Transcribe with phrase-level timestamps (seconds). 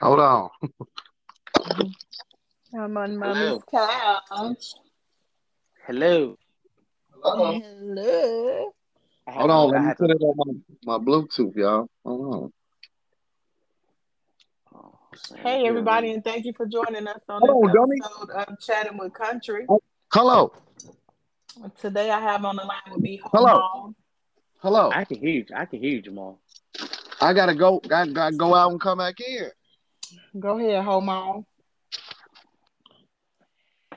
[0.00, 0.50] Hold on.
[2.74, 4.74] I'm on mommy's couch.
[5.86, 6.36] Hello.
[7.22, 7.60] Hello.
[7.60, 8.72] Hello.
[9.28, 9.70] Hold on.
[9.70, 10.34] Let me put it on
[10.84, 11.88] my, my Bluetooth, y'all.
[12.04, 12.52] Hold on.
[14.74, 14.98] oh,
[15.36, 18.00] Hey everybody, and thank you for joining us on Hello, this dummy.
[18.04, 19.66] episode of Chatting with Country.
[19.68, 19.80] Oh,
[20.12, 20.52] hello.
[21.80, 23.94] Today I have on the line with me Hello.
[24.58, 24.90] Hello.
[24.92, 25.44] I can hear you.
[25.54, 26.40] I can hear you, Jamal.
[27.24, 27.78] I gotta go.
[27.78, 29.50] Got gotta go out and come back in.
[30.38, 31.46] Go ahead, Home.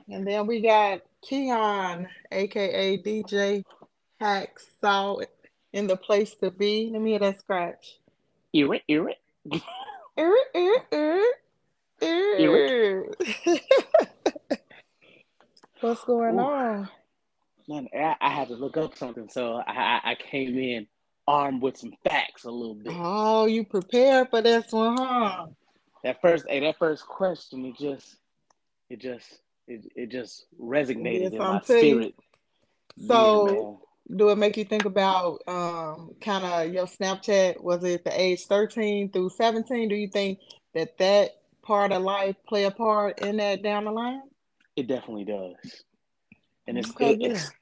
[0.08, 3.64] And then we got Keon, aka DJ
[4.18, 5.26] Hacksaw,
[5.74, 6.88] in the place to be.
[6.90, 7.98] Let me hear that scratch.
[8.50, 9.18] Hear it, hear it.
[10.18, 11.22] Er, er, er,
[12.02, 13.04] er.
[15.80, 16.40] What's going Ooh.
[16.40, 16.88] on?
[17.68, 20.86] Man, I, I had to look up something, so I, I, I came in
[21.28, 22.92] armed with some facts a little bit.
[22.96, 25.46] Oh, you prepared for this one, huh?
[26.02, 28.16] That first, hey, that first question, it just,
[28.88, 29.26] it just,
[29.66, 31.64] it, it just resonated Yes, in I'm my you.
[31.64, 32.14] spirit.
[33.06, 33.82] So,
[34.16, 37.62] do it make you think about um kind of your Snapchat?
[37.62, 39.88] Was it the age 13 through 17?
[39.88, 40.38] Do you think
[40.74, 41.32] that that
[41.62, 44.22] part of life play a part in that down the line?
[44.76, 45.84] It definitely does.
[46.66, 47.28] And it's Okay, it- yeah.
[47.28, 47.52] it's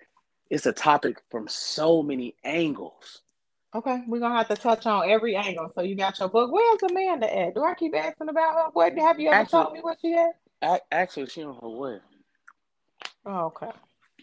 [0.48, 3.22] it's a topic from so many angles.
[3.74, 5.70] Okay, we're gonna have to touch on every angle.
[5.74, 6.50] So you got your book.
[6.50, 7.54] Where's Amanda at?
[7.54, 8.70] Do I keep asking about her?
[8.72, 10.30] What have you ever Actually- told me what she at?
[10.62, 11.98] A- Actually, she on her way.
[13.26, 13.70] Oh, okay.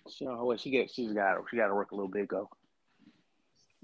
[0.09, 0.57] She on her way.
[0.57, 2.27] She get she's got she got to work a little bit.
[2.27, 2.49] Go.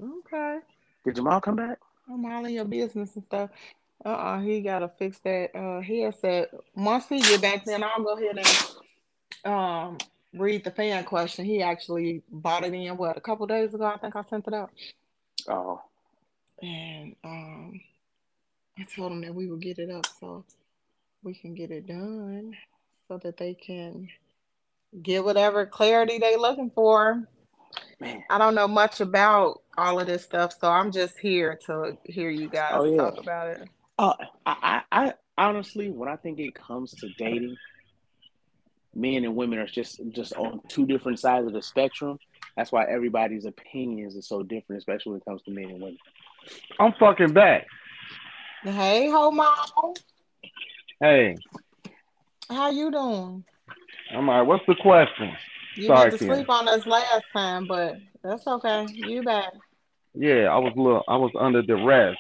[0.01, 0.59] Okay.
[1.05, 1.77] Did Jamal come back?
[2.11, 3.49] I'm all in your business and stuff.
[4.03, 6.49] Uh-uh, he gotta fix that uh headset.
[6.75, 8.38] Once he get back, then I'll go ahead
[9.45, 9.97] and um
[10.33, 11.45] read the fan question.
[11.45, 13.83] He actually bought it in what a couple days ago.
[13.85, 14.71] I think I sent it out,
[15.47, 15.81] Oh,
[16.61, 17.79] and um
[18.77, 20.43] I told them that we would get it up so
[21.23, 22.53] we can get it done
[23.07, 24.07] so that they can
[25.01, 27.23] get whatever clarity they're looking for.
[27.99, 28.23] man.
[28.29, 32.29] I don't know much about all of this stuff, so I'm just here to hear
[32.29, 32.97] you guys Oh, yeah.
[32.97, 33.67] talk about it.
[33.97, 34.13] Oh,
[34.45, 37.57] I, I, I honestly, when I think it comes to dating,
[38.95, 42.17] men and women are just just on two different sides of the spectrum.
[42.57, 45.97] That's why everybody's opinions are so different, especially when it comes to men and women.
[46.79, 47.67] I'm fucking back.
[48.63, 49.93] Hey, ho mom.
[50.99, 51.37] Hey,
[52.49, 53.45] How you doing?
[54.11, 54.47] I'm all right.
[54.47, 55.31] What's the question?
[55.75, 56.35] You Sorry, went to Ken.
[56.35, 58.85] sleep on us last time, but that's okay.
[58.95, 59.53] You back.
[60.13, 62.17] Yeah, I was a little, I was under duress.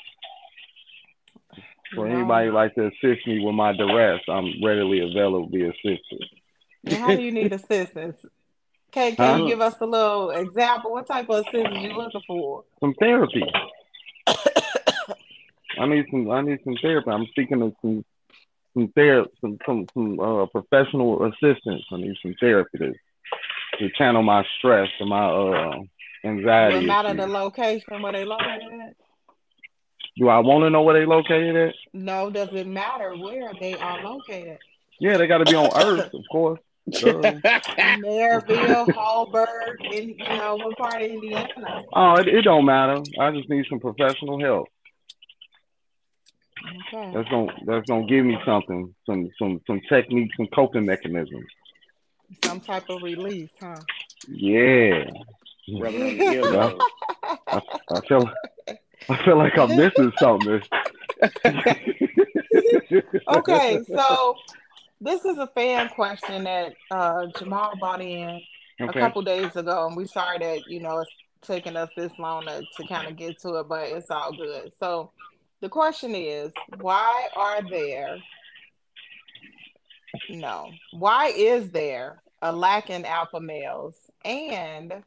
[1.95, 2.13] For Wow.
[2.15, 6.23] anybody like to assist me with my duress, I'm readily available to be assisted.
[6.87, 8.23] How do you need assistance?
[8.91, 9.43] Okay, can Huh?
[9.43, 10.91] you give us a little example?
[10.91, 12.63] What type of assistance you looking for?
[12.79, 13.43] Some therapy.
[15.79, 16.29] I need some.
[16.31, 17.09] I need some therapy.
[17.09, 18.03] I'm seeking of some
[18.73, 21.83] some therapy, some some, some uh, professional assistance.
[21.91, 22.93] I need some therapy to
[23.79, 25.85] to channel my stress and my uh Does
[26.25, 26.77] anxiety.
[26.77, 28.95] it matter the location where they located at?
[30.17, 31.75] Do I want to know where they located at?
[31.93, 34.57] No, does it matter where they are located?
[34.99, 36.59] Yeah, they got to be on Earth, of course.
[36.89, 37.21] Duh.
[38.01, 41.83] Merrillville, Hallberg, in you know, what part of Indiana?
[41.93, 43.01] Oh, it, it don't matter.
[43.19, 44.67] I just need some professional help.
[46.93, 47.11] Okay.
[47.13, 51.45] That's gonna that's gonna give me something, some some some techniques, some coping mechanisms.
[52.43, 53.77] Some type of release, huh?
[54.27, 55.05] Yeah,
[55.79, 56.79] Rubbing on your.
[57.47, 57.61] I,
[57.91, 58.29] I feel
[59.07, 60.61] I feel like I'm missing something.
[63.27, 64.35] Okay, so
[65.01, 68.41] this is a fan question that uh, Jamal brought in
[68.79, 71.11] a couple days ago, and we sorry that you know it's
[71.41, 74.71] taking us this long to, to kind of get to it, but it's all good.
[74.79, 75.11] So
[75.61, 78.17] the question is, why are there
[80.29, 83.95] no, why is there a lack in alpha males,
[84.25, 85.03] and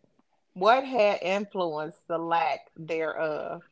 [0.54, 3.62] what had influenced the lack thereof,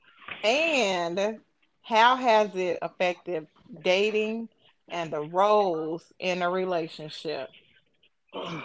[0.45, 1.39] and
[1.83, 3.47] how has it affected
[3.83, 4.49] dating
[4.91, 7.49] and the roles in a relationship?
[8.35, 8.63] So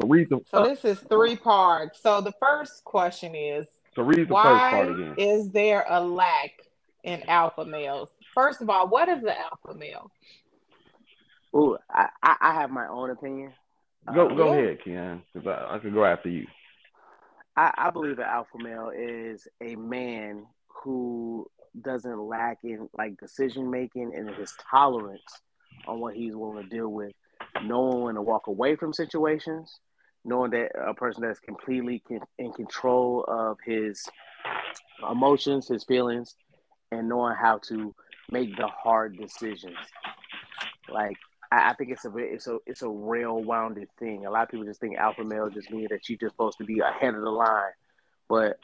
[0.06, 2.00] read the So this is three parts.
[2.02, 5.14] So the first question is so read the first part why again.
[5.16, 6.50] is there a lack
[7.04, 8.08] in alpha males?
[8.34, 10.10] First of all, what is the alpha male?
[11.54, 13.52] Ooh, I, I I have my own opinion.
[14.14, 14.52] Go Uh, go Yeah.
[14.60, 15.22] ahead, Ken.
[15.32, 16.46] 'cause I, I could go after you.
[17.56, 21.46] I, I believe an alpha male is a man who
[21.80, 25.22] doesn't lack in like decision making and his tolerance
[25.86, 27.12] on what he's willing to deal with,
[27.64, 29.80] knowing when to walk away from situations,
[30.24, 32.02] knowing that a person that's completely
[32.38, 34.04] in control of his
[35.10, 36.34] emotions, his feelings,
[36.90, 37.94] and knowing how to
[38.30, 39.76] make the hard decisions.
[40.88, 41.16] Like
[41.50, 44.26] I, I think it's a it's a it's a real wounded thing.
[44.26, 46.64] A lot of people just think alpha male just means that you're just supposed to
[46.64, 47.72] be ahead of the line,
[48.28, 48.58] but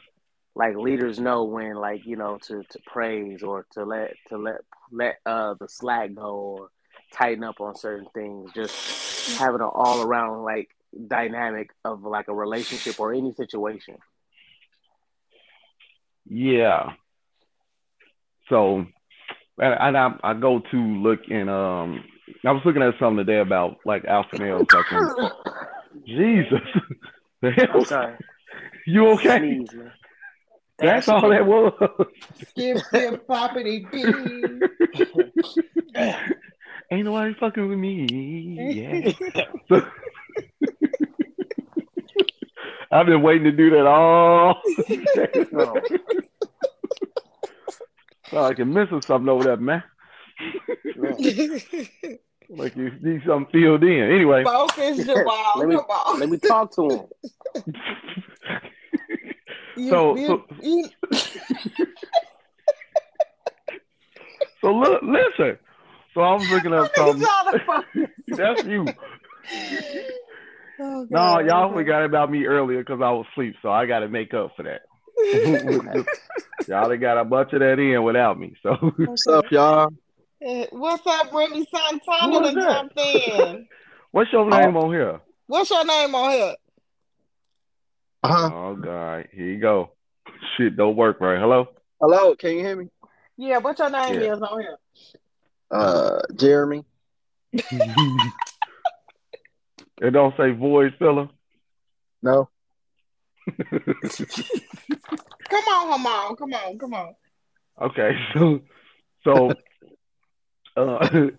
[0.59, 4.59] like leaders know when like you know to to praise or to let to let
[4.91, 6.69] let uh the slack go or
[7.13, 8.51] tighten up on certain things.
[8.53, 10.67] Just having an all around like
[11.07, 13.95] dynamic of like a relationship or any situation.
[16.25, 16.91] Yeah.
[18.49, 18.85] So,
[19.59, 22.03] and, I, I go to look and Um,
[22.45, 24.67] I was looking at something today about like alpha males.
[24.73, 25.31] Like,
[26.05, 26.59] Jesus?
[27.43, 28.17] I'm sorry.
[28.85, 29.37] You okay?
[29.37, 29.69] Sneeze,
[30.81, 30.95] man.
[30.95, 31.73] That's all that was.
[32.49, 34.61] Skip, skip, poppity bean.
[36.91, 38.07] Ain't nobody fucking with me.
[38.09, 39.11] Yeah.
[42.91, 44.61] I've been waiting to do that all.
[45.51, 45.75] No.
[48.31, 49.83] Sound like you're something over there, man.
[52.51, 54.11] Like you need something filled in.
[54.11, 55.53] Anyway, Focus, Jamal.
[55.57, 56.19] Let me- Come.
[56.19, 57.63] Let me talk to him.
[59.79, 60.89] You- so- you- so- you-
[64.61, 65.57] so look, listen.
[66.13, 67.25] So I was looking up something.
[67.25, 68.09] trying to focus.
[68.29, 68.85] That's you.
[70.81, 74.07] Oh, No, y'all forgot about me earlier because I was asleep, so I got to
[74.07, 74.81] make up for that.
[76.67, 78.55] y'all got a bunch of that in without me.
[78.63, 79.89] So What's up, y'all?
[80.41, 82.39] Eh, What's up, Remy Santana?
[82.39, 83.65] Who is Done that?
[84.11, 85.19] what's your name on here?
[85.47, 86.55] What's your name on here?
[88.23, 88.49] Uh-huh.
[88.53, 89.91] Oh God, here you go.
[90.57, 91.39] Shit don't work right.
[91.39, 91.69] Hello.
[92.01, 92.89] Hello, can you hear me?
[93.37, 94.33] Yeah, what your name Yeah.
[94.35, 94.77] is on here?
[95.71, 96.83] Uh, Jeremy.
[100.01, 101.27] It don't say void filler.
[102.21, 102.47] No.
[105.49, 107.15] Come on, come on, come on, come on.
[107.81, 108.61] Okay, so
[109.23, 109.51] so
[110.77, 111.29] uh,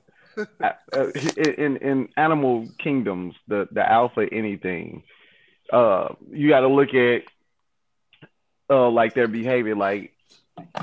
[0.63, 1.07] uh,
[1.37, 5.05] in in animal kingdoms, the the alpha anything,
[5.73, 7.23] uh, you got to look at
[8.69, 9.75] uh like their behavior.
[9.75, 10.13] Like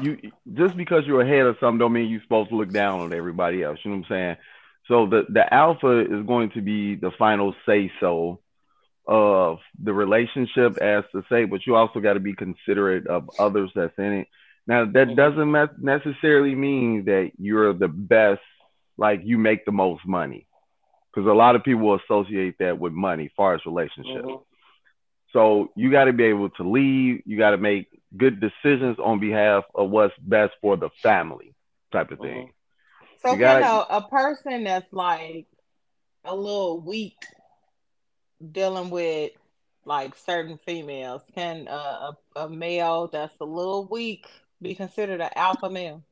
[0.01, 3.13] you just because you're ahead of something don't mean you're supposed to look down on
[3.13, 3.79] everybody else.
[3.83, 4.37] You know what I'm saying?
[4.87, 8.39] So the the alpha is going to be the final say so
[9.05, 13.71] of the relationship as to say, but you also got to be considerate of others
[13.73, 14.27] that's in it.
[14.65, 18.41] Now that doesn't necessarily mean that you're the best,
[18.97, 20.45] like you make the most money,
[21.13, 24.25] because a lot of people associate that with money, far as relationships.
[24.25, 24.43] Mhm.
[25.33, 27.23] So you got to be able to lead.
[27.25, 31.53] You got to make good decisions on behalf of what's best for the family,
[31.91, 32.51] type of thing.
[33.21, 35.47] So, You gotta- you know, a person that's like
[36.23, 37.15] a little weak
[38.51, 39.31] dealing with
[39.85, 44.27] like certain females, can uh, a, a male that's a little weak
[44.61, 46.03] be considered an alpha male?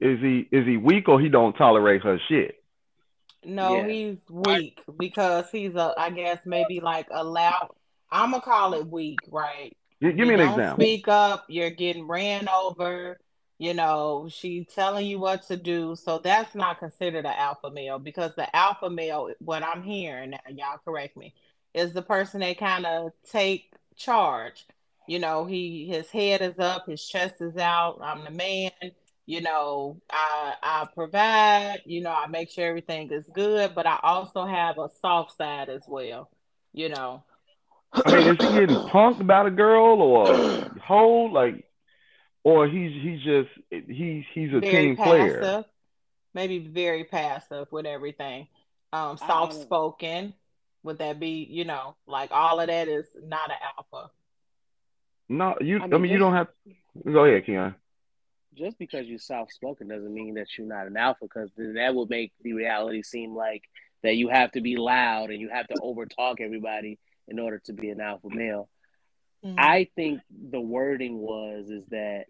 [0.00, 2.62] Is he is he weak or he don't tolerate her shit?
[3.44, 3.88] No, Yeah.
[3.88, 7.70] he's weak because he's a, I guess maybe like a loud.
[8.14, 9.76] I'm gonna call it weak, right?
[10.00, 10.84] Gi- Give me You an don't example.
[10.84, 11.44] Speak up.
[11.48, 13.18] You're getting ran over.
[13.58, 15.96] You know, she's telling you what to do.
[15.96, 20.38] So that's not considered an alpha male because the alpha male, what I'm hearing, now,
[20.48, 21.34] y'all correct me,
[21.74, 24.66] is the person that kind of take charge.
[25.08, 27.98] You know, he his head is up, his chest is out.
[28.02, 28.70] I'm the man.
[29.26, 31.82] You know, I I provide.
[31.84, 35.68] You know, I make sure everything is good, but I also have a soft side
[35.68, 36.30] as well.
[36.72, 37.24] You know.
[38.06, 41.24] I mean, is he getting punked about a girl or a hoe?
[41.32, 41.64] like,
[42.44, 45.64] or he's he's just he's he's a very team player.
[46.34, 48.48] maybe very passive with everything.
[48.92, 50.34] Um, soft spoken.
[50.82, 54.10] Would that be, you know, like all of that is not an alpha?
[55.28, 55.80] No, you.
[55.80, 56.48] I I mean, mean, you don't have.
[57.04, 57.74] To go ahead, Keon.
[58.54, 61.94] Just because you're soft spoken doesn't mean that you're not an alpha, because then that
[61.94, 63.62] would make the reality seem like
[64.02, 67.72] that you have to be loud and you have to overtalk everybody in order to
[67.72, 68.68] be an alpha male.
[69.44, 69.54] Mhm.
[69.58, 72.26] I think the wording was is that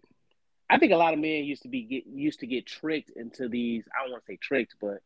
[0.69, 3.47] I think a lot of men used to be get used to get tricked into
[3.47, 3.87] these.
[3.93, 4.99] I don't want to say tricked, but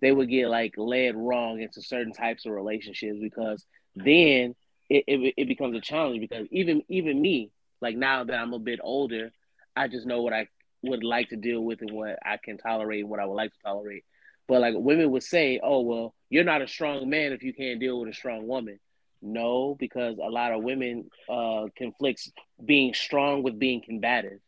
[0.00, 4.54] they would get like led wrong into certain types of relationships because then
[4.90, 7.50] it, it, it becomes a challenge because even even me
[7.80, 9.32] like now that I'm a bit older,
[9.74, 10.48] I just know what I
[10.82, 13.52] would like to deal with and what I can tolerate and what I would like
[13.52, 14.04] to tolerate.
[14.46, 17.80] But like women would say, "Oh well, you're not a strong man if you can't
[17.80, 18.78] deal with a strong woman."
[19.22, 22.30] No, because a lot of women uh, conflicts
[22.64, 24.40] being strong with being combative.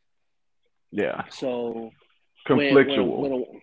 [0.90, 1.92] Yeah, So
[2.46, 3.18] when- when- conflictual.
[3.18, 3.60] when a-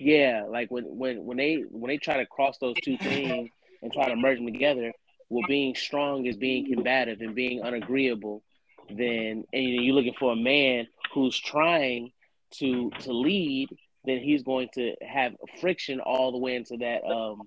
[0.00, 3.50] yeah, like when when when they when they try to cross those two things
[3.82, 4.92] and try to merge them together,
[5.28, 8.42] well, being strong is being combative and being unagreeable.
[8.90, 12.12] Then and you're looking for a man who's trying
[12.58, 13.68] to to lead,
[14.04, 17.42] then he's going to have friction all the way into that um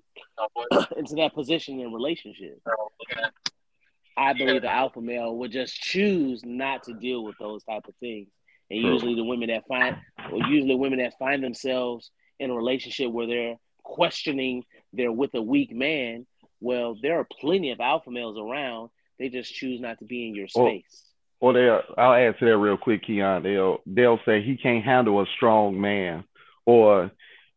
[0.96, 2.60] into that position in relationship.
[4.16, 7.94] I believe the alpha male would just choose not to deal with those type of
[8.00, 8.28] things.
[8.70, 9.96] And usually the women that find
[10.32, 15.42] or usually women that find themselves in a relationship where they're questioning they're with a
[15.42, 16.26] weak man,
[16.60, 18.90] well, there are plenty of alpha males around.
[19.18, 21.04] They just choose not to be in your Well, space.
[21.40, 23.44] Or they'll, I'll add to that real quick, Keon.
[23.44, 26.24] They'll they'll say he can't handle a strong man,
[26.68, 27.10] or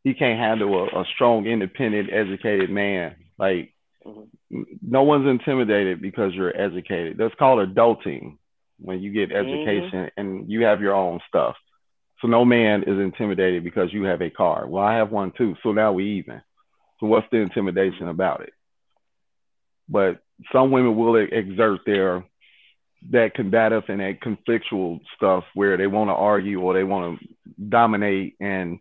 [0.03, 3.15] he can't handle a, a strong, independent, educated man.
[3.37, 3.73] Like
[4.05, 4.29] Mhm.
[4.81, 7.17] no one's intimidated because you're educated.
[7.17, 8.37] That's called adulting
[8.79, 11.55] when you get education and you have your own stuff.
[12.21, 14.67] So no man is intimidated because you have a car.
[14.67, 15.55] Well, I have one too.
[15.61, 16.41] So now we even.
[16.99, 18.53] So what's the intimidation about it?
[19.89, 22.23] But some women will exert their
[23.11, 27.27] that combative and that conflictual stuff where they want to argue or they want to
[27.69, 28.35] dominate.
[28.39, 28.79] And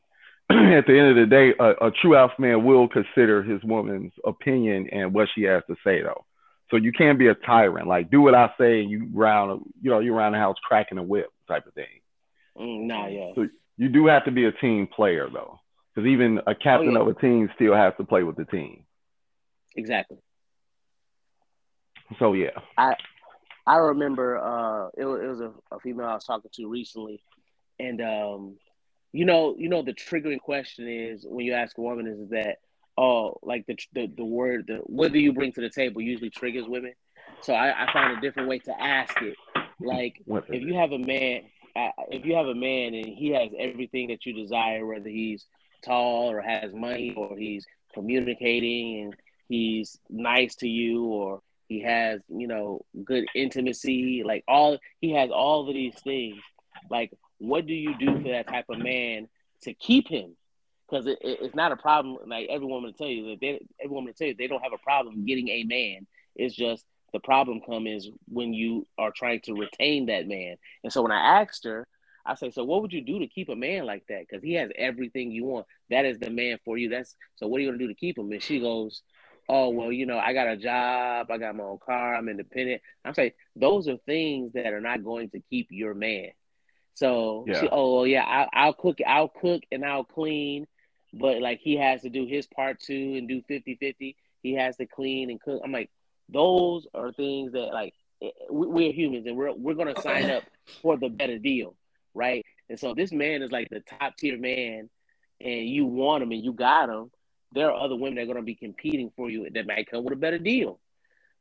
[0.79, 4.13] at the end of the day, a, a true alpha man will consider his woman's
[4.25, 6.25] opinion and what she has to say, though.
[6.71, 7.87] So you can't be a tyrant.
[7.87, 10.99] Like do what I say, and you round, you know, you around the house cracking
[10.99, 11.87] a whip type of thing.
[12.59, 13.31] Mm, nah, yeah.
[13.35, 15.61] So you do have to be a team player, though,
[15.95, 17.01] because even a captain yeah.
[17.01, 18.85] of a team still has to play with the team.
[19.77, 20.19] Exactly.
[22.19, 22.95] So yeah, I
[23.67, 27.23] I remember uh, it was, it was a, a female I was talking to recently,
[27.79, 28.57] and um,
[29.13, 32.59] you know, you know, the triggering question is when you ask a woman is that
[32.97, 36.31] oh, like the the, the word the what do you bring to the table usually
[36.31, 36.93] triggers women.
[37.43, 39.37] So I, I found a different way to ask it.
[39.81, 41.43] Like if you have a man,
[42.11, 45.47] if you have a man and he has everything that you desire, whether he's
[45.85, 49.17] tall or has money or he's communicating and
[49.49, 55.31] he's nice to you or he has you know good intimacy like all he has
[55.31, 56.37] all of these things
[56.91, 59.29] like what do you do for that type of man
[59.65, 60.37] to keep him?
[60.91, 63.61] Because it, it- it's not a problem like every woman will tell you that they,
[63.83, 66.07] every woman will tell you they don't have a problem getting a man.
[66.37, 70.57] It's just the problem come is when you are trying to retain that man.
[70.85, 71.89] And so when i asked her
[72.27, 74.21] i say so what would you do to keep a man like that?
[74.29, 75.67] Because he has everything you want.
[75.91, 76.89] That is the man for you.
[76.91, 78.31] That's so what are you to do to keep him?
[78.33, 79.03] And she goes
[79.49, 81.31] oh well you know i got a job.
[81.31, 82.17] I got my own car.
[82.17, 82.83] I'm independent.
[83.05, 86.29] I'm saying those are things that are not going to keep your man
[86.95, 87.61] so Yeah.
[87.61, 90.67] she oh well, yeah I, i'll cook i'll cook and i'll clean
[91.13, 94.77] but like he has to do his part too and do 50 50 he has
[94.77, 95.91] to clean and cook i'm like
[96.29, 100.31] those are things that like eh, we- we're humans and we're, we're going to sign
[100.31, 100.45] up
[100.83, 101.75] for the better deal
[102.15, 104.89] right and so this man is like the top tier man
[105.41, 107.11] and you want him and you got him
[107.53, 110.05] there are other women that are going to be competing for you that might come
[110.05, 110.79] with a better deal.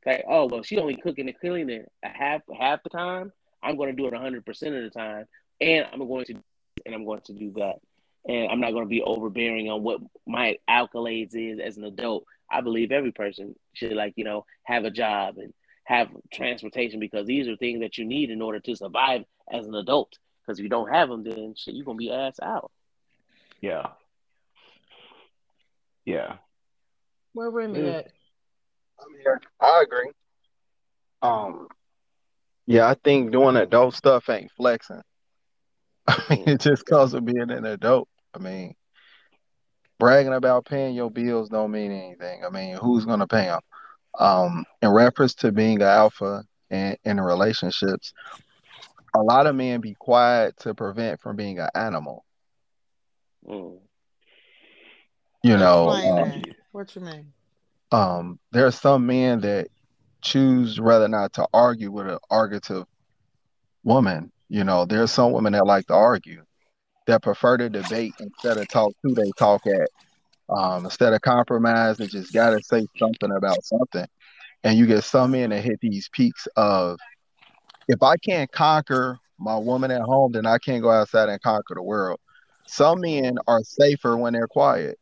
[0.04, 0.24] Okay.
[0.28, 3.30] Oh well, she only cooking and cleaning a half half the time.
[3.62, 5.26] I'm going to do it 100 percent of the time,
[5.60, 6.34] and I'm going to
[6.86, 7.76] and I'm going to do that,
[8.26, 12.24] and I'm not going to be overbearing on what my accolades is as an adult.
[12.50, 15.52] I believe every person should like you know have a job and
[15.84, 19.74] have transportation because these are things that you need in order to survive as an
[19.74, 20.12] adult.
[20.42, 22.70] Because if you don't have them, then shit, you're gonna be ass out.
[23.60, 23.88] yeah,
[26.04, 26.36] yeah.
[27.32, 27.94] Where Remy Mm.
[27.98, 28.06] at?
[29.00, 29.40] I'm here.
[29.60, 30.10] I agree.
[31.22, 31.68] Um,
[32.70, 35.02] yeah, I think doing adult stuff ain't flexing.
[36.06, 38.08] I mean, it just cause of being an adult.
[38.32, 38.76] I mean,
[39.98, 42.44] bragging about paying your bills don't mean anything.
[42.44, 43.60] I mean, who's gonna pay them?
[44.16, 48.12] Um, in reference to being an alpha in in relationships,
[49.16, 52.24] a lot of men be quiet to prevent from being an animal.
[53.48, 53.80] Mm.
[55.42, 56.56] You know, Explain um, that.
[56.70, 57.32] What you mean?
[57.90, 59.66] um, there are some men that
[60.20, 62.86] choose rather not to argue with an argumentative
[63.84, 64.32] woman.
[64.48, 66.44] You know, there are some women that like to argue,
[67.06, 69.88] that prefer to debate instead of talk who they talk at.
[70.48, 74.06] Um, instead of compromise, they just gotta say something about something.
[74.64, 76.98] And you get some men that hit these peaks of
[77.88, 81.74] if I can't conquer my woman at home, then I can't go outside and conquer
[81.74, 82.20] the world.
[82.66, 84.98] Some men are safer when they're quiet.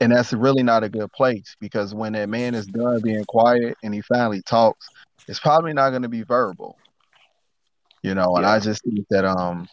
[0.00, 3.76] And that's really not a good place because when that man is done being quiet
[3.82, 4.86] and he finally talks,
[5.26, 6.76] it's probably not going to be verbal.
[8.02, 9.66] You know, and I just think that um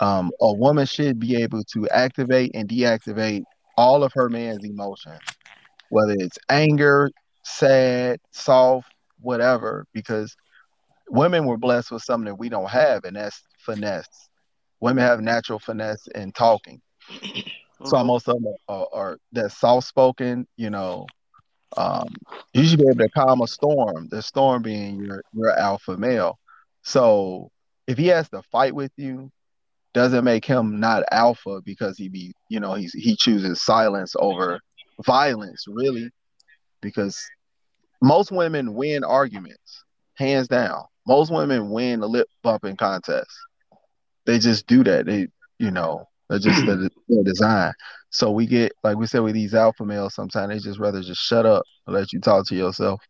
[0.00, 3.44] um a woman should be able to activate and deactivate
[3.76, 5.20] all of her man's emotions,
[5.88, 7.10] whether it's anger,
[7.44, 10.36] sad, soft, whatever, because
[11.08, 14.28] women were blessed with something that we don't have, and that's finesse.
[14.80, 16.80] Women have natural finesse in talking.
[17.84, 18.04] So Mhm.
[18.04, 21.06] most of them are, are that soft spoken, you know.
[21.76, 22.08] Um,
[22.54, 24.08] you should be able to calm a storm.
[24.10, 26.38] The storm being your your alpha male.
[26.82, 27.50] So
[27.86, 29.30] if he has to fight with you,
[29.94, 34.60] doesn't make him not alpha because he be, you know, he's he chooses silence over
[35.04, 36.10] violence, really,
[36.82, 37.30] because
[38.00, 39.84] most women win arguments,
[40.16, 40.82] hands down.
[41.06, 43.30] Most women win a lip bumping contest.
[44.26, 45.06] They just do that.
[45.06, 47.72] They, you know, they're just the, the design.
[48.10, 51.20] So we get, like we said, with these alpha males, sometimes they just rather just
[51.20, 53.00] shut up and let you talk to yourself,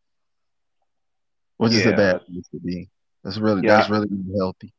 [1.57, 2.89] which is a bad place to be.
[3.25, 3.77] That's really Yeah.
[3.79, 4.73] that's really healthy.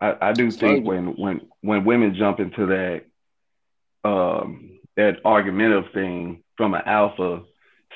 [0.00, 3.02] I, I do think when when when women jump into that
[4.08, 7.42] um that argumentative thing from an alpha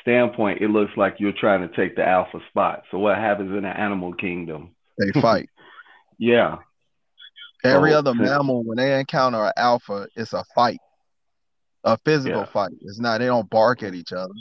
[0.00, 2.83] standpoint, it looks like you're trying to take the alpha spot.
[2.90, 4.75] So what happens in the animal kingdom?
[4.99, 5.49] They fight.
[6.16, 6.59] Yeah,
[7.64, 10.80] Every Oh, other so- mammal, when they encounter an alpha, it's a fight,
[11.83, 12.47] a physical Yeah.
[12.47, 12.73] fight.
[12.83, 13.18] It's not.
[13.18, 14.35] They don't bark at each other.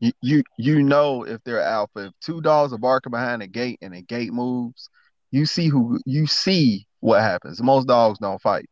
[0.00, 2.06] You you you know if they're alpha.
[2.06, 4.88] If two dogs are barking behind a gate and the gate moves,
[5.30, 7.62] you see who you see what happens.
[7.62, 8.68] Most dogs don't fight.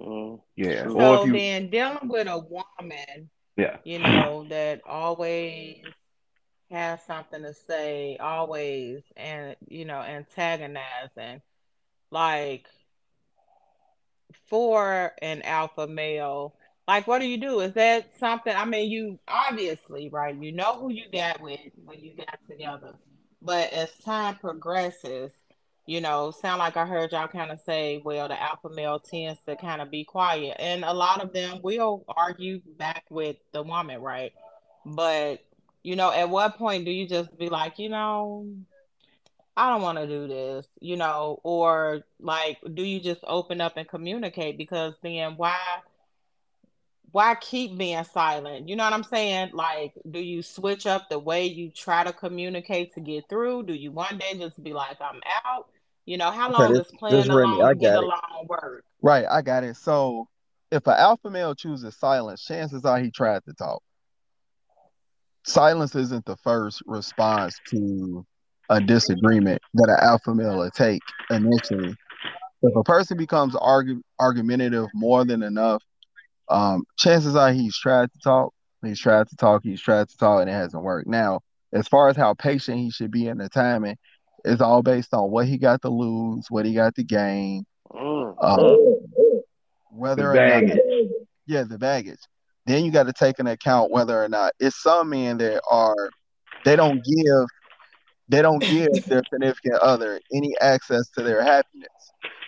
[0.00, 0.40] Mm.
[0.56, 0.84] yeah.
[0.84, 3.76] So Or if you then dealing with a woman, yeah.
[3.84, 5.82] you know, that always
[6.70, 11.42] has something to say, always and you know, antagonizing.
[12.12, 12.66] Like
[14.48, 16.54] for an alpha male,
[16.86, 17.60] like what do you do?
[17.60, 20.36] Is that something I mean you obviously, right?
[20.36, 22.92] You know who you got with when you got together.
[23.40, 25.32] But as time progresses,
[25.86, 29.40] you know, sound like I heard y'all kind of say, well, the alpha male tends
[29.46, 30.56] to kind of be quiet.
[30.60, 34.32] And a lot of them will argue back with the woman, right?
[34.84, 35.40] But,
[35.82, 38.46] you know, at what point do you just be like, you know,
[39.56, 43.76] I don't want to do this, you know, or like, do you just open up
[43.76, 44.56] and communicate?
[44.56, 45.58] Because then why
[47.10, 48.68] why keep being silent?
[48.70, 49.50] You know what I'm saying?
[49.52, 53.64] Like, do you switch up the way you try to communicate to get through?
[53.64, 55.68] Do you one day just be like, I'm out?
[56.06, 57.98] You know, how Okay, long this- does playing along I get it.
[57.98, 58.84] along work?
[59.02, 59.76] Right, I got it.
[59.76, 60.28] So
[60.70, 63.82] if an alpha male chooses silence, chances are he tried to talk.
[65.44, 68.24] Silence isn't the first response to
[68.68, 71.94] a disagreement that an alpha male will take initially.
[72.62, 75.82] If a person becomes argu- argumentative more than enough,
[76.48, 78.52] um, chances are he's tried to talk.
[78.82, 79.62] He's tried to talk.
[79.64, 81.08] He's tried to talk, and it hasn't worked.
[81.08, 81.40] Now,
[81.72, 83.96] as far as how patient he should be in the timing,
[84.44, 88.34] it's all based on what he got to lose, what he got to gain, Mm.
[88.40, 88.76] uh,
[89.90, 90.76] whether or not
[91.46, 92.20] yeah, the baggage.
[92.66, 96.10] Then you got to take into account whether or not it's some men that are
[96.64, 97.46] they don't give
[98.28, 101.88] they don't give their significant other any access to their happiness.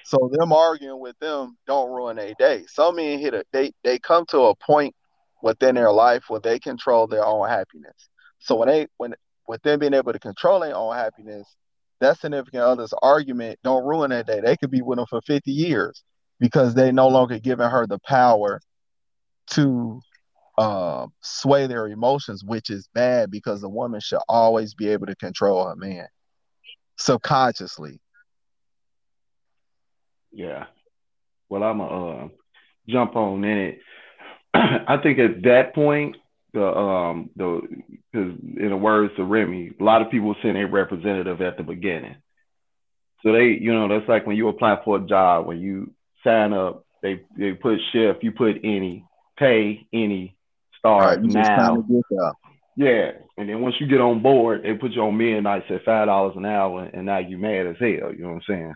[0.04, 2.64] So them arguing with them don't ruin their day.
[2.68, 4.94] Some men hit a they they come to a point
[5.42, 8.08] within their life where they control their own happiness.
[8.38, 9.14] So when they when
[9.48, 11.46] with them being able to control their own happiness,
[12.00, 14.40] that significant other's argument don't ruin their day.
[14.40, 16.02] They could be with them for 50 years
[16.40, 18.60] because they no longer giving her the power
[19.50, 20.00] to
[20.58, 25.16] um, sway their emotions, which is bad because a woman should always be able to
[25.16, 26.06] control her man
[26.96, 28.00] subconsciously.
[30.32, 30.66] Yeah.
[31.48, 32.28] Well, I'm gonna uh,
[32.88, 33.78] jump on in it.
[34.54, 36.16] I think at that point,
[36.52, 37.60] the um the
[38.12, 41.62] because in the words of Remy, a lot of people send a representative at the
[41.62, 42.16] beginning.
[43.22, 46.52] So they, you know, that's like when you apply for a job, when you sign
[46.52, 49.04] up, they they put shift, you put any,
[49.38, 50.36] pay any,
[50.84, 51.56] start just now.
[51.56, 52.32] trying to get there.
[52.76, 56.06] Yeah, and then once you get on board, they put you on midnight at five
[56.06, 58.12] dollars an hour, and now you mad as hell.
[58.12, 58.74] You know what I'm saying?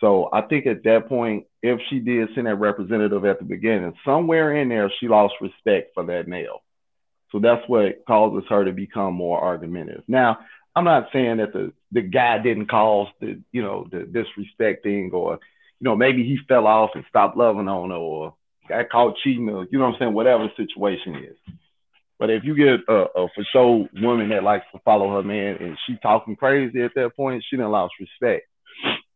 [0.00, 3.92] So I think at that point, if she did send that representative at the beginning,
[4.04, 6.62] somewhere in there she lost respect for that male.
[7.32, 10.04] So that's what causes her to become more argumentative.
[10.08, 10.38] Now,
[10.74, 15.10] I'm not saying that the the guy didn't cause the you know the disrespect thing,
[15.12, 15.34] or
[15.80, 18.34] you know maybe he fell off and stopped loving on her, or
[18.68, 21.36] got caught cheating, or you know what I'm saying, whatever the situation is.
[22.18, 25.56] But if you get a, a for sure woman that likes to follow her man
[25.60, 28.46] and she talking crazy at that point, she done lost respect,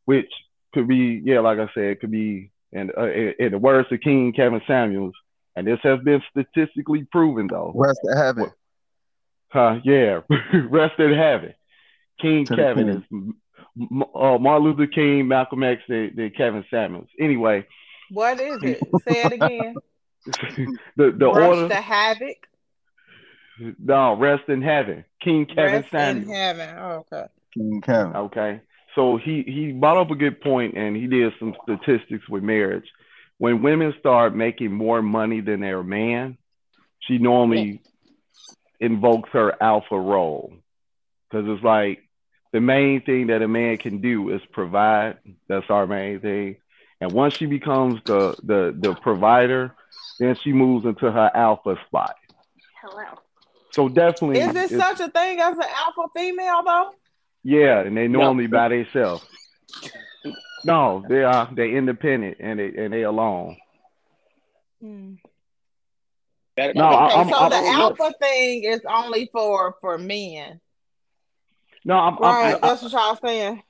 [0.04, 0.30] which
[0.72, 4.32] could be, yeah, like I said, could be, and uh, in, the words of King
[4.34, 5.14] Kevin Samuels,
[5.56, 7.72] and this has been statistically proven though.
[7.74, 8.50] Rest in heaven.
[9.48, 10.20] Huh, yeah,
[10.70, 11.54] rest in heaven.
[12.20, 13.02] King To Kevin is
[14.14, 17.08] uh, Martin Luther King, Malcolm X, and Kevin Samuels.
[17.20, 17.66] Anyway,
[18.12, 18.80] What is it?
[19.08, 19.74] Say it again.
[20.96, 22.46] the the Rush order, to havoc.
[23.78, 25.04] no, rest in heaven.
[25.22, 26.76] King Kevin Rest in heaven.
[26.78, 27.26] Oh, okay.
[27.54, 28.14] King Kevin.
[28.14, 28.60] Okay.
[28.94, 32.84] So he he brought up a good point and he did some statistics with marriage.
[33.38, 36.36] When women start making more money than their man,
[37.00, 37.80] she normally
[38.78, 40.52] invokes her alpha role.
[41.32, 42.00] Cause it's like
[42.52, 45.16] the main thing that a man can do is provide.
[45.48, 46.56] That's our main thing.
[47.02, 49.74] And once she becomes the the the provider,
[50.20, 52.14] then she moves into her alpha spot.
[52.80, 53.02] Hello.
[53.72, 56.90] So definitely, Is there such a thing as an alpha female though?
[57.42, 59.24] yeah, and they normally by themselves.
[60.64, 63.56] No, they are they independent and they and they alone.
[64.80, 65.14] Hmm.
[66.56, 69.98] That- No, Okay, I- I'm- so I'm- the I'm- alpha thing is only for for
[69.98, 70.60] men,
[71.84, 72.54] No, I'm, right?
[72.54, 73.60] I'm, That's what y'all saying.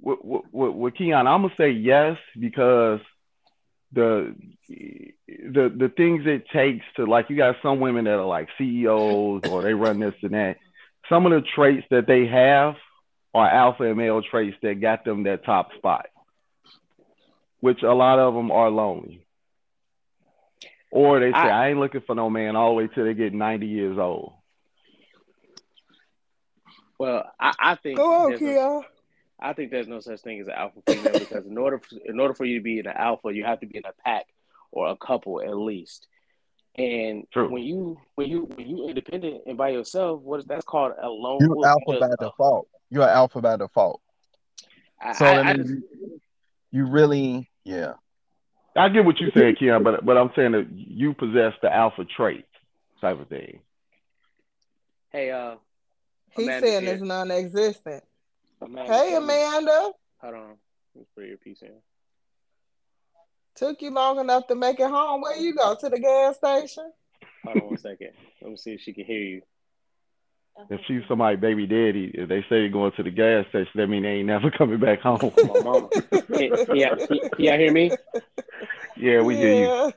[0.00, 0.18] With,
[0.52, 3.00] with, with Keon, I'm gonna say yes because
[3.92, 4.34] the
[4.68, 9.42] the the things it takes to like you got some women that are like CEOs
[9.50, 10.56] or they run this and that.
[11.08, 12.76] Some of the traits that they have
[13.34, 16.06] are alpha and male traits that got them that top spot,
[17.60, 19.26] which a lot of them are lonely.
[20.92, 23.14] Or they say, I- I, ain't looking for no man all the way till they
[23.14, 24.32] get 90 years old.
[26.98, 28.88] Well, I, I think Go on, there's no- Kia.
[29.40, 32.20] I think there's no such thing as an alpha female because in order for, in
[32.20, 34.26] order for you to be an alpha, you have to be in a pack
[34.70, 36.06] or a couple at least.
[36.76, 37.50] And True.
[37.50, 41.08] when you when you when you independent and by yourself, what is that's called a
[41.08, 41.66] lone You're wolf.
[41.66, 42.68] alpha by default.
[42.90, 44.00] You're alpha by default.
[45.00, 46.20] I, So I, that I means just, you,
[46.70, 47.94] you really, yeah.
[48.76, 52.04] I get what you said, Keon, but but I'm saying that you possess the alpha
[52.04, 52.44] trait
[53.00, 53.60] type of thing.
[55.10, 55.56] hey, uh,
[56.36, 56.94] He's Amanda's saying here.
[56.94, 58.04] it's non-existent.
[58.62, 60.56] Amanda, Hey, Amanda, Hold on,
[60.94, 61.72] let's put your piece in.
[63.54, 65.22] took you long enough to make it home.
[65.22, 66.92] Where you go to the gas station?
[67.44, 68.10] Hold on one second.
[68.42, 69.42] Let me see if she can hear you.
[70.68, 73.86] If she's somebody baby daddy, if they say they're going to the gas station, that
[73.86, 75.18] mean they ain't never coming back home.
[75.38, 75.88] My mama.
[76.10, 76.26] Can,
[76.66, 77.90] can, y'all, can, can y'all hear me?
[78.96, 79.90] yeah, we hear Yeah.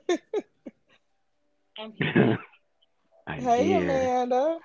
[1.78, 2.38] you.
[3.26, 3.78] Hey, yeah.
[3.78, 4.60] Amanda.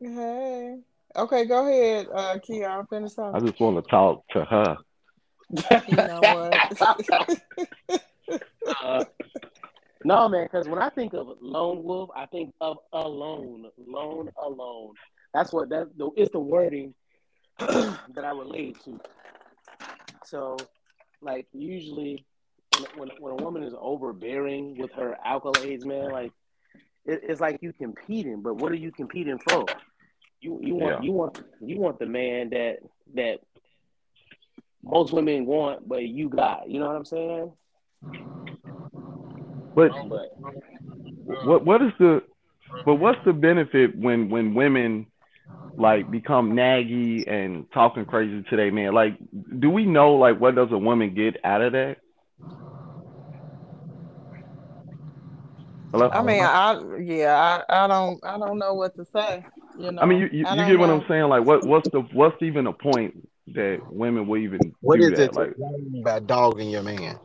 [0.00, 0.78] Hey.
[1.14, 2.86] Okay, go ahead, uh, Keon.
[2.86, 3.34] Finish up.
[3.34, 4.76] I just want to talk to her.
[5.88, 7.28] You know what?
[8.82, 9.04] Uh,
[10.04, 14.94] no, man, because when I think of lone wolf, I think of alone, lone, alone.
[15.34, 16.94] That's what that the, it's the wording
[17.58, 18.98] that I relate to.
[20.24, 20.56] So,
[21.20, 22.24] like usually,
[22.96, 26.32] when when a woman is overbearing with her accolades, man, like
[27.04, 28.42] it, it's like you competing.
[28.42, 29.66] But what are you competing for?
[30.42, 31.00] You you want Yeah.
[31.04, 32.78] you want you want the man that
[33.14, 33.38] that
[34.82, 36.68] most women want, but you got.
[36.68, 37.52] You know what I'm saying?
[39.74, 40.28] But But
[41.44, 42.22] what what is the
[42.84, 45.06] but what's the benefit when when women
[45.76, 48.94] like become naggy and talking crazy to their man?
[48.94, 49.18] Like,
[49.58, 51.98] do we know like what does a woman get out of that?
[55.92, 56.10] Hello.
[56.12, 59.44] I mean, I yeah, I, I don't I don't know what to say.
[59.78, 60.02] You know.
[60.02, 60.90] I mean, you, you, you don't get what.
[60.90, 61.28] I'm saying?
[61.28, 65.12] Like, what what's the what's even the point that women will even What do is
[65.12, 65.34] that?
[65.34, 65.54] it Like,
[66.04, 67.18] by dogging your man?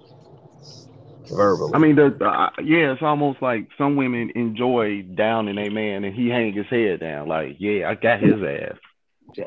[1.30, 1.74] Verbally.
[1.76, 6.06] I mean, the, the, uh, yeah, it's almost like some women enjoy downing a man
[6.06, 7.28] and he hang his head down.
[7.28, 8.78] Like, yeah, I got his ass.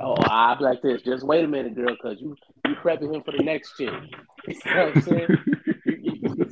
[0.03, 1.03] Oh, I be like this.
[1.03, 2.37] Just wait a minute, girl, because you
[2.67, 3.91] you prepping him for the next chick.
[4.49, 5.29] You know what I'm saying?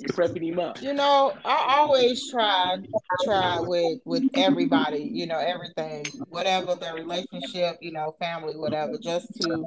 [0.05, 0.81] Prepping him up.
[0.83, 2.79] You know, I always try
[3.25, 9.35] try with with everybody, you know, everything, whatever the relationship, you know, family, whatever, just
[9.41, 9.67] to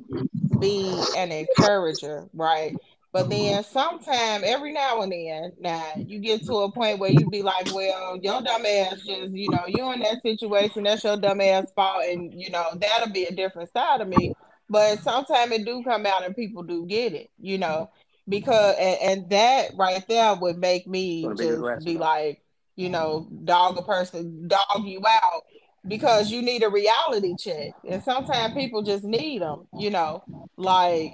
[0.59, 2.75] be an encourager, right?
[3.13, 7.29] But then sometime every now and then, now you get to a point where you
[7.29, 11.17] be like, Well, your dumb ass just, you know, you in that situation, that's your
[11.17, 14.33] dumb ass fault, and you know, that'll be a different side of me.
[14.69, 17.89] But sometimes it do come out and people do get it, you know
[18.31, 22.41] because and, and that right there would make me Gonna be just be like,
[22.75, 22.93] you mm-hmm.
[22.93, 25.43] know, dog a person, dog you out
[25.87, 30.23] because you need a reality check, and sometimes people just need them, you know,
[30.57, 31.13] like.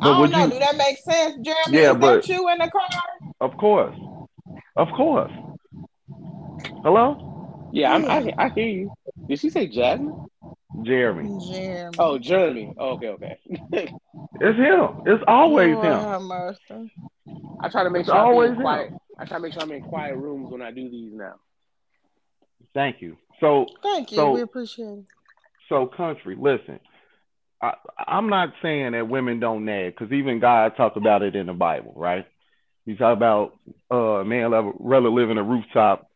[0.00, 0.44] I don't know.
[0.44, 1.78] you- Do that make sense, Jeremy?
[1.78, 3.00] Yeah, Is but- that you in the car?
[3.40, 3.96] Of course,
[4.76, 5.32] of course.
[6.82, 8.92] Hello, Yeah, I'm, I I hear you.
[9.26, 10.26] Did she say Jasmine?
[10.82, 11.38] Jeremy.
[11.46, 11.96] Jeremy.
[11.98, 12.74] Oh, Jeremy.
[12.78, 13.38] Oh, okay, okay.
[14.40, 14.88] It's him.
[15.06, 16.20] It's always Lord him.
[17.60, 18.66] I try to make It's sure I'm always in him.
[19.16, 21.34] I try to make sure I'm in quiet rooms when I do these now.
[22.74, 23.16] Thank you.
[23.40, 24.16] So, Thank you.
[24.16, 25.04] So- we appreciate it.
[25.68, 26.36] so country.
[26.38, 26.80] Listen,
[27.62, 27.74] I,
[28.06, 31.52] I'm not saying that women don't nag because even God talked about it in the
[31.52, 32.26] Bible, right?
[32.84, 33.56] He talked about
[33.90, 36.10] uh, a man rather- rather live in a rooftop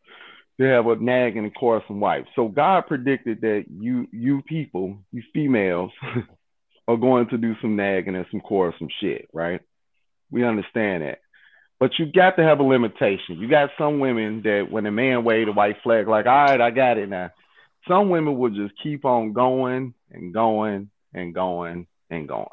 [0.59, 2.25] to have a nag and a quarrelsome wife.
[2.35, 5.91] So God predicted that you you people, you females,
[6.87, 9.61] are going to do some nagging and some quarrelsome shit, right?
[10.31, 11.19] We understand that.
[11.79, 13.37] But you got to have a limitation.
[13.37, 16.59] You got some women that when a man wave a white flag, like, all right,
[16.59, 17.29] I got it now.
[17.87, 22.47] Some women will just keep on going and going and going and going.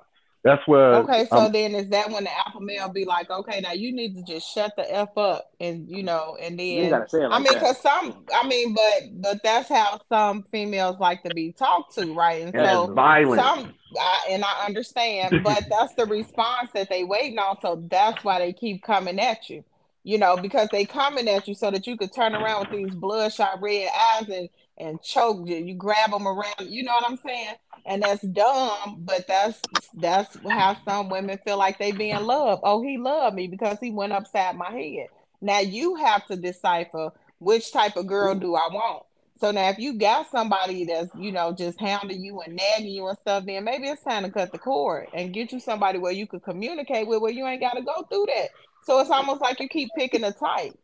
[0.46, 0.94] That's where.
[0.94, 3.92] Okay, so um, then is that when the alpha male be like, okay, now you
[3.92, 7.24] need to just shut the f up, and you know, and You then gotta say
[7.24, 7.61] it I mean, that.
[7.61, 12.14] cause some, I mean, but but that's how some females like to be talked to,
[12.14, 12.42] right?
[12.42, 13.42] And and so violent.
[13.42, 17.56] some, I, and I understand, but that's the response that they waiting on.
[17.61, 19.64] So that's why they keep coming at you,
[20.04, 22.94] you know, because they coming at you so that you could turn around with these
[22.94, 25.56] bloodshot red eyes and and choke you.
[25.56, 27.54] You grab them around, you know what I'm saying?
[27.84, 29.60] And that's dumb, but that's
[29.94, 32.62] that's how some women feel like they being loved.
[32.64, 35.08] Oh, he loved me because he went upside my head.
[35.40, 39.04] Now you have to decipher which type of girl do I want.
[39.38, 43.06] So now if you got somebody that's, you know, just hounding you and nagging you
[43.06, 46.12] and stuff, then maybe it's time to cut the cord and get you somebody where
[46.12, 48.48] you could communicate with where you ain't gotta go through that.
[48.84, 50.78] So it's almost like you keep picking a type.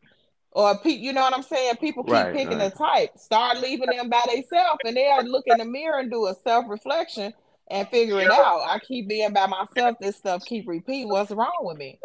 [0.53, 1.77] Or pe- you know what I'm saying?
[1.77, 2.73] People keep Right, picking right.
[2.73, 3.19] a type.
[3.19, 7.33] Start leaving them by themselves and they'll look in the mirror and do a self-reflection
[7.71, 8.61] and figure it out.
[8.69, 11.09] I keep being by myself, this stuff keep repeating.
[11.09, 11.99] What's wrong with me?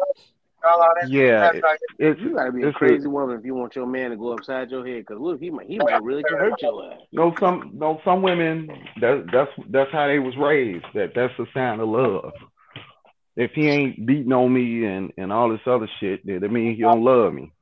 [1.08, 1.64] Yeah, it-
[1.98, 4.32] it's You gotta be a it's crazy woman if you want your man to go
[4.32, 5.06] upside your head.
[5.06, 7.00] Cause look, he might he might really hurt your ass.
[7.12, 8.66] no some no some women
[9.00, 10.84] that that's that's how they was raised.
[10.94, 12.32] That that's a sign of love.
[13.36, 16.76] If he ain't beating on me and and all this other shit, then that means
[16.76, 17.52] he don't love me.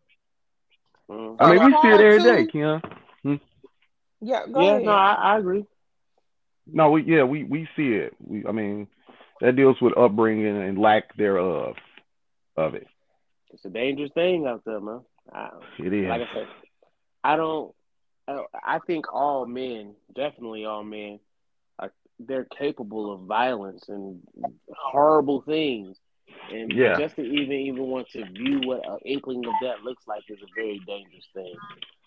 [1.11, 1.37] Mm.
[1.39, 3.41] I mean, we see it every too- day, Ken.
[4.21, 4.85] Yeah, go Yeah, ahead.
[4.85, 5.65] no, I, I agree.
[6.67, 8.15] No, we yeah we we see it.
[8.19, 8.89] We I mean
[9.41, 11.77] that deals with upbringing and lack thereof
[12.57, 12.87] of it.
[13.53, 15.03] It's a dangerous thing out there, man.
[15.33, 16.09] I, It is.
[16.09, 16.47] like I said,
[17.23, 17.73] I don't.
[18.27, 21.21] I, I think all men, definitely all men,
[21.79, 24.23] are they're capable of violence and
[24.77, 25.97] horrible things.
[26.53, 26.97] And Yeah.
[26.99, 30.39] just to even even want to view what an inkling of that looks like is
[30.43, 31.55] a very dangerous thing.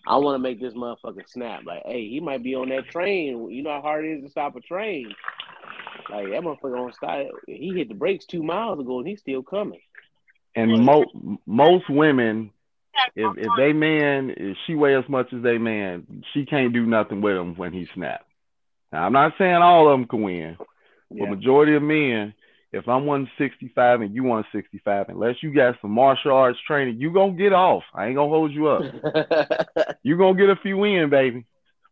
[0.06, 1.64] I want to make this motherfucker snap.
[1.66, 3.50] Like, hey, he might be on that train.
[3.50, 5.14] You know how hard it is to stop a train.
[6.10, 7.26] Like that motherfucker on stop.
[7.46, 9.80] He hit the brakes two miles ago and he's still coming.
[10.56, 12.50] And mo- most women,
[13.14, 16.86] if if they man, if she weigh as much as they man, she can't do
[16.86, 18.24] nothing with him when he snaps.
[18.92, 20.56] Now I'm not saying all of them can win,
[21.10, 21.26] Yeah.
[21.26, 22.34] but majority of men,
[22.72, 27.32] if I'm 165 and you 165, unless you got some martial arts training, you gonna
[27.32, 27.82] get off.
[27.94, 28.84] I ain't gonna hold you up.
[30.02, 31.44] You gonna get a few in, baby.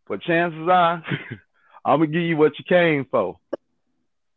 [0.07, 1.03] But chances are,
[1.85, 3.37] I'm gonna give you what you came for.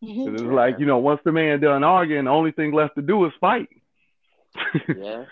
[0.02, 3.02] 'Cause it's like you know, once the man done arguing, the only thing left to
[3.02, 3.68] do is fight.
[4.88, 5.24] yeah.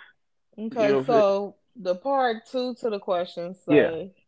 [0.58, 4.22] Okay, You know, so the part two to the question say, Yeah.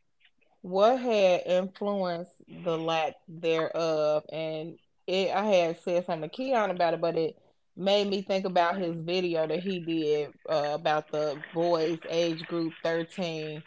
[0.63, 2.33] what had influenced
[2.65, 4.25] the lack thereof?
[4.33, 7.37] And it, I had said something to Keon about it, but it
[7.77, 12.73] made me think about his video that he did uh, about the boys age group
[12.83, 13.63] 13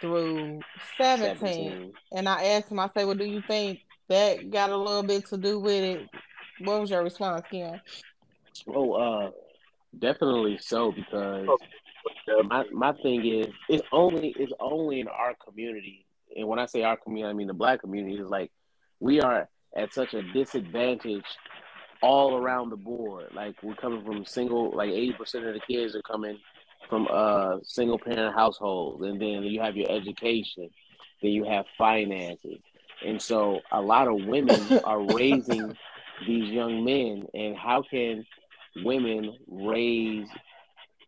[0.00, 0.60] through
[0.98, 1.36] 17.
[1.38, 1.92] 17.
[2.12, 5.26] And I asked him, I said, well, do you think that got a little bit
[5.28, 6.08] to do with it?
[6.60, 7.80] What was your response, Keon?
[8.68, 9.30] Oh, uh,
[9.98, 11.48] definitely so because
[12.44, 16.04] my my thing is it's only it's only in our community,
[16.36, 18.50] and when I say our community, I mean the black community is like
[18.98, 21.24] we are at such a disadvantage
[22.02, 23.28] all around the board.
[23.34, 26.38] Like we're coming from single, like eighty percent of the kids are coming
[26.88, 30.68] from uh single parent households, and then you have your education,
[31.22, 32.58] then you have finances,
[33.06, 35.74] and so a lot of women are raising
[36.26, 38.24] these young men, and how can
[38.84, 40.28] women raise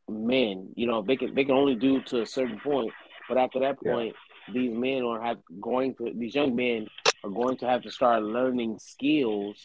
[0.08, 0.68] men?
[0.76, 2.92] You know, they can they can only do to a certain point,
[3.28, 3.92] but after that Yeah.
[3.92, 4.14] point,
[4.52, 6.86] these men are have going to these young men
[7.24, 9.56] are going to have to start learning skills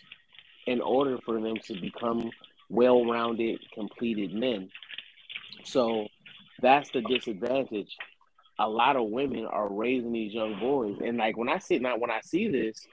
[0.65, 2.29] in order for them to become
[2.69, 4.69] well-rounded, completed men.
[5.63, 6.07] So
[6.61, 7.95] that's the disadvantage.
[8.59, 11.97] A lot of women are raising these young boys, and like when I sit now,
[11.97, 12.87] when I see this,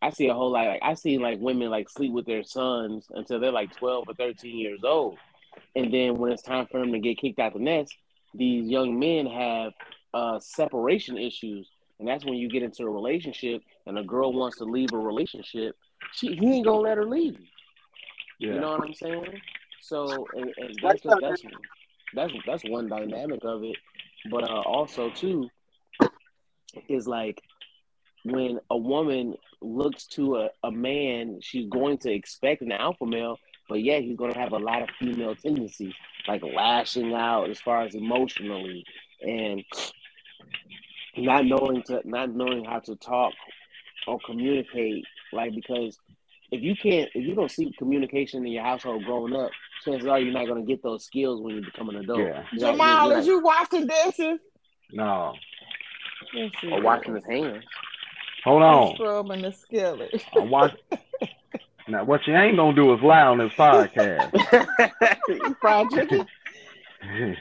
[0.00, 0.66] I see a whole lot.
[0.66, 4.14] Like I see like women like sleep with their sons until they're like twelve or
[4.14, 5.18] thirteen years old,
[5.76, 7.94] and then when it's time for them to get kicked out the nest,
[8.34, 9.72] these young men have
[10.14, 14.58] uh, separation issues, and that's when you get into a relationship, and a girl wants
[14.58, 15.76] to leave a relationship,
[16.12, 17.38] she he ain't gonna let her leave.
[18.38, 18.54] Yeah.
[18.54, 19.40] You know what I'm saying?
[19.80, 21.42] So, and, and that's just, that's
[22.14, 23.76] that's that's one dynamic of it,
[24.30, 25.48] but uh, also too
[26.88, 27.40] is like
[28.24, 33.38] when a woman looks to a, a man, she's going to expect an alpha male,
[33.68, 35.94] but yeah, he's going to have a lot of female tendencies,
[36.28, 38.84] like lashing out as far as emotionally
[39.20, 39.64] and
[41.16, 43.32] not knowing to not knowing how to talk
[44.06, 45.04] or communicate.
[45.32, 45.98] Like because
[46.50, 49.50] if you can't, if you don't see communication in your household growing up,
[49.84, 52.18] chances are you're not going to get those skills when you become an adult.
[52.20, 52.44] Yeah.
[52.52, 54.38] You're not- Jamal, you're is not- you washing dishes?
[54.92, 55.32] No.
[56.34, 57.64] Yes, or washing his hands.
[58.44, 58.94] Hold I'm on.
[58.94, 60.24] scrubbing the skillet.
[60.36, 60.78] I'm watching.
[61.88, 64.32] Now, what you ain't gonna do is lie on this podcast.
[65.28, 66.26] you fried chicken?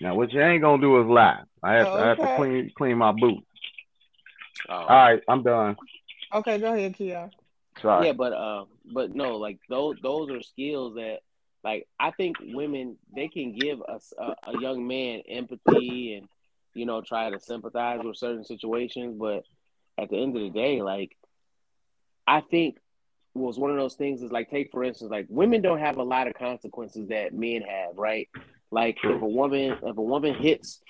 [0.00, 1.40] now, what you ain't gonna do is lie.
[1.62, 3.42] I have, to, I have to clean clean my boot.
[4.68, 4.74] Oh.
[4.74, 5.76] All right, I'm done.
[6.32, 7.30] Okay, go ahead, Kia.
[7.80, 8.06] Sorry.
[8.06, 11.20] Yeah, but uh, but no, like those those are skills that,
[11.64, 16.28] like, I think women they can give us a, a young man empathy and
[16.74, 19.44] you know try to sympathize with certain situations, but
[19.98, 21.16] at the end of the day, like,
[22.26, 22.78] I think
[23.34, 26.02] was one of those things is like take for instance, like women don't have a
[26.02, 28.28] lot of consequences that men have, right?
[28.70, 30.80] Like if a woman if a woman hits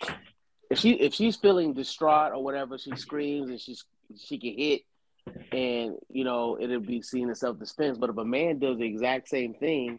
[0.70, 3.84] if she if she's feeling distraught or whatever, she screams and she's
[4.16, 4.82] she can hit
[5.52, 7.98] and you know it'll be seen as self defense.
[7.98, 9.98] But if a man does the exact same thing,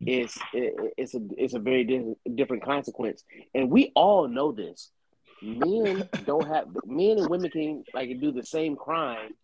[0.00, 3.24] it's it, it's a it's a very di- different consequence,
[3.54, 4.90] and we all know this.
[5.42, 9.34] Men don't have men and women can like do the same crime,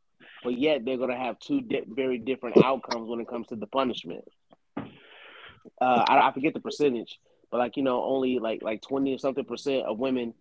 [0.42, 3.66] but yet they're gonna have two di- very different outcomes when it comes to the
[3.66, 4.24] punishment.
[5.80, 7.18] Uh, I, I forget the percentage,
[7.50, 10.32] but like you know, only like like twenty or something percent of women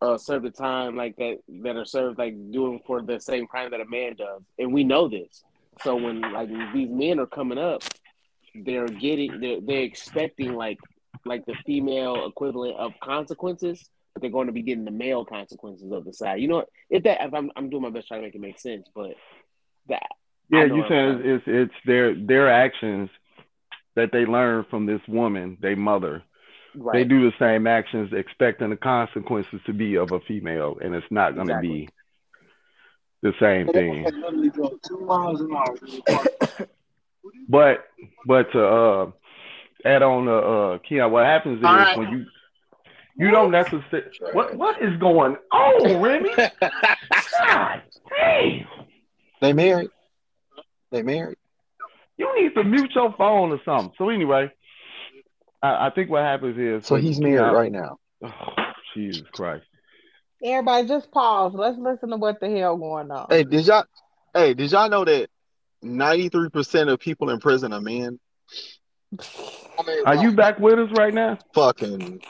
[0.00, 3.70] uh, serve the time like that that are served like doing for the same crime
[3.70, 5.42] that a man does, and we know this.
[5.82, 7.82] So when like these men are coming up,
[8.54, 10.78] they're getting they're they're expecting like
[11.24, 15.90] like the female equivalent of consequences, but they're going to be getting the male consequences
[15.90, 16.40] of the side.
[16.40, 18.60] You know, if that if I'm I'm doing my best trying to make it make
[18.60, 19.14] sense, but
[19.88, 20.06] that
[20.50, 23.10] Yeah, you it's, it's it's their their actions
[23.96, 26.22] that they learn from this woman, their mother.
[26.76, 26.92] Right.
[26.94, 31.06] They do the same actions, expecting the consequences to be of a female, and it's
[31.10, 31.68] not going to Exactly.
[31.68, 31.88] be
[33.22, 34.06] the same thing.
[34.88, 36.68] two miles an hour.
[37.48, 37.86] But
[38.26, 39.10] but to uh,
[39.84, 41.96] add on to uh, Keon, what happens is All right.
[41.98, 42.26] when you
[43.16, 46.30] you don't necessarily what what is going on, Remy?
[46.60, 48.66] God damn.
[49.40, 49.90] They married.
[50.90, 51.36] They married.
[52.16, 53.92] You need to mute your phone or something.
[53.98, 54.50] So anyway,
[55.64, 57.96] I, I think what happens is So he's married Keon- right now.
[58.22, 58.28] Oh,
[58.94, 59.64] Jesus Christ.
[60.44, 61.54] Everybody, just pause.
[61.54, 63.28] Let's listen to what the hell going on.
[63.30, 63.84] Hey, did y'all?
[64.34, 65.30] Hey, did y'all know that
[65.80, 68.20] ninety three percent of people in prison are men?
[70.04, 71.38] Are you back with us right now?
[71.54, 72.20] Fucking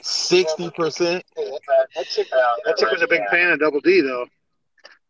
[0.00, 1.24] sixty percent.
[1.36, 2.28] That chick,
[2.64, 4.26] that chick was a big fan of Double D, though.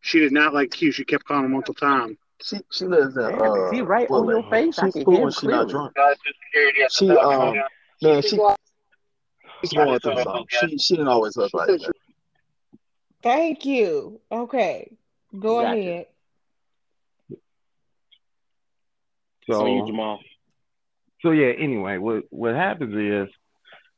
[0.01, 0.91] She did not like Q.
[0.91, 2.19] She kept calling him Uncle Tom.
[2.43, 3.23] She she lives in.
[3.23, 4.79] Damn, Uh, is he right on your face?
[4.79, 5.93] She's can cool hear when she's not drunk.
[6.91, 7.55] She um
[8.03, 8.41] man she
[9.65, 10.47] she's going through something.
[10.49, 11.93] She she didn't always look like that.
[13.23, 14.21] Thank you.
[14.31, 14.97] Okay,
[15.39, 15.73] go Gotcha.
[15.81, 16.07] ahead.
[19.51, 20.21] So, you, Jamal.
[21.23, 23.35] so yeah, anyway, what what happens is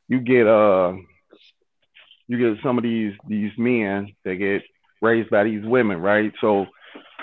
[0.09, 0.93] you get uh
[2.29, 4.63] you get some of these these men that get
[5.03, 6.33] raised by these women, right?
[6.41, 6.67] So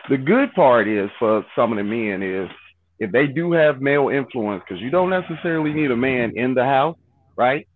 [0.10, 2.50] the good part is for some of the men is
[3.00, 6.64] if they do have male influence, because you don't necessarily need a man in the
[6.64, 6.98] house,
[7.38, 7.68] right?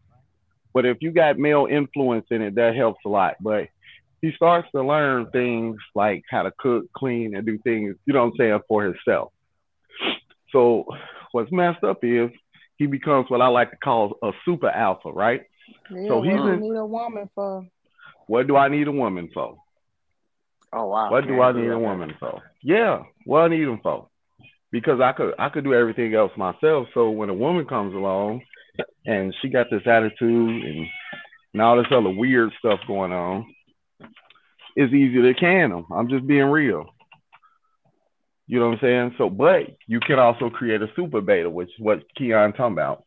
[0.73, 3.35] But if you got male influence in it, that helps a lot.
[3.41, 3.67] But
[4.21, 8.21] he starts to learn things like how to cook, clean, and do things, you know
[8.25, 9.31] what I'm saying, for himself.
[10.51, 10.85] So
[11.31, 12.29] what's messed up is
[12.77, 15.41] he becomes what I like to call a super alpha, right?
[15.91, 17.65] Yeah, So what he's in- need a woman for?
[18.27, 19.57] What do I need a woman for?
[20.73, 21.11] Oh wow.
[21.11, 22.41] What do I need a woman for?
[22.63, 24.07] Yeah, what I need them for?
[24.71, 26.87] Because I could I could do everything else myself.
[26.93, 28.41] So when a woman comes along
[29.05, 30.87] and she got this attitude and
[31.53, 33.53] and all this other weird stuff going on,
[34.75, 35.85] it's easy to can them.
[35.91, 36.85] I'm just being real.
[38.47, 39.15] You know what I'm saying?
[39.17, 43.03] So, but you can also create a super beta, which is what Keon talking about.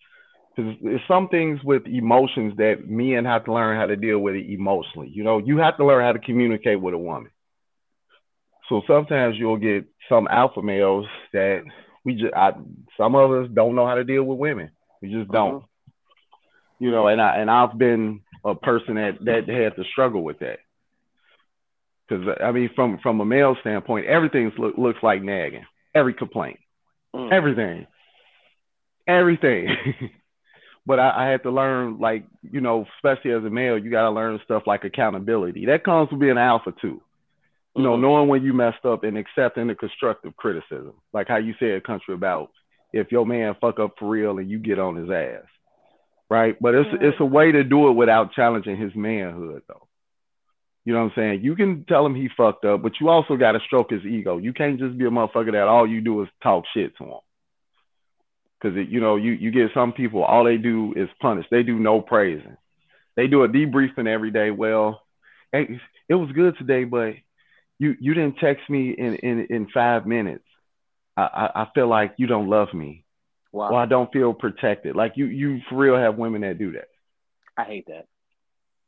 [0.56, 4.36] Because there's some things with emotions that men have to learn how to deal with
[4.36, 5.10] it emotionally.
[5.12, 7.30] You know, you have to learn how to communicate with a woman.
[8.68, 11.62] So sometimes you'll get some alpha males that
[12.04, 12.52] we just, I,
[12.96, 14.70] some of us don't know how to deal with women.
[15.02, 15.64] We just don't.
[16.78, 20.40] You know, and I and I've been a person that that had to struggle with
[20.40, 20.58] that.
[22.08, 25.64] Because I mean, from from a male standpoint, everything look, looks like nagging.
[25.94, 26.58] Every complaint,
[27.14, 27.32] Mm.
[27.32, 27.86] everything,
[29.06, 29.68] everything.
[30.86, 34.02] but I, I had to learn, like you know, especially as a male, you got
[34.02, 35.66] to learn stuff like accountability.
[35.66, 37.00] That comes from being an alpha too.
[37.76, 38.00] You know, Mhm.
[38.00, 42.14] knowing when you messed up and accepting the constructive criticism, like how you said, country
[42.14, 42.52] about
[42.92, 45.44] if your man fuck up for real and you get on his ass,
[46.30, 46.56] right?
[46.60, 47.02] But it's Right.
[47.02, 49.88] it's a way to do it without challenging his manhood, though.
[50.84, 51.42] You know what I'm saying?
[51.42, 54.36] You can tell him he fucked up, but you also got to stroke his ego.
[54.38, 57.20] You can't just be a motherfucker that all you do is talk shit to him.
[58.60, 61.46] Because you know, you you get some people, all they do is punish.
[61.50, 62.56] They do no praising.
[63.16, 64.50] They do a debriefing every day.
[64.50, 65.02] Well,
[65.52, 67.14] hey, it was good today, but
[67.78, 70.44] you you didn't text me in in in five minutes.
[71.16, 73.04] I, I, feel like you don't love me,
[73.52, 73.70] Wow.
[73.70, 74.96] or I don't feel protected.
[74.96, 76.88] Like you, you for real have women that do that.
[77.56, 78.06] I hate that.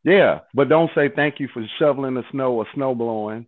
[0.03, 3.47] Yeah, but don't say thank you for shoveling the snow or snow blowing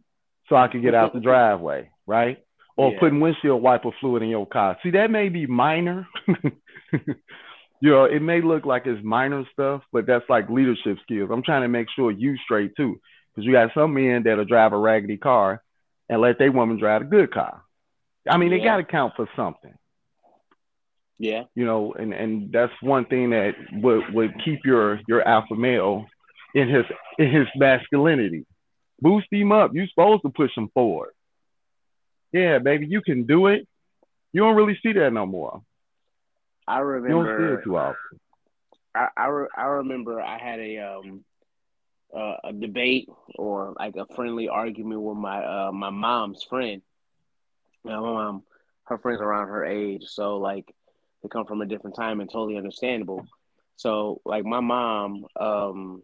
[0.48, 2.38] so I could get out the driveway, right?
[2.76, 3.00] Or Yeah.
[3.00, 4.78] putting windshield wiper fluid in your car.
[4.84, 6.06] See, that may be minor.
[6.92, 11.30] you know, it may look like it's minor stuff, but that's like leadership skills.
[11.32, 13.00] I'm trying to make sure you straight too,
[13.38, 15.62] because you got some men that'll drive a raggedy car
[16.08, 17.62] and let their woman drive a good car.
[18.28, 19.72] I mean, they got to count for something
[21.20, 21.44] Yeah.
[21.54, 26.06] you know, and and that's one thing that would would keep your your alpha male
[26.54, 26.84] in his
[27.18, 28.44] in his masculinity.
[29.00, 29.70] Boost him up.
[29.72, 31.10] You're supposed to push him forward.
[32.32, 33.66] Yeah, baby, you can do it.
[34.32, 35.62] You don't really see that no more.
[36.66, 37.60] I You don't see remember.
[37.60, 38.18] it too often.
[38.94, 41.24] I I, re- I remember I had a um
[42.16, 46.82] uh, a debate or like a friendly argument with my uh my mom's friend.
[47.84, 48.42] Now, my mom,
[48.84, 50.74] her friends around her age, so like
[51.22, 53.26] they come from a different time and totally understandable.
[53.76, 56.02] So like my mom, um,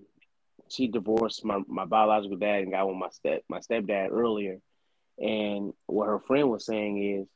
[0.68, 4.58] she divorced my, my biological dad and got with my step my stepdad earlier.
[5.18, 7.28] And what her friend was saying is,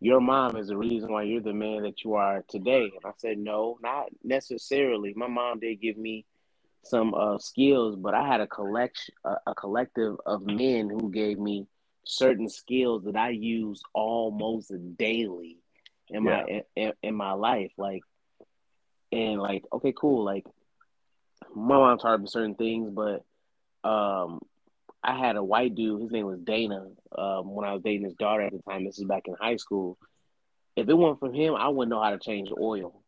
[0.00, 2.84] your mom is the reason why you're the man that you are today.
[2.84, 5.12] And I said, no, not necessarily.
[5.14, 6.24] My mom did give me
[6.82, 11.38] some uh, skills, but I had a collection, a, a collective of men who gave
[11.38, 11.66] me
[12.04, 15.58] certain skills that I use almost daily
[16.08, 17.72] in my in, in my life.
[17.76, 18.02] Like,
[19.12, 20.24] and like, okay, cool.
[20.24, 20.44] Like,
[21.54, 23.24] my mom taught me certain things, but
[23.88, 24.40] um,
[25.02, 26.02] I had a white dude.
[26.02, 26.86] His name was Dana.
[27.16, 29.56] Um, when I was dating his daughter at the time, this is back in high
[29.56, 29.98] school.
[30.76, 32.99] If it weren't for him, I wouldn't know how to change the oil.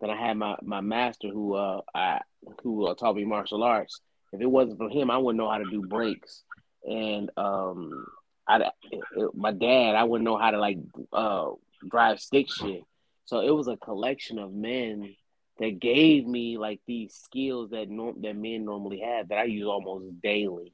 [0.00, 2.20] Then I had my, my master who uh I
[2.62, 4.00] who uh, taught me martial arts.
[4.32, 6.42] If it wasn't for him, I wouldn't know how to do breaks,
[6.86, 8.06] And um,
[8.46, 8.72] I it,
[9.16, 10.78] it- my dad, I wouldn't know how to like
[11.12, 11.50] uh
[11.88, 12.82] drive stick shit.
[13.24, 15.14] So it was a collection of men
[15.58, 19.66] that gave me like these skills that norm- that men normally have that I use
[19.66, 20.72] almost daily.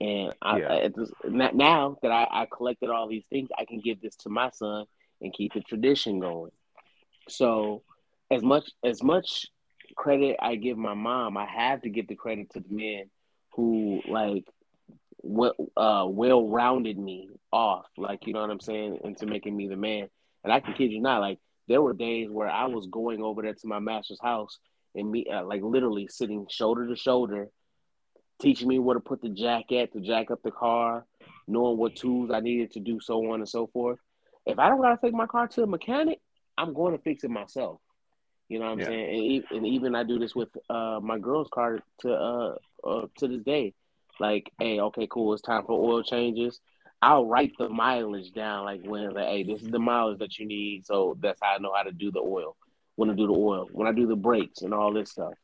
[0.00, 0.72] And I, Yeah.
[0.72, 4.28] I this, now that I, I collected all these things, I can give this to
[4.28, 4.84] my son
[5.20, 6.52] and keep the tradition going.
[7.28, 7.82] So,
[8.30, 9.46] as much as much
[9.96, 13.04] credit I give my mom, I have to give the credit to the men
[13.52, 14.44] who like
[15.22, 19.68] well uh well rounded me off, like you know what I'm saying, into making me
[19.68, 20.08] the man.
[20.44, 23.42] And I can kid you not, like there were days where I was going over
[23.42, 24.58] there to my master's house
[24.94, 27.48] and me uh, like literally sitting shoulder to shoulder,
[28.40, 31.04] teaching me where to put the jack at to jack up the car,
[31.48, 33.98] knowing what tools I needed to do, so on and so forth.
[34.46, 36.20] If I don't gotta take my car to a mechanic,
[36.56, 37.80] I'm going to fix it myself.
[38.48, 38.86] You know what I'm Yeah.
[38.86, 39.08] saying?
[39.08, 43.06] And, e- and even I do this with uh, my girl's car to uh, uh
[43.18, 43.74] to this day.
[44.18, 45.32] Like, hey, okay, cool.
[45.34, 46.60] It's time for oil changes.
[47.02, 50.46] I'll write the mileage down, like when, like, hey, this is the mileage that you
[50.46, 50.86] need.
[50.86, 52.56] So that's how I know how to do the oil.
[52.94, 55.34] When I do the oil, when I do the brakes and all this stuff.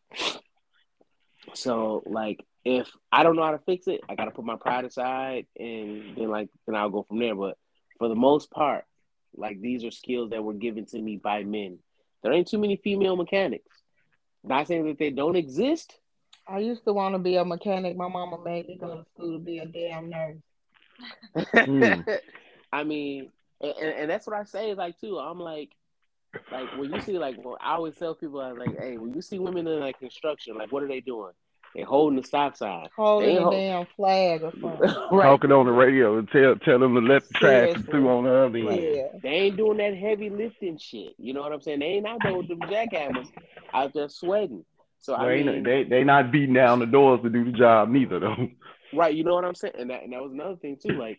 [1.55, 4.85] So like, if I don't know how to fix it, I gotta put my pride
[4.85, 7.35] aside, and then like, then I'll go from there.
[7.35, 7.59] But
[7.99, 8.85] for the most part,
[9.37, 11.79] like these are skills that were given to me by men.
[12.23, 13.83] There ain't too many female mechanics.
[14.45, 15.99] Not saying that they don't exist.
[16.47, 17.97] I used to want to be a mechanic.
[17.97, 20.37] My mama made me go to school to be a damn nurse.
[21.55, 22.19] Mm.
[22.73, 24.75] I mean, and, and that's what I say.
[24.75, 25.71] Like too, I'm like,
[26.51, 29.15] like when you see like, well, I always tell people, I was like, hey, when
[29.15, 31.33] you see women in like construction, like, what are they doing?
[31.75, 32.89] They holding the stop sign.
[32.95, 34.81] Holding They a hold- damn flag or something.
[35.11, 35.25] right.
[35.25, 37.91] Talking on the radio and tell tell them to let the traffic Seriously.
[37.91, 39.21] through on the other end.
[39.23, 41.15] They ain't doing that heavy lifting shit.
[41.19, 41.79] You know what I'm saying?
[41.81, 43.29] They ain't out there with them jackhammers
[43.73, 44.65] out there sweating.
[45.01, 47.53] So I They, mean, ain't- they they not beating down the doors to do the
[47.53, 48.49] job neither though.
[48.95, 50.93] Right, you know what I'm saying, and that and that was another thing too.
[50.99, 51.19] Like,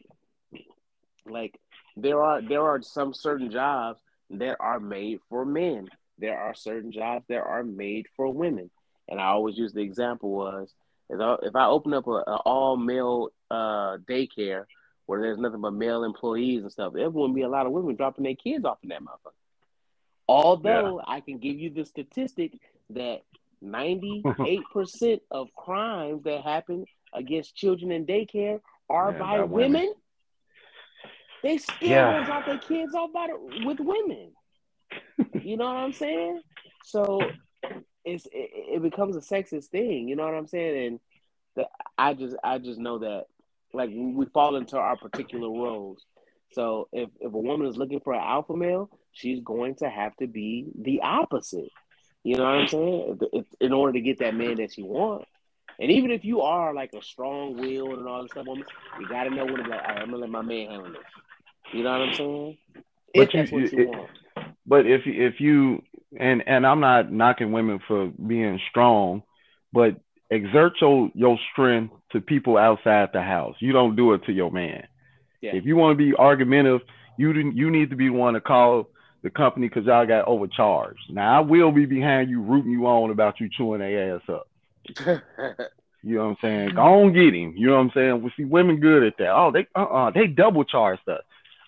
[1.25, 1.59] like
[1.97, 3.99] there are there are some certain jobs
[4.31, 5.87] that are made for men.
[6.19, 8.69] There are certain jobs that are made for women,
[9.07, 10.73] and I always use the example was
[11.09, 14.65] if I, if I open up a, a all male uh, daycare
[15.05, 17.95] where there's nothing but male employees and stuff, there wouldn't be a lot of women
[17.95, 19.33] dropping their kids off in that motherfucker.
[20.27, 22.53] Although I can give you the statistic
[22.91, 23.21] that
[23.63, 29.71] 98% of crimes that happen against children in daycare are Yeah, by by women.
[29.73, 29.93] women.
[31.43, 32.23] They still Yeah.
[32.25, 34.31] drop their kids off by the, with women.
[35.43, 36.41] you know what I'm saying?
[36.85, 37.19] So
[38.05, 40.07] it's it, it becomes a sexist thing.
[40.07, 40.85] You know what I'm saying?
[40.87, 40.99] And
[41.55, 43.25] the, I just I just know that
[43.73, 46.05] like we fall into our particular roles.
[46.53, 50.15] So if if a woman is looking for an alpha male, she's going to have
[50.17, 51.69] to be the opposite.
[52.23, 53.17] You know what I'm saying?
[53.21, 55.25] If- if- in order to get that man that she wants.
[55.79, 58.63] And even if you are like a strong willed and all this stuff, woman,
[58.99, 61.01] you gotta know when to be like, right, I'm gonna let my man handle this.
[61.73, 62.57] You know what I'm saying?
[63.15, 64.09] But If what you- you it- want.
[64.65, 65.81] But if if you
[66.19, 69.23] and and I'm not knocking women for being strong,
[69.71, 69.95] but
[70.29, 73.55] exert your your strength to people outside the house.
[73.59, 74.87] You don't do it to your man.
[75.41, 75.55] Yeah.
[75.55, 76.81] If you want to be argumentative,
[77.17, 78.87] you didn't- you need to be one to call
[79.23, 80.99] the company because y'all got overcharged.
[81.09, 84.47] Now I will be behind you, rooting you on about you chewing their ass up.
[86.05, 86.75] You know what I'm saying?
[86.75, 87.53] Go on, get him.
[87.55, 88.21] You know what I'm saying?
[88.23, 89.29] We see women good at that.
[89.29, 91.21] Oh, they uh uh they double charged us.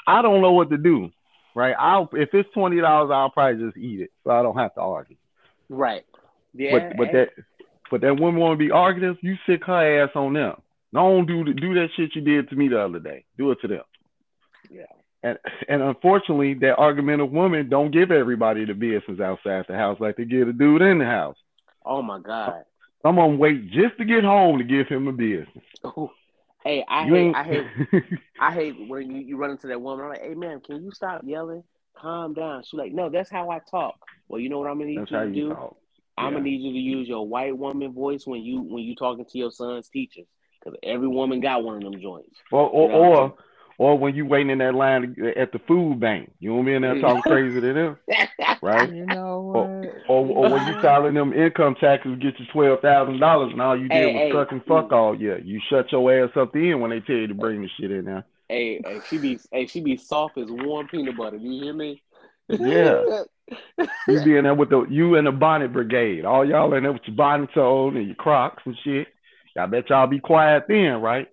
[0.08, 1.10] I don't know what to do.
[1.56, 1.76] Right?
[1.80, 4.82] I'll if it's twenty dollars, I'll probably just eat it, so I don't have to
[4.82, 5.16] argue.
[5.70, 6.06] right.
[6.54, 6.72] Yeah.
[6.72, 7.30] But but that
[7.90, 10.62] but that woman want to be argumentative, you sic her ass on them.
[10.94, 13.26] Don't do do that shit you did to me the other day.
[13.38, 13.84] Do it to them.
[14.70, 14.84] Yeah.
[15.24, 15.38] And
[15.68, 20.26] and unfortunately, that argumentative woman don't give everybody the business outside the house like they
[20.26, 21.38] give a dude in the house.
[21.86, 22.64] Oh my God.
[23.02, 25.64] Some of them wait just to get home to give him a business.
[26.66, 27.66] Hey, I You hate, ain't- I hate,
[28.40, 30.06] I hate when you, you run into that woman.
[30.06, 31.64] I'm like, hey man, can you stop yelling?
[31.96, 32.64] Calm down.
[32.64, 33.96] She's like, no, that's how I talk.
[34.28, 35.54] Well, you know what I'm gonna need That's you to you do?
[35.54, 35.78] talk.
[36.18, 36.32] I'm Yeah.
[36.32, 39.38] gonna need you to use your white woman voice when you when you talking to
[39.38, 40.26] your son's teachers,
[40.60, 42.36] because every woman got one of them joints.
[42.52, 43.34] Or or, You know or
[43.78, 46.82] or when you waiting in that line at the food bank, you won't be in
[46.82, 47.98] there talking crazy to them,
[48.62, 48.92] right?
[48.92, 52.80] You know Or, or, or when you filing them income taxes, to get you twelve
[52.82, 55.40] thousand dollars, and all you did Hey, was hey, suck and fuck all year.
[55.40, 58.06] You shut your ass up then when they tell you to bring the shit in
[58.06, 58.26] there.
[58.50, 61.38] hey, hey, she be hey, she be soft as warm peanut butter.
[61.38, 62.02] Do you hear me?
[62.48, 63.04] Yeah.
[64.08, 66.26] You be in there with the you and the bonnet brigade.
[66.26, 69.08] All y'all in there with your bonnets on and your Crocs and shit.
[69.58, 71.28] I bet y'all be quiet then, right?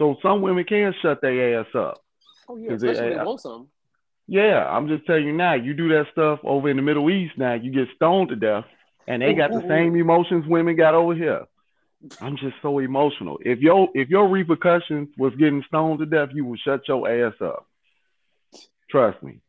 [0.00, 2.02] So some women can shut their ass up.
[2.48, 3.68] Oh yeah, especially they want some.
[4.26, 5.54] Yeah, I'm just telling you now.
[5.54, 8.64] You do that stuff over in the Middle East now, you get stoned to death,
[9.06, 11.42] and they got the same emotions women got over here.
[12.18, 13.38] I'm just so emotional.
[13.44, 17.34] If your if your repercussions was getting stoned to death, you would shut your ass
[17.42, 17.66] up.
[18.90, 19.40] Trust me.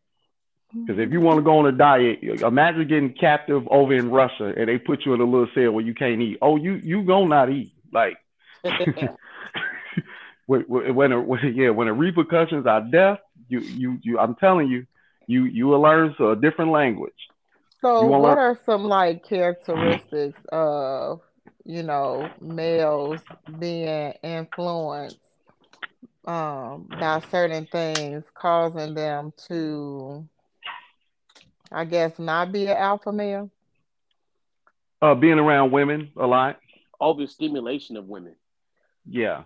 [0.73, 4.53] Because if you want to go on a diet, imagine getting captive over in Russia
[4.57, 6.39] and they put you in a little cell where you can't eat.
[6.41, 8.17] Oh, you you gonna not eat like
[10.45, 13.19] when when when, a, when yeah when the repercussions are death,
[13.49, 14.85] you you you I'm telling you,
[15.27, 17.13] you you will learn a different language.
[17.81, 21.21] So, You what learn- are some like characteristics of
[21.65, 23.21] you know males
[23.59, 25.17] being influenced
[26.25, 30.27] um, by certain things, causing them to,
[31.71, 33.49] I guess, not be an alpha male?
[35.01, 36.59] Uh, being around women a lot,
[36.99, 38.35] All the Overstimulation of women.
[39.05, 39.43] yeah.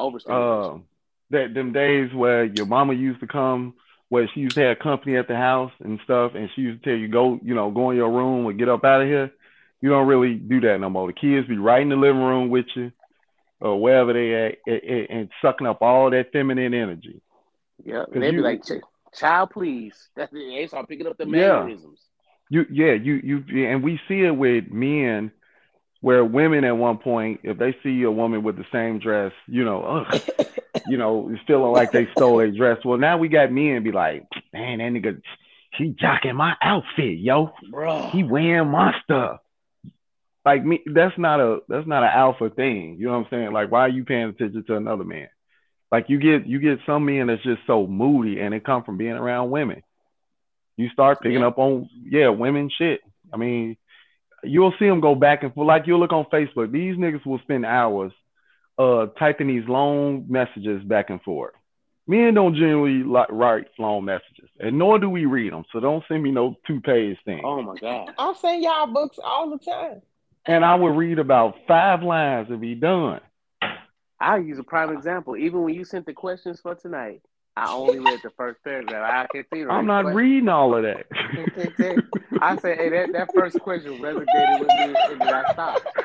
[0.00, 0.80] Overstimulation.
[0.80, 0.84] Uh,
[1.30, 3.74] that them days where your mama used to come,
[4.08, 6.90] where she used to have company at the house and stuff, and she used to
[6.90, 9.30] tell you go, you know, go in your room or get up out of here.
[9.80, 11.06] You don't really do that no more.
[11.06, 12.90] The kids be right in the living room with you,
[13.60, 17.20] or wherever they at, and, and- sucking up all that feminine energy.
[17.84, 18.62] Yeah, they'd be like,
[19.14, 21.60] "Child, please." That's they start picking up the Yeah.
[21.62, 22.00] mannerisms.
[22.52, 23.14] You, yeah, you,
[23.46, 25.30] you, and we see it with men,
[26.00, 29.64] where women at one point, if they see a woman with the same dress, you
[29.64, 30.20] know, ugh,
[30.86, 32.78] you know, it's feeling like they stole a dress.
[32.84, 35.20] Well, now we got men be like, man, that nigga,
[35.76, 37.50] he jocking my outfit, yo.
[37.70, 39.40] Bro, He wearing my stuff.
[40.44, 42.96] Like me, that's not a that's not an alpha thing.
[42.98, 43.52] You know what I'm saying?
[43.52, 45.28] Like, why are you paying attention to another man?
[45.92, 48.96] Like you get you get some men that's just so moody, and it come from
[48.96, 49.82] being around women.
[50.76, 51.48] You start picking Yeah.
[51.48, 53.00] up on yeah, women shit.
[53.32, 53.76] I mean,
[54.44, 55.66] you'll see them go back and forth.
[55.66, 58.12] Like you'll look on Facebook, these niggas will spend hours
[58.78, 61.54] uh typing these long messages back and forth.
[62.06, 65.64] Men don't generally like write long messages, and nor do we read them.
[65.72, 67.42] So don't send me no two page thing.
[67.44, 68.10] oh my god.
[68.18, 70.02] I send y'all books all the time.
[70.46, 73.20] and I would read about five lines and be done.
[74.20, 75.36] I'll use a prime example.
[75.36, 77.22] Even when you sent the questions for tonight,
[77.56, 79.02] I only read the first paragraph.
[79.12, 79.66] I continue.
[79.66, 81.06] to I'm not the reading all of that.
[82.42, 85.86] I said, hey, that, that first question resonated with me, and then I stopped.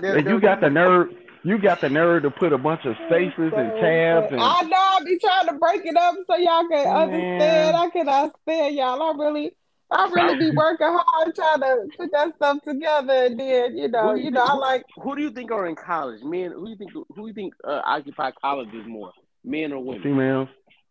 [0.00, 1.08] There- And you got the nerve.
[1.42, 4.76] You got the nerve to put a bunch of spaces and tabs and I know
[4.76, 6.96] I be trying to break it up so y'all can Man.
[6.96, 7.76] understand.
[7.76, 9.00] I can understand y'all.
[9.00, 9.54] I really,
[9.92, 13.26] I really be working hard trying to put that stuff together.
[13.26, 15.66] And then you know, Who do you know, I like Who do you think are
[15.68, 16.20] in college?
[16.24, 16.50] Men?
[16.52, 16.92] Who do you think?
[16.92, 19.12] Who do you think uh, occupy colleges more?
[19.46, 20.02] Men or women?
[20.02, 20.48] females.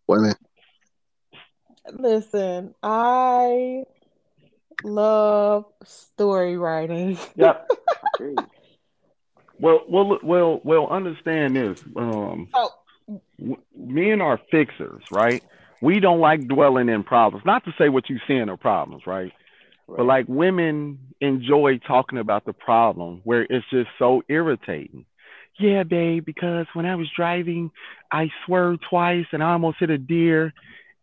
[0.08, 0.34] Women.
[1.91, 2.74] listen.
[2.82, 3.84] I
[4.84, 7.18] love story writing.
[7.36, 7.70] Yep.
[9.60, 10.88] Well, well, well, well.
[10.88, 11.84] Understand this.
[11.95, 12.70] Um, So
[13.39, 15.43] w- men are fixers, right?
[15.82, 17.45] We don't like dwelling in problems.
[17.45, 19.32] Not to say what you seeing are problems, right?
[19.88, 25.06] But like women enjoy talking about the problem where it's just so irritating.
[25.58, 27.72] Yeah, babe, because when I was driving,
[28.12, 30.53] I swerved twice and I almost hit a deer,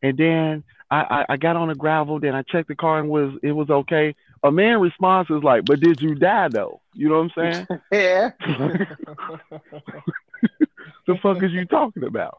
[0.03, 2.21] and then I, I, I got on the gravel.
[2.21, 4.15] Then I checked the car and was it was okay.
[4.43, 7.81] A man response is like, "But did you die though?" You know what I'm saying?
[7.93, 8.31] yeah.
[11.07, 12.39] the fuck is you talking about?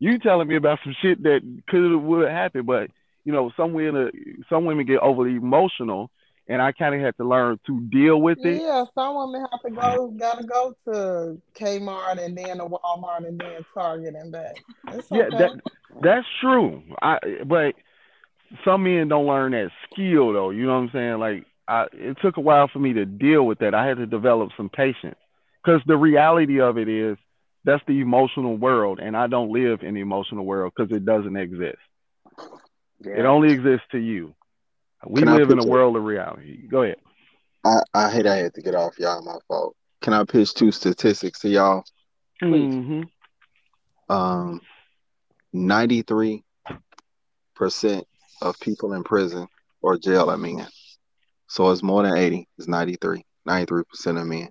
[0.00, 2.90] You telling me about some shit that could have would have happened, but
[3.24, 4.10] you know, some women
[4.50, 6.10] some women get overly emotional
[6.48, 8.62] and I kind of had to learn to deal with it.
[8.62, 13.38] Yeah, some women have to go, gotta go to Kmart and then to Walmart and
[13.38, 14.56] then Target and back.
[14.92, 15.38] It's Yeah, okay.
[15.38, 15.50] that
[16.02, 16.82] that's true.
[17.02, 17.74] I but
[18.64, 20.50] some men don't learn that skill though.
[20.50, 21.18] You know what I'm saying?
[21.18, 23.74] Like I, it took a while for me to deal with that.
[23.74, 25.16] I had to develop some patience
[25.64, 27.16] because the reality of it is
[27.64, 31.36] that's the emotional world, and I don't live in the emotional world because it doesn't
[31.36, 31.78] exist.
[33.00, 33.14] yeah.
[33.18, 34.34] It only exists to you.
[35.06, 36.66] We Can live in a put you- world of reality.
[36.66, 36.96] Go ahead.
[37.64, 39.22] I, I hate I had to get off y'all.
[39.24, 39.74] My fault.
[40.02, 41.84] Can I pitch two statistics to y'all?
[42.40, 42.74] Please.
[42.74, 43.02] hmm
[44.10, 44.60] Um,
[45.52, 46.44] ninety-three
[47.54, 48.06] percent
[48.42, 49.46] of people in prison
[49.80, 50.66] or jail are men.
[51.48, 52.48] So it's more than eighty.
[52.58, 53.24] It's 93.
[53.46, 54.48] 93 percent of men.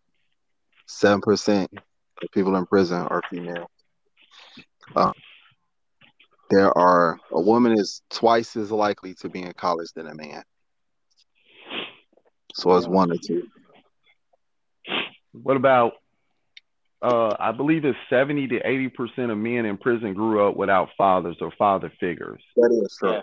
[0.88, 3.70] Seven percent of people in prison are female.
[4.95, 5.12] Uh,
[6.50, 10.44] there are a woman is twice as likely to be in college than a man.
[12.54, 12.91] So it's Yeah.
[12.91, 13.48] one or two.
[15.32, 15.94] What about?
[17.02, 20.89] Uh, I believe it's seventy to eighty percent of men in prison grew up without
[20.98, 22.41] fathers or father figures.
[22.56, 23.12] That is true.
[23.12, 23.22] Yeah.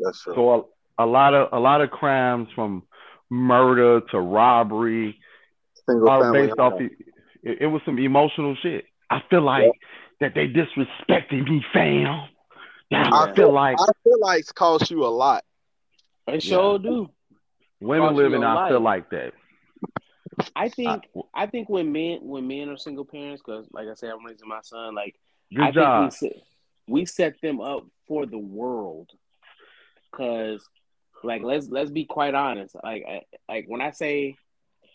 [0.00, 0.34] That's true.
[0.34, 2.82] So a, a lot of a lot of crimes from
[3.30, 5.18] murder to robbery
[5.88, 6.90] Single are based off the,
[7.42, 8.84] it, it was some emotional shit.
[9.08, 9.70] I feel like
[10.20, 12.28] that they disrespected me, fam.
[12.92, 15.44] Yeah, I feel like I feel like it's cost you a lot.
[16.26, 17.10] They sure do.
[17.80, 18.42] women cost you living.
[18.44, 19.32] a I feel like that.
[20.54, 23.94] I think I- I think when men when men are single parents, because like I
[23.94, 24.94] said, I'm raising my son.
[24.94, 25.14] Like
[25.54, 26.12] Good I job.
[26.12, 26.42] think we set,
[26.88, 29.10] we set them up for the world.
[30.12, 30.66] Cause
[31.24, 32.76] like let's let's be quite honest.
[32.82, 34.36] Like I, like when I say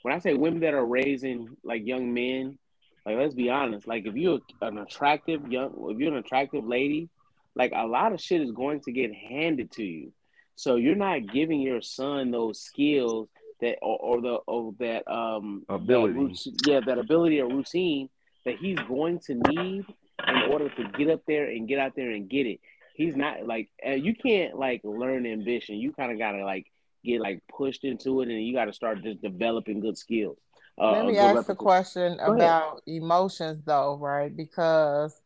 [0.04, 2.58] when I say women that are raising like young men,
[3.06, 3.88] like let's be honest.
[3.88, 7.10] Like if you're an attractive young, if you're an attractive lady,
[7.58, 10.12] like a lot of shit is going to get handed to you.
[10.56, 13.30] So you're not giving your son those skills
[13.62, 16.14] that or, or the or that um that Ability.
[16.14, 18.10] rout- yeah, that ability or routine
[18.46, 19.86] that he's going to need
[20.28, 22.60] in order to get up there and get out there and get it.
[22.96, 25.76] He's not like uh, you can't like learn ambition.
[25.76, 26.66] You kind of gotta like
[27.04, 30.38] get like pushed into it, and you got to start just developing good skills.
[30.80, 32.34] Uh, Let me good ask the question ahead.
[32.36, 34.36] about emotions though, right?
[34.36, 35.20] Because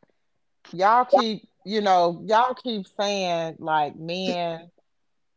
[0.71, 4.70] y'all keep, you know, y'all keep saying like men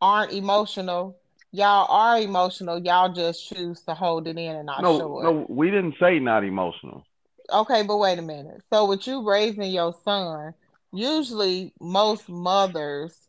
[0.01, 1.17] aren't emotional.
[1.51, 2.79] Y'all are emotional.
[2.83, 5.23] Y'all just choose to hold it in and not No, show it.
[5.23, 7.03] no, we didn't say not emotional.
[7.51, 8.61] Okay, but wait a minute.
[8.73, 10.53] So with you raising your son,
[10.91, 13.27] usually most mothers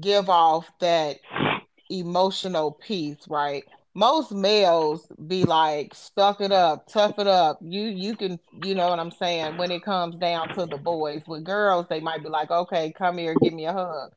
[0.00, 1.18] give off that
[1.90, 3.64] emotional piece, right?
[3.94, 7.58] Most males be like, stuck it up, tough it up.
[7.60, 11.22] You you can, you know what I'm saying, when it comes down to the boys.
[11.26, 14.12] With girls, they might be like, okay, come here, give me a hug.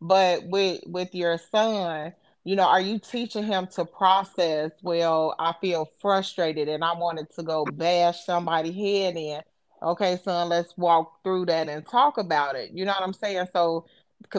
[0.00, 2.14] But with with your son,
[2.44, 7.30] you know, are you teaching him to process, well, I feel frustrated and I wanted
[7.34, 9.42] to go bash somebody head in.
[9.82, 12.70] Okay, son, let's walk through that and talk about it.
[12.72, 13.48] You know what I'm saying?
[13.52, 13.84] So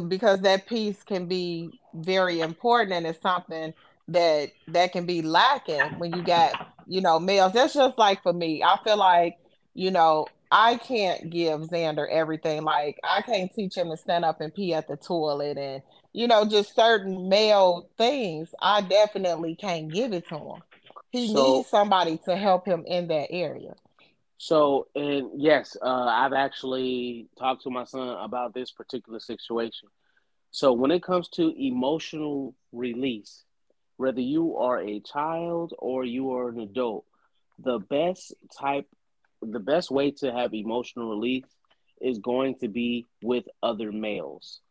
[0.08, 3.74] because that piece can be very important and it's something
[4.14, 7.54] that that can be lacking when you got you know males.
[7.54, 9.38] That's just like for me i feel like
[9.74, 12.64] you know i can't give xander everything.
[12.64, 15.82] Like i can't teach him to stand up and pee at the toilet and
[16.14, 20.62] you know just certain male things i definitely can't give it to him.
[21.12, 23.76] He So- needs somebody to help him in that area.
[24.42, 29.90] So, and yes, uh, I've actually talked to my son about this particular situation.
[30.52, 33.44] So, when it comes to emotional release,
[34.00, 37.04] whether you are a child or you are an adult,
[37.62, 38.88] the best type,
[39.42, 41.44] the best way to have emotional release
[42.00, 44.62] is going to be with other males,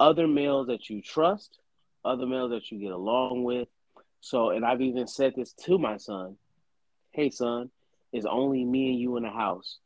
[0.00, 1.58] other males that you trust,
[2.06, 3.68] other males that you get along with.
[4.22, 6.38] So, and I've even said this to my son
[7.12, 7.70] hey, son,
[8.14, 9.76] it's only me and you in the house.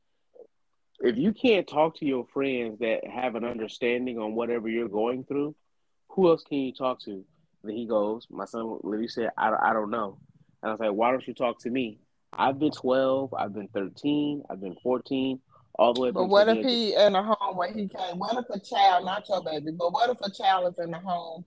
[1.01, 5.25] If you can't talk to your friends that have an understanding on whatever you're going
[5.25, 5.57] through,
[6.11, 7.25] who else can you talk to?
[7.65, 10.19] Then he goes, my son literally said, I, I don't know.
[10.63, 11.99] And I was like, why don't you talk to me?
[12.33, 15.41] I've been 12, I've been 13, I've been 14,
[15.77, 18.49] all the way but what if he in a home where he can't what if
[18.49, 21.45] a child not your baby but what if a child is in a home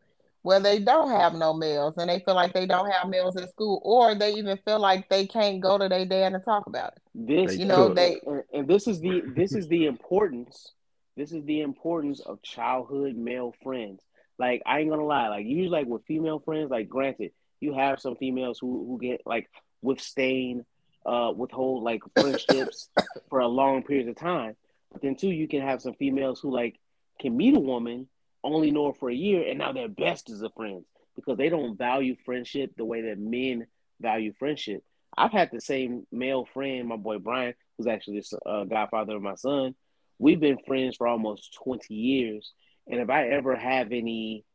[0.47, 3.49] where they don't have no males and they feel like they don't have males at
[3.49, 6.93] school, or they even feel like they can't go to their dad and talk about
[6.93, 7.01] it.
[7.13, 7.97] This, They You know, could.
[7.97, 10.71] they and, and this is the this is the importance.
[11.17, 14.01] This is the importance of childhood male friends.
[14.39, 17.99] Like I ain't gonna lie, like usually like with female friends, like granted, you have
[17.99, 19.49] some females who who get like
[19.81, 20.65] withstand
[21.05, 22.89] uh withhold like friendships
[23.29, 24.55] for a long period of time.
[24.91, 26.79] But then too, you can have some females who like
[27.19, 28.07] can meet a woman,
[28.43, 30.85] only know her for a year, and now they're best as a friends
[31.15, 33.65] because they don't value friendship the way that men
[33.99, 34.83] value friendship.
[35.17, 39.21] I've had the same male friend, my boy Brian, who's actually the uh, godfather of
[39.21, 39.75] my son.
[40.19, 42.53] We've been friends for almost 20 years.
[42.89, 44.45] And if I ever have any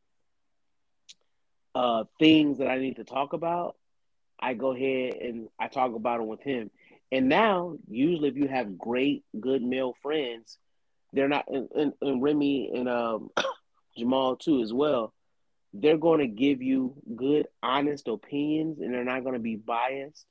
[1.75, 3.77] uh, things that I need to talk about,
[4.41, 6.71] I go ahead and I talk about it with him.
[7.11, 10.59] And now, usually, if you have great, good male friends,
[11.13, 13.31] they're not, and, and, and Remy and um,
[13.97, 15.13] Jamal too, as well,
[15.75, 20.27] they're going to give you good, honest opinions and they're not going to be biased.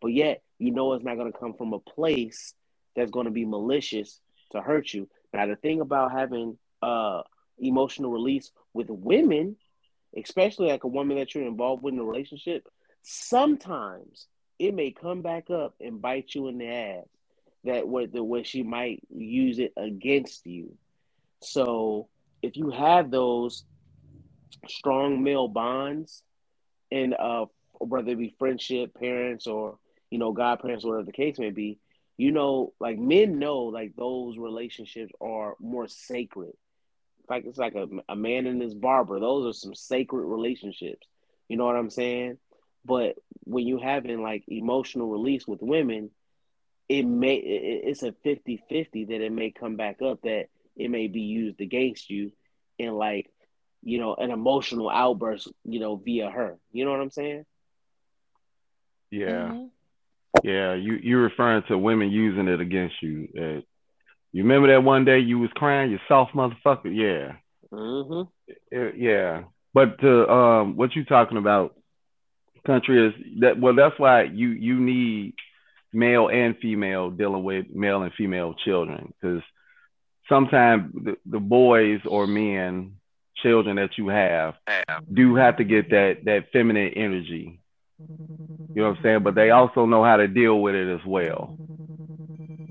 [0.00, 2.54] But yet, you know, it's not going to come from a place
[2.94, 4.20] that's going to be malicious
[4.52, 5.08] to hurt you.
[5.32, 7.22] Now, the thing about having uh,
[7.58, 9.56] emotional release with women,
[10.16, 12.66] especially like a woman that you're involved with in a relationship,
[13.02, 14.26] sometimes
[14.58, 17.04] it may come back up and bite you in the ass.
[17.64, 20.76] That what the where she might use it against you.
[21.42, 22.08] So
[22.40, 23.64] if you have those
[24.68, 26.22] strong male bonds,
[26.92, 27.46] and uh,
[27.80, 29.78] whether it be friendship, parents, or
[30.10, 31.78] you know, godparents, whatever the case may be,
[32.16, 36.52] you know, like men know like those relationships are more sacred.
[37.28, 41.06] Like it's like a, a man and his barber; those are some sacred relationships.
[41.48, 42.38] You know what I'm saying?
[42.84, 46.10] But when you having like emotional release with women,
[46.88, 50.46] it may it's a 50-50 that it may come back up that
[50.76, 52.32] it may be used against you
[52.78, 53.30] in like
[53.82, 57.44] you know an emotional outburst you know via her you know what i'm saying
[59.10, 59.50] Yeah.
[59.52, 59.70] Mhm.
[60.42, 63.28] Yeah, you you're referring to women using it against you.
[63.36, 63.60] Uh,
[64.36, 66.94] you remember that one day you was crying, you soft motherfucker.
[66.94, 67.36] Yeah,
[67.72, 68.28] mm-hmm.
[68.76, 69.44] Uh, yeah.
[69.72, 71.74] But uh, um, what you talking about,
[72.66, 73.58] country is that.
[73.58, 75.34] Well, that's why you you need
[75.90, 79.42] male and female dealing with male and female children because
[80.28, 82.96] sometimes the, the boys or men
[83.36, 84.54] children that you have
[85.10, 87.58] do have to get that that feminine energy
[87.98, 89.22] you know what I'm saying?
[89.22, 91.56] But they also know how to deal with it as well.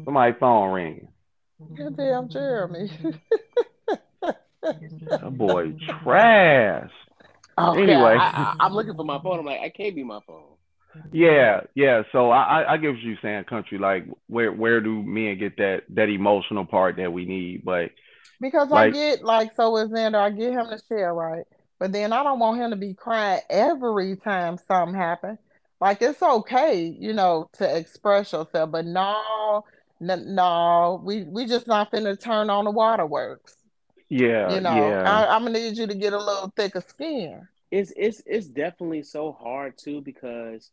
[0.06, 1.05] Somebody phone ringing.
[1.78, 2.90] Goddamn Jeremy.
[4.62, 6.92] That boy trash.
[7.58, 8.18] Oh, okay, Anyway.
[8.20, 10.56] I, I, am looking for my phone i'm like i can't be my phone
[11.12, 12.04] Yeah, yeah.
[12.12, 13.78] So I, I, I get what you're saying, country.
[13.78, 17.64] Like where where do men get that that emotional part that we need?
[17.64, 17.92] But
[18.42, 21.46] Because I get like so with Xander, I get him to share, right?
[21.80, 25.40] But then I don't want him to be crying every time something happens.
[25.82, 29.64] Like it's okay, you know, to express yourself, but no, n-
[30.00, 33.56] no, we we just not finna turn on the waterworks.
[34.10, 37.48] yeah, You know, yeah, I, I'm gonna need you to get a little thicker skin.
[37.72, 40.70] it's it's it's definitely so hard too because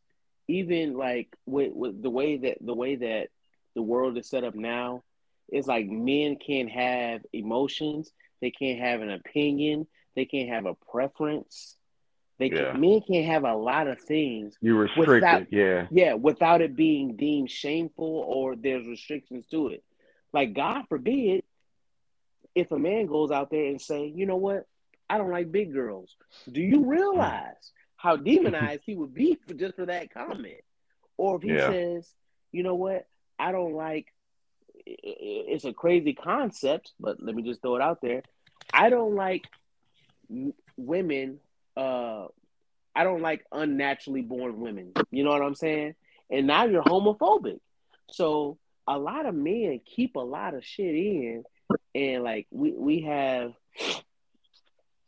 [0.49, 3.29] even like with, with the way that the way that
[3.75, 5.03] the world is set up now
[5.49, 10.75] it's like men can't have emotions they can't have an opinion they can't have a
[10.91, 11.77] preference
[12.43, 12.73] they Yeah.
[12.73, 15.15] can, men can't have a lot of things you restricted.
[15.15, 19.85] without- yeah, yeah without it being deemed shameful or there's restrictions to it.
[20.33, 21.45] Like god forbid
[22.55, 24.67] if a man goes out there and say you know what?
[25.09, 26.17] I don't like big girls.
[26.51, 26.89] Do you mm-hmm.
[26.89, 30.63] realize how demonized he would be for just for that comment?
[31.17, 31.71] Or if he Yeah.
[31.71, 32.13] says
[32.51, 33.07] you know what?
[33.39, 34.07] I don't like
[34.85, 38.25] it's a crazy concept but let me just throw it out there.
[38.75, 39.45] I don't like
[40.77, 41.39] women
[41.77, 42.27] uh
[42.95, 44.93] I don't like unnaturally born women.
[45.11, 45.95] You know what I'm saying?
[46.31, 47.59] And now you're homophobic.
[48.11, 51.45] So a lot of men keep a lot of shit in,
[51.95, 53.53] and like we we have.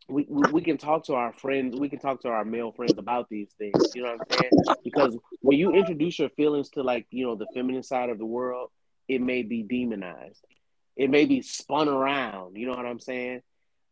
[0.07, 3.31] We, we, can talk to our friends, we can talk to our male friends about
[3.31, 3.95] these things.
[3.95, 4.77] You know what I'm saying?
[4.85, 8.27] Because when you introduce your feelings to like, you know, the feminine side of the
[8.27, 8.69] world,
[9.09, 10.45] it may be demonized.
[10.95, 12.59] It may be spun around.
[12.59, 13.41] You know what I'm saying?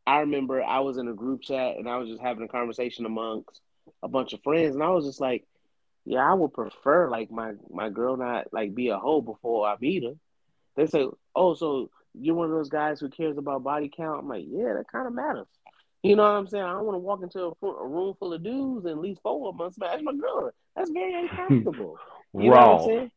[0.06, 3.06] I remember I was in a group chat and I was just having a conversation
[3.06, 3.60] amongst
[4.02, 5.44] a bunch of friends, and I was just like,
[6.04, 9.76] "Yeah, I would prefer like my my girl not like be a hoe before I
[9.80, 10.14] meet her."
[10.76, 14.28] They say, "Oh, so you're one of those guys who cares about body count?" I'm
[14.28, 15.46] like, "Yeah, that kind of matters."
[16.02, 16.64] You know what I'm saying?
[16.64, 19.22] I don't want to walk into a, a room full of dudes and at least
[19.22, 20.50] four of them smash my girl.
[20.74, 21.96] That's very uncomfortable.
[22.34, 22.86] You know what I'm raw.
[22.86, 23.10] saying?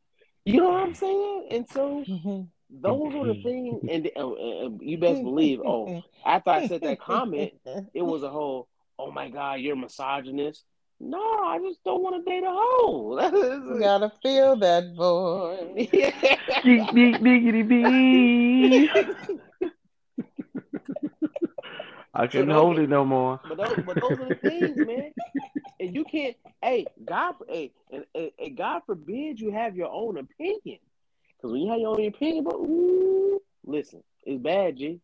[0.45, 1.47] You know what I'm saying?
[1.51, 2.47] And so Mhm.
[2.81, 5.61] Those were the things, and, uh, you best believe.
[5.65, 7.53] Oh, after I said that comment,
[7.93, 8.67] it was a whole
[8.97, 10.63] "Oh my God, you're misogynist."
[10.99, 13.65] No, I just don't want to date a hoe.
[13.75, 15.75] You gotta feel that void.
[16.63, 18.89] Geek, beak, beakity, bee.
[22.13, 23.41] I couldn't hold it no more.
[23.47, 25.11] But those, but those are the things, man.
[25.79, 26.37] And you can't.
[26.61, 30.79] Hey, God, hey, and, and, and God forbid you have your own opinion.
[31.45, 34.99] Because when you have your own opinion, but ooh, listen, it's bad, G.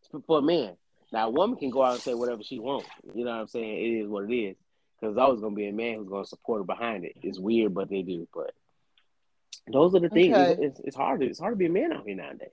[0.00, 0.72] It's for, a man.
[1.12, 2.88] Now, a woman can go out and say whatever she wants.
[3.14, 3.76] You know what I'm saying?
[3.78, 4.56] It is what it is.
[4.98, 7.12] Because there's always going to be a man who's going to support her behind it.
[7.22, 8.26] It's weird, but they do.
[8.34, 8.52] But
[9.72, 10.36] those are the things.
[10.36, 10.50] Okay.
[10.50, 11.20] It's, it's, it's hard.
[11.20, 12.48] To, it's hard to be a man out here nowadays.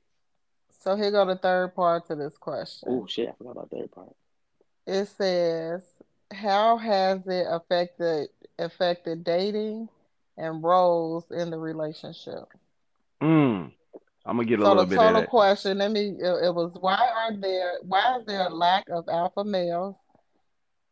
[0.83, 2.87] So here go the third part to this question.
[2.91, 3.29] Oh shit!
[3.29, 4.15] I forgot about that part.
[4.85, 5.81] It says,
[6.31, 9.89] "How has it affected affected dating
[10.37, 12.43] and roles in the relationship?"
[13.21, 13.71] Mm.
[14.25, 16.09] I'm gonna get a So little the bit of total question, let me.
[16.19, 19.95] It, it was why are there why is there a lack of alpha males?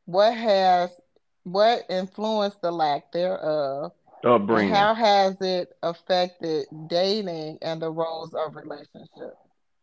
[0.05, 0.99] What has
[1.43, 3.91] what influenced the lack thereof?
[4.23, 4.73] Upbringing.
[4.73, 9.37] how has it affected dating and the roles of relationships?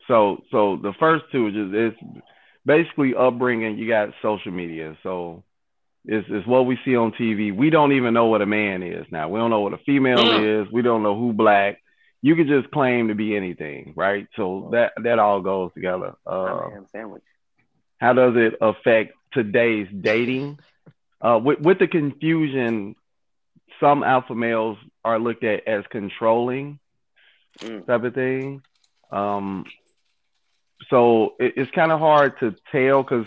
[0.09, 2.23] So so the first two is just it's
[2.67, 3.79] basically upbringing.
[3.79, 5.45] You got social media, so
[6.05, 7.53] it's it's what we see on TV.
[7.53, 9.29] We don't even know what a man is now.
[9.29, 10.63] We don't know what a female Mm.
[10.67, 10.73] is.
[10.73, 11.82] We don't know who black.
[12.23, 14.27] You could just claim to be anything, right?
[14.37, 16.15] So that that all goes together.
[16.27, 17.23] Uh, sandwich.
[17.99, 20.59] how does it affect today's dating?
[21.25, 22.97] Uh, with with the confusion,
[23.79, 26.81] some alpha males are looked at as controlling
[27.63, 27.87] Mm.
[27.87, 28.61] type of thing.
[29.13, 29.65] Um,
[30.91, 33.27] so it, it's kind of hard to tell because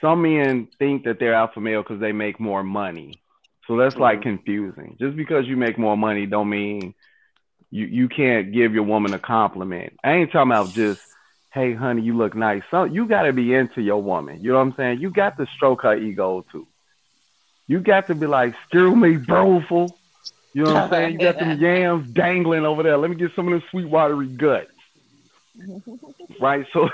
[0.00, 3.20] some men think that they're alpha male because they make more money.
[3.66, 4.22] So that's like Mhm.
[4.22, 4.96] confusing.
[5.00, 6.94] Just because you make more money don't mean
[7.74, 9.94] you you can't give your woman a compliment.
[10.04, 11.00] I ain't talking about just
[11.52, 12.62] hey honey you look nice.
[12.70, 14.44] So you got to be into your woman.
[14.44, 15.00] You know what I'm saying?
[15.00, 16.68] You got to stroke her ego too.
[17.66, 19.98] You got to be like, "Screw me, broful."
[20.52, 21.12] You know what I'm saying?
[21.14, 22.96] You got them yams dangling over there.
[22.96, 24.68] Let me get some of them sweet watery guts.
[26.40, 26.66] Right?
[26.72, 26.88] So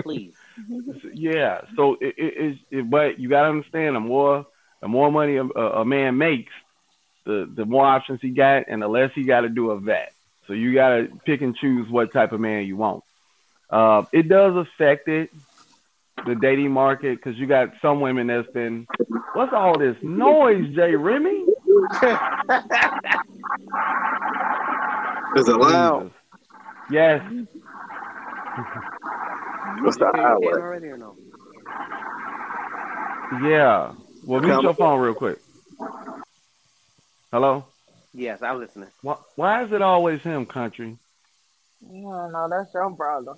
[0.00, 0.32] Please.
[1.12, 1.60] yeah.
[1.76, 4.46] So it, it, it, it but you gotta understand the more
[4.80, 6.52] the more money a, a man makes,
[7.24, 10.10] the the more options he got, and the less he got to do of that.
[10.46, 13.02] So you gotta pick and choose what type of man you want.
[13.70, 15.30] Uh, it does affect it,
[16.26, 18.86] the dating market, because you got some women that's been.
[19.32, 21.44] What's all this noise, Jay Remy?
[25.36, 26.12] Is it loud?
[26.90, 27.20] Yes.
[29.80, 30.46] What's the You can highway?
[30.52, 31.16] already or no?
[33.42, 33.92] Yeah.
[34.24, 35.38] Well, mute Come- your phone real quick.
[37.34, 37.64] Hello.
[38.12, 38.90] Yes, I'm listening.
[39.02, 40.96] Why, why is it always him, country?
[41.82, 43.34] No, no, that's your brother.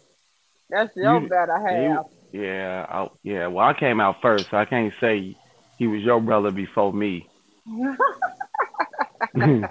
[0.69, 2.05] That's your You- better you-
[2.43, 3.47] Yeah, I, yeah.
[3.47, 5.35] Well, I came out first, so I can't say
[5.79, 7.27] he was your brother before me.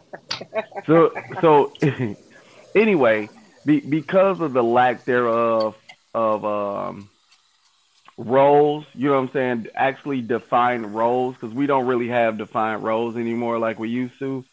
[0.88, 1.72] so, so
[2.76, 3.30] anyway,
[3.64, 5.76] be, because of the lack thereof
[6.16, 7.12] of um,
[8.18, 9.68] roles, you know what I'm saying?
[9.76, 14.44] Actually, defined roles, because we don't really have defined roles anymore like we used to.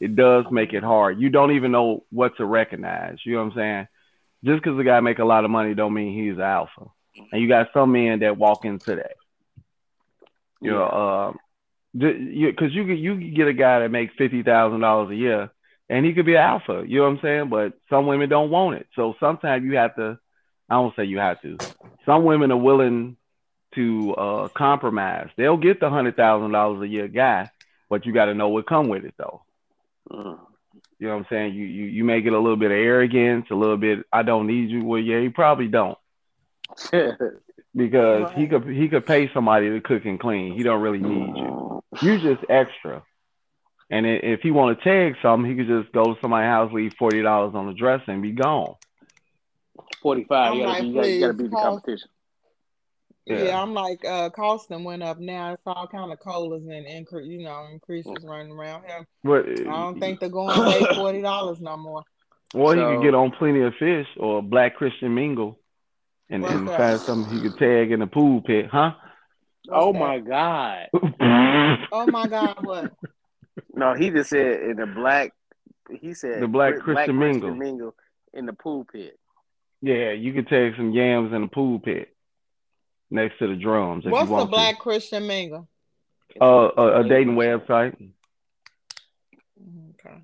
[0.00, 1.18] It does make it hard.
[1.18, 3.18] You don't even know what to recognize.
[3.24, 3.88] You know what I'm saying?
[4.44, 6.86] Just because the guy make a lot of money, don't mean he's alpha.
[7.32, 9.16] And you got some men that walk into that.
[10.60, 11.38] You know, um,
[11.94, 15.10] because you, 'cause you could you could get a guy that makes fifty thousand dollars
[15.10, 15.50] a year,
[15.88, 16.84] and he could be an alpha.
[16.86, 17.48] You know what I'm saying?
[17.48, 18.86] But some women don't want it.
[18.94, 20.18] So sometimes you have to.
[20.68, 21.58] I don't say you have to.
[22.04, 23.16] Some women are willing
[23.74, 25.28] to uh, compromise.
[25.36, 27.50] They'll get the hundred thousand dollars a year guy,
[27.88, 29.42] but you got to know what come with it though.
[30.10, 30.38] Mm.
[30.98, 31.54] You know what I'm saying?
[31.54, 34.04] You you you may get a little bit of arrogance, a little bit.
[34.12, 34.84] I don't need you.
[34.84, 35.98] Well, yeah, you probably don't
[37.76, 40.54] because he could he could pay somebody to cook and clean.
[40.54, 41.82] He don't really need you.
[42.00, 43.02] You're just extra.
[43.88, 46.94] And if he want to tag something, he could just go to somebody's house, leave
[46.98, 48.74] forty dollars on the dresser, and be gone.
[50.06, 50.54] 45.
[50.54, 52.08] You I'm gotta, like, be- you gotta, you gotta beat the competition.
[53.26, 53.42] Yeah.
[53.42, 53.60] Yeah.
[53.60, 55.54] I'm like, uh, costing went up now.
[55.54, 59.04] It's all kind of colas and increase, you know, increases running around here.
[59.24, 62.04] But I don't think they're going to pay forty dollars no more.
[62.54, 65.58] Or he could get on plenty of fish or Black Christian Mingle,
[66.30, 66.76] and, and that?
[66.76, 68.92] find something he could tag in the pool pit, huh?
[69.68, 70.86] Oh What's my God.
[71.92, 72.92] Oh my God, what?
[73.74, 75.32] No, he just said in the black,
[76.00, 77.54] he said The black Chri- Christian mingle.
[77.54, 77.94] mingle
[78.32, 79.18] in the pool pit.
[79.86, 82.08] Yeah, you could take some yams in the pool pit
[83.08, 85.68] next to the drums if What's you want the Black Christian mingle?
[86.40, 87.94] Uh, a, a dating website.
[89.90, 90.22] Okay.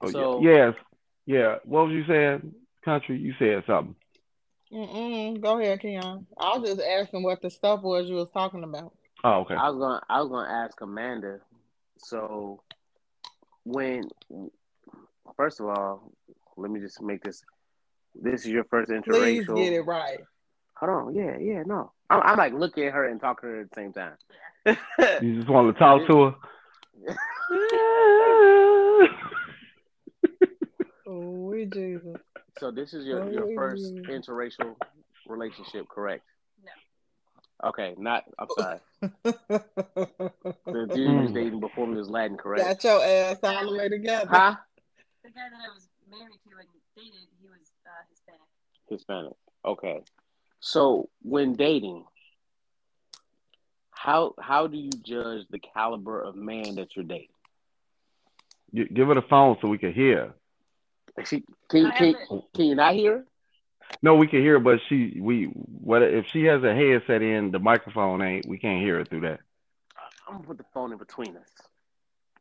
[0.00, 0.50] Oh, So- yeah.
[0.66, 0.74] yes,
[1.26, 1.54] yeah.
[1.64, 3.18] What was you saying, country?
[3.18, 3.96] You said something.
[4.72, 5.40] Mm-mm.
[5.40, 6.26] Go ahead, Keon.
[6.38, 8.92] I was just asking what the stuff was you was talking about.
[9.24, 9.54] Oh, okay.
[9.54, 11.38] I was gonna I was gonna ask Amanda.
[11.98, 12.62] So
[13.64, 14.02] when
[15.36, 16.12] first of all,
[16.56, 17.42] let me just make this.
[18.14, 19.04] This is your first interracial.
[19.04, 19.56] Please interracial.
[19.56, 20.20] get it right.
[20.76, 21.92] Hold on, yeah, yeah, no.
[22.10, 24.16] I'm, I'm like looking at her and talking to her at the same time.
[25.22, 26.34] You just want to talk to her.
[31.06, 32.16] Oh, we Jesus.
[32.58, 34.74] so this is your your first interracial
[35.26, 36.24] relationship, correct?
[36.64, 37.68] No.
[37.68, 38.24] Okay, not.
[38.38, 38.78] I'm sorry.
[40.66, 41.34] The dude you was Mm.
[41.34, 42.64] dating before me was Latin, correct?
[42.64, 44.26] Got your ass all the way together.
[44.28, 44.56] Huh?
[45.22, 47.33] The guy that I was married to and dated, he was
[48.88, 49.32] Hispanic.
[49.32, 49.32] Hispanic.
[49.64, 50.02] Okay.
[50.60, 52.04] So when dating,
[53.90, 57.28] how how do you judge the caliber of man that you're dating?
[58.74, 60.34] Gi- Give her the phone so we can hear.
[61.24, 62.14] She, can, I can,
[62.54, 63.24] can you not hear?
[64.02, 67.58] No, we can hear, but she we what if she has a headset in, the
[67.58, 68.46] microphone ain't.
[68.46, 69.40] We can't hear her through that.
[70.26, 71.48] I'm gonna put the phone in between us.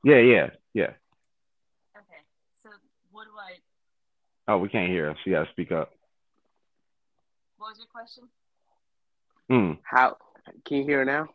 [0.04, 0.92] Yeah, yeah, yeah.
[1.96, 2.22] Okay.
[2.62, 2.70] So
[3.12, 4.52] what do I?
[4.52, 5.16] Oh, we can't hear her.
[5.24, 5.94] She got to speak up.
[7.64, 8.24] What was your question?
[9.50, 9.78] Mm.
[9.84, 10.18] How
[10.66, 11.30] can you hear her now?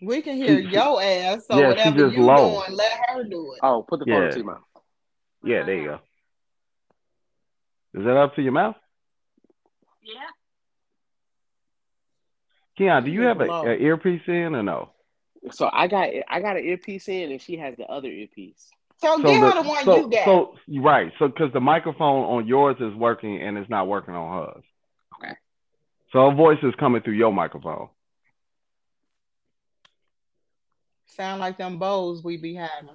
[0.00, 2.60] We can hear She- she- your ass, so Yeah, she whatever just you low.
[2.62, 3.58] doing, let her do it.
[3.64, 4.26] Oh, put the phone Yeah.
[4.26, 4.62] into your mouth.
[5.42, 6.00] Yeah, there you go.
[7.94, 8.76] Is that up to your mouth?
[10.02, 10.20] Yeah.
[12.78, 14.92] Keon, do you have an a earpiece in or no?
[15.50, 18.70] So I got I got an earpiece in, and she has the other earpiece.
[18.98, 20.24] So, So give the- her the one so, you got.
[20.26, 21.12] So right.
[21.18, 24.64] So because the microphone on yours is working and it's not working on hers.
[26.12, 27.88] So her voice is coming through your microphone.
[31.06, 32.90] Sound like them bows we be having.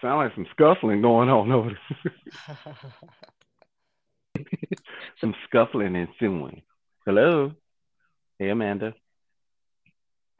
[0.00, 2.14] Sound like some scuffling going on over there.
[5.20, 6.62] some scuffling ensuing.
[7.06, 7.52] Hello.
[8.38, 8.94] Hey Amanda.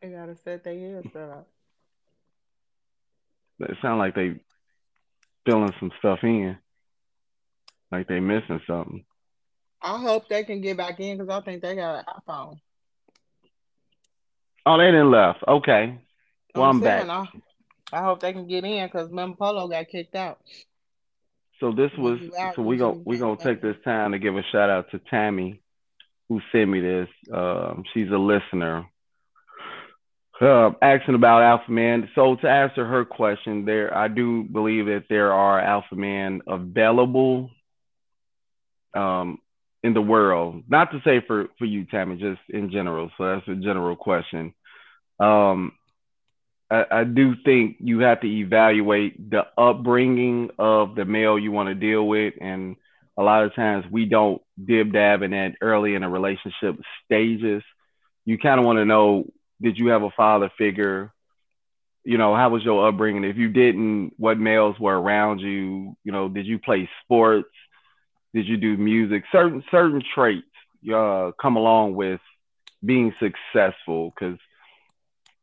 [0.00, 1.46] they gotta set their ears up.
[3.60, 4.40] It sound like they
[5.44, 6.56] filling some stuff in.
[7.92, 9.04] Like they missing something.
[9.82, 12.60] I hope they can get back in because I think they got an iPhone.
[14.66, 15.42] Oh, they didn't left.
[15.46, 15.98] Okay.
[16.54, 17.08] Well, I'm, back.
[17.08, 17.26] I,
[17.92, 20.38] I hope they can get in because Mem Polo got kicked out.
[21.60, 22.18] So this was
[22.54, 24.90] so we you go should we gonna take this time to give a shout out
[24.92, 25.60] to Tammy,
[26.28, 27.08] who sent me this.
[27.32, 28.86] Um, she's a listener.
[30.40, 32.08] Uh, asking about alpha man.
[32.14, 37.50] So to answer her question, there I do believe that there are alpha men available
[38.94, 39.38] um,
[39.82, 40.62] in the world.
[40.68, 43.10] Not to say for for you, Tammy, just in general.
[43.16, 44.54] So that's a general question.
[45.18, 45.72] Um,
[46.70, 51.68] I, I do think you have to evaluate the upbringing of the male you want
[51.68, 52.76] to deal with, and
[53.18, 57.62] a lot of times we don't dib dab in that early in a relationship stages.
[58.24, 61.12] You kind of want to know: Did you have a father figure?
[62.04, 63.24] You know, how was your upbringing?
[63.24, 65.96] If you didn't, what males were around you?
[66.02, 67.48] You know, did you play sports?
[68.34, 69.24] Did you do music?
[69.32, 70.46] Certain certain traits
[70.94, 72.20] uh, come along with
[72.84, 74.38] being successful because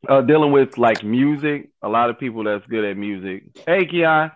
[0.07, 3.43] uh, dealing with like music, a lot of people that's good at music.
[3.65, 4.31] Hey, Keon,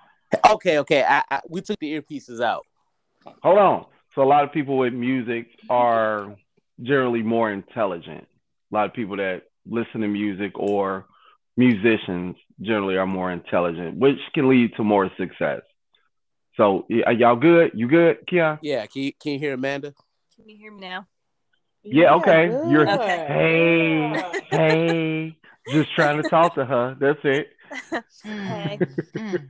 [0.49, 1.03] Okay, okay.
[1.03, 2.65] I, I, we took the earpieces out.
[3.43, 3.85] hold on.
[4.15, 6.35] So a lot of people with music are
[6.81, 8.27] generally more intelligent.
[8.71, 11.05] A lot of people that listen to music or
[11.57, 15.61] musicians generally are more intelligent, which can lead to more success.
[16.61, 17.71] So are y'all good?
[17.73, 18.59] You good, Keon?
[18.61, 19.95] Yeah, can you, can you hear Amanda?
[20.35, 21.07] Can you hear me now?
[21.81, 22.49] Yeah, okay.
[22.69, 22.99] You're- good.
[22.99, 25.37] Hey, hey,
[25.71, 26.95] just trying to talk to her.
[26.99, 27.47] That's it.
[28.23, 28.79] Hey.
[29.15, 29.49] Mm.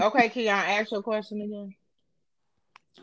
[0.00, 1.74] Okay, Keon, ask your question again.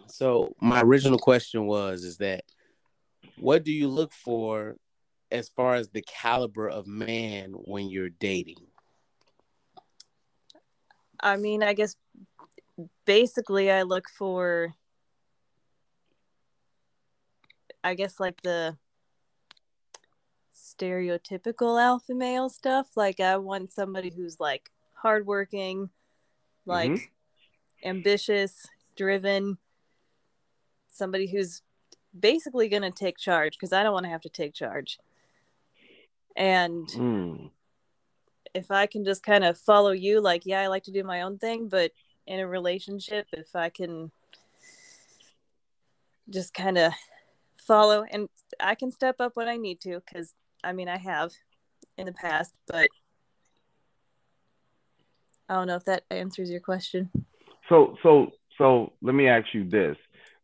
[0.07, 2.43] So my original question was is that
[3.37, 4.77] what do you look for
[5.31, 8.66] as far as the caliber of man when you're dating?
[11.19, 11.95] I mean, I guess
[13.05, 14.73] basically I look for
[17.83, 18.77] I guess like the
[20.53, 22.89] stereotypical alpha male stuff.
[22.95, 25.89] Like I want somebody who's like hardworking,
[26.65, 27.11] like
[27.83, 28.65] ambitious,
[28.95, 29.57] driven,
[30.89, 31.61] somebody who's
[32.19, 34.99] basically gonna take charge because I don't want to have to take charge.
[36.35, 37.51] And Mm.
[38.57, 41.21] If I can just kind of follow you, like, yeah, I like to do my
[41.21, 41.91] own thing, but
[42.25, 44.11] in a relationship, if I can
[46.29, 46.93] just kind of
[47.57, 48.27] follow and
[48.59, 50.33] I can step up when I need to, because
[50.63, 51.31] I mean, I have
[51.97, 52.89] in the past, but
[55.47, 57.09] I don't know if that answers your question.
[57.69, 59.95] So, so, so let me ask you this: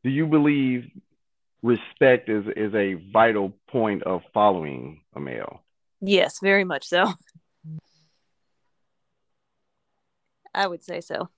[0.03, 0.89] Do you believe
[1.63, 5.63] respect is is a vital point of following a male.
[6.01, 7.13] Yes, very much so.
[10.53, 11.29] I would say so.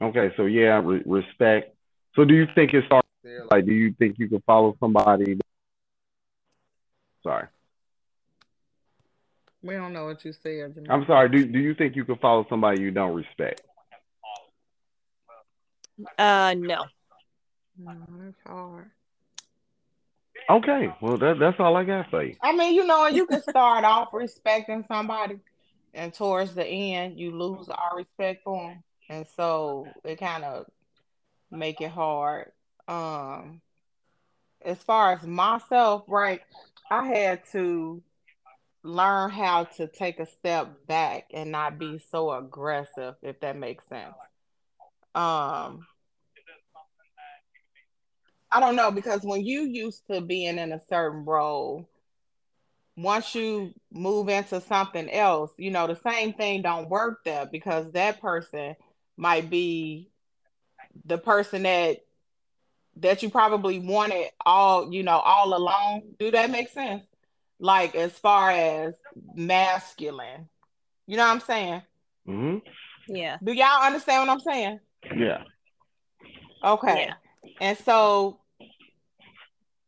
[0.00, 1.74] Okay, so yeah, re- respect.
[2.14, 3.44] So do you think it starts there?
[3.50, 5.38] Like, do you think you can follow somebody?
[7.22, 7.46] Sorry,
[9.62, 10.74] We don't know what you said.
[10.76, 10.90] Jamil.
[10.90, 11.28] I'm sorry.
[11.28, 13.62] Do do you think you can follow somebody you don't respect?
[16.18, 16.84] Uh no.
[17.78, 17.92] No,
[18.28, 18.90] it's hard.
[20.48, 22.36] Okay, well that that's all I got for you.
[22.42, 25.38] I mean, you know, you can start off respecting somebody,
[25.94, 30.66] and towards the end, you lose our respect for them, and so it kind of
[31.50, 32.52] make it hard.
[32.88, 33.60] Um,
[34.64, 36.40] as far as myself, right,
[36.90, 38.02] I had to
[38.82, 43.86] learn how to take a step back and not be so aggressive, if that makes
[43.88, 44.14] sense.
[45.14, 45.86] Um,
[48.50, 51.88] I don't know because when you used to being in a certain role,
[52.96, 57.90] once you move into something else, you know, the same thing don't work there because
[57.92, 58.74] that person
[59.16, 60.10] might be
[61.04, 61.98] the person that
[62.98, 66.02] that you probably wanted all, you know, all along.
[66.18, 67.02] Do that make sense?
[67.58, 68.94] Like as far as
[69.34, 70.48] masculine.
[71.06, 71.82] You know what I'm saying?
[72.24, 72.56] hmm
[73.06, 73.36] Yeah.
[73.44, 74.80] Do y'all understand what I'm saying?
[75.14, 75.42] Yeah.
[76.64, 77.06] Okay.
[77.06, 77.14] Yeah.
[77.60, 78.40] And so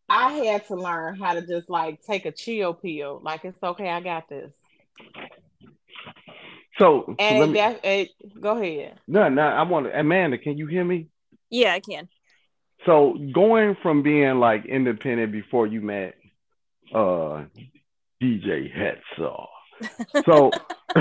[0.08, 3.20] I had to learn how to just like take a chill pill.
[3.22, 4.52] Like it's okay, I got this.
[6.78, 8.98] So, so And let me, def- it go ahead.
[9.08, 11.08] no, no, I want to, Amanda, can you hear me?
[11.50, 12.08] Yeah, I can.
[12.86, 16.14] So going from being like independent before you met
[16.94, 17.44] uh
[18.22, 19.46] DJ Hetsaw.
[20.26, 20.52] So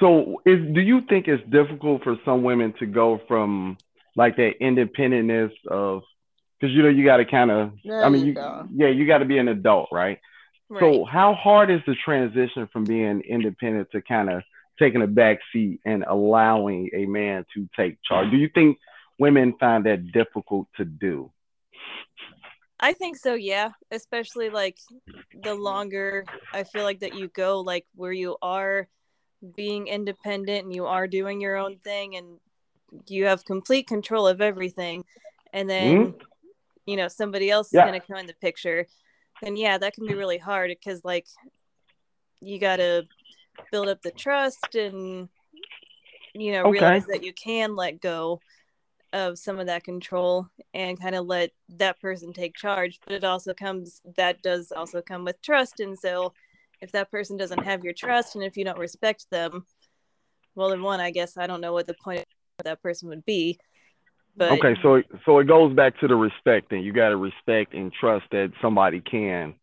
[0.00, 3.76] so is do you think it's difficult for some women to go from
[4.20, 6.02] like that independentness of
[6.60, 8.68] because you know you got to kind of I mean you go.
[8.70, 10.18] yeah you got to be an adult right?
[10.68, 10.80] Right.
[10.80, 14.42] So how hard is the transition from being independent to kind of
[14.78, 18.30] taking a back seat and allowing a man to take charge?
[18.30, 18.78] Do you think
[19.18, 21.32] women find that difficult to do?
[22.78, 23.70] I think so, yeah.
[23.90, 24.76] Especially like
[25.42, 28.86] the longer I feel like that you go, like where you are
[29.56, 32.38] being independent and you are doing your own thing and
[33.08, 35.04] you have complete control of everything.
[35.52, 36.10] And then, hmm?
[36.86, 37.84] you know, somebody else Yeah.
[37.84, 38.86] is going to come in the picture.
[39.42, 41.26] And yeah, that can be really hard because, like,
[42.40, 43.06] you got to
[43.70, 45.28] build up the trust and,
[46.34, 46.70] you know, Okay.
[46.70, 48.40] realize that you can let go
[49.12, 53.24] of some of that control and kind of let that person take charge but it
[53.24, 56.32] also comes that does also come with trust and so
[56.80, 59.66] if that person doesn't have your trust and if you don't respect them
[60.54, 62.24] well then one i guess i don't know what the point
[62.64, 63.58] that person would be
[64.36, 67.74] but okay, so so it goes back to the respect, and you got to respect
[67.74, 69.54] and trust that somebody can.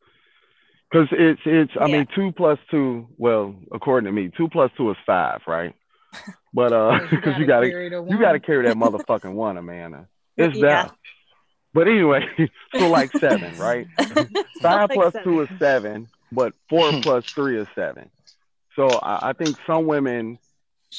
[0.91, 1.97] Because it's it's I Yeah.
[1.99, 3.07] mean two plus two.
[3.17, 5.73] Well, according to me, two plus two is five, right?
[6.53, 10.07] But uh, because you got to carry you got to carry that motherfucking one, Amanda.
[10.37, 10.83] It's Yeah.
[10.83, 10.91] that.
[11.73, 12.21] But anyway,
[12.77, 13.87] so like seven, right?
[14.61, 15.23] Five Like plus seven.
[15.23, 18.09] two is seven, but four plus three is seven.
[18.75, 20.39] So I, I think some women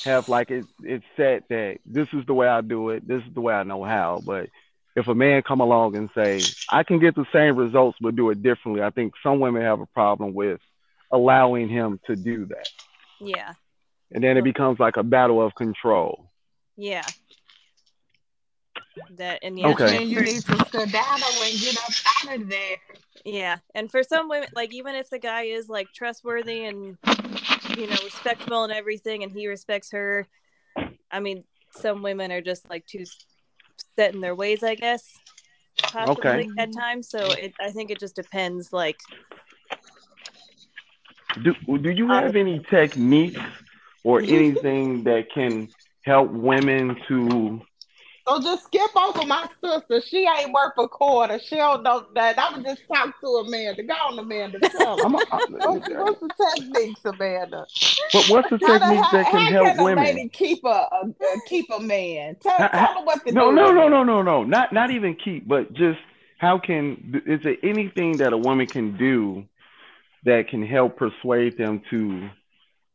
[0.05, 3.35] have like it it's set that this is the way I do it, this is
[3.35, 4.23] the way I know how.
[4.25, 4.49] But
[4.97, 8.31] if a man come along and say, I can get the same results but do
[8.31, 10.61] it differently, I think some women have a problem with
[11.11, 12.69] allowing him to do that.
[13.21, 13.53] yeah
[14.13, 16.31] And then it becomes like a battle of control.
[16.77, 17.05] yeah
[19.17, 20.03] that and yeah Okay.
[20.03, 22.77] And you need to skedaddle and get up out of there.
[23.25, 26.97] Yeah, and for some women, like even if the guy is like trustworthy and
[27.79, 30.27] you know respectable and everything, and he respects her,
[31.11, 33.05] I mean, some women are just like too
[33.97, 35.19] set in their ways, I guess.
[35.81, 36.49] Possibly Okay.
[36.59, 38.73] at times, so it, I think it just depends.
[38.73, 38.99] Like,
[41.43, 43.41] Do do you have any techniques
[44.03, 44.35] or mm-hmm.
[44.35, 45.69] anything that can
[46.03, 47.61] help women to
[48.29, 50.03] So just skip over my sister.
[50.03, 51.39] She ain't worth a quarter.
[51.39, 52.39] She don't know that.
[52.39, 53.83] I would just talk to Amanda.
[53.83, 54.59] Go on, Amanda.
[54.61, 55.05] Tell her.
[55.05, 57.67] I'm a, What's, what's the techniques, Amanda?
[58.13, 60.05] But what's the How, the, techniques how, that can help can a women?
[60.05, 62.37] lady keep a, a, a keep a man?
[62.43, 63.57] Tell, How- tell her what to No, do.
[63.57, 64.45] no, no, no, no, no.
[64.45, 65.99] Not not even keep, but just
[66.39, 69.45] how can is there anything that a woman can do
[70.25, 72.29] that can help persuade them to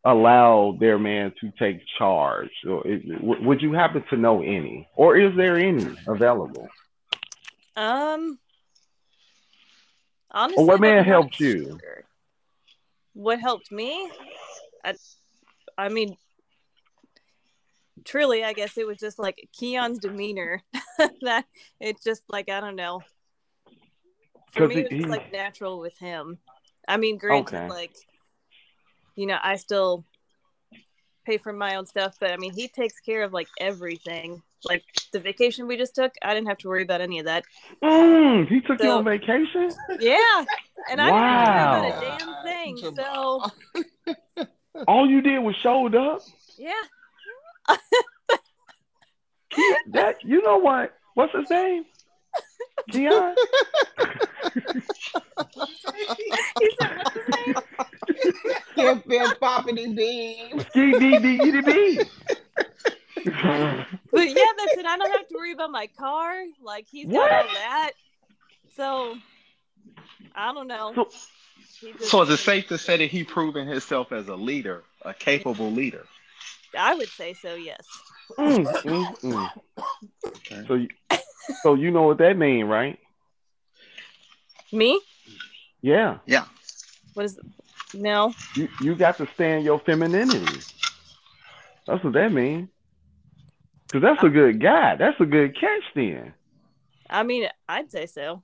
[0.05, 2.49] allow their man to take charge?
[2.67, 2.83] Or
[3.21, 6.67] would you happen to know any, or is there any available?
[7.75, 8.37] um,
[10.31, 11.79] honestly, what man helped you?
[13.13, 14.09] What helped me?
[14.83, 14.95] I,
[15.77, 16.17] I mean,
[18.03, 20.61] truly, I guess it was just like Keon's demeanor
[21.21, 21.45] that
[21.79, 23.01] it's just like I don't know.
[24.51, 26.37] For me, he- it was just, he- like natural with him.
[26.87, 27.69] I mean, granted, Okay.
[27.69, 27.95] like
[29.15, 30.05] you know, I still
[31.25, 34.41] pay for my own stuff, but I mean, he takes care of like everything.
[34.65, 37.43] Like the vacation we just took, I didn't have to worry about any of that.
[37.81, 39.73] Mm, he took you on vacation.
[39.99, 40.45] Yeah,
[40.89, 41.67] and I didn't have to worry Wow.
[41.67, 42.95] about a damn thing.
[42.95, 44.45] So
[44.87, 46.21] All you did was showed up.
[46.57, 46.71] yeah,
[49.91, 50.93] That you know what?
[51.13, 51.85] What's his name?
[52.91, 53.35] Keon.
[54.53, 54.61] He
[56.79, 57.55] said, "What's his name?"
[58.71, 60.59] Skip it, boppity beam.
[60.73, 62.01] D D D D D.
[64.11, 64.85] But yeah, that's it.
[64.85, 66.33] I don't have to worry about my car.
[66.61, 67.91] Like he's got all that.
[68.75, 69.15] So
[70.35, 70.93] I don't know.
[70.95, 71.29] So- just-
[72.09, 75.69] So is it safe to say that he proven himself as a leader, a capable
[75.71, 76.05] leader?
[76.77, 77.55] I would say so.
[77.55, 77.85] Yes.
[78.37, 79.51] Mm, mm, mm.
[80.27, 80.63] Okay.
[80.67, 80.87] So, you,
[81.61, 82.97] so you know what that mean, right?
[84.73, 84.99] Me?
[85.81, 86.45] Yeah, Yeah.
[87.13, 87.39] What is?
[87.93, 88.33] No.
[88.55, 90.59] you you got to stand your femininity.
[91.85, 92.69] That's what that means.
[93.91, 94.95] Cause that's a good guy.
[94.95, 96.33] That's a good catch then.
[97.07, 98.41] I mean, I'd say so.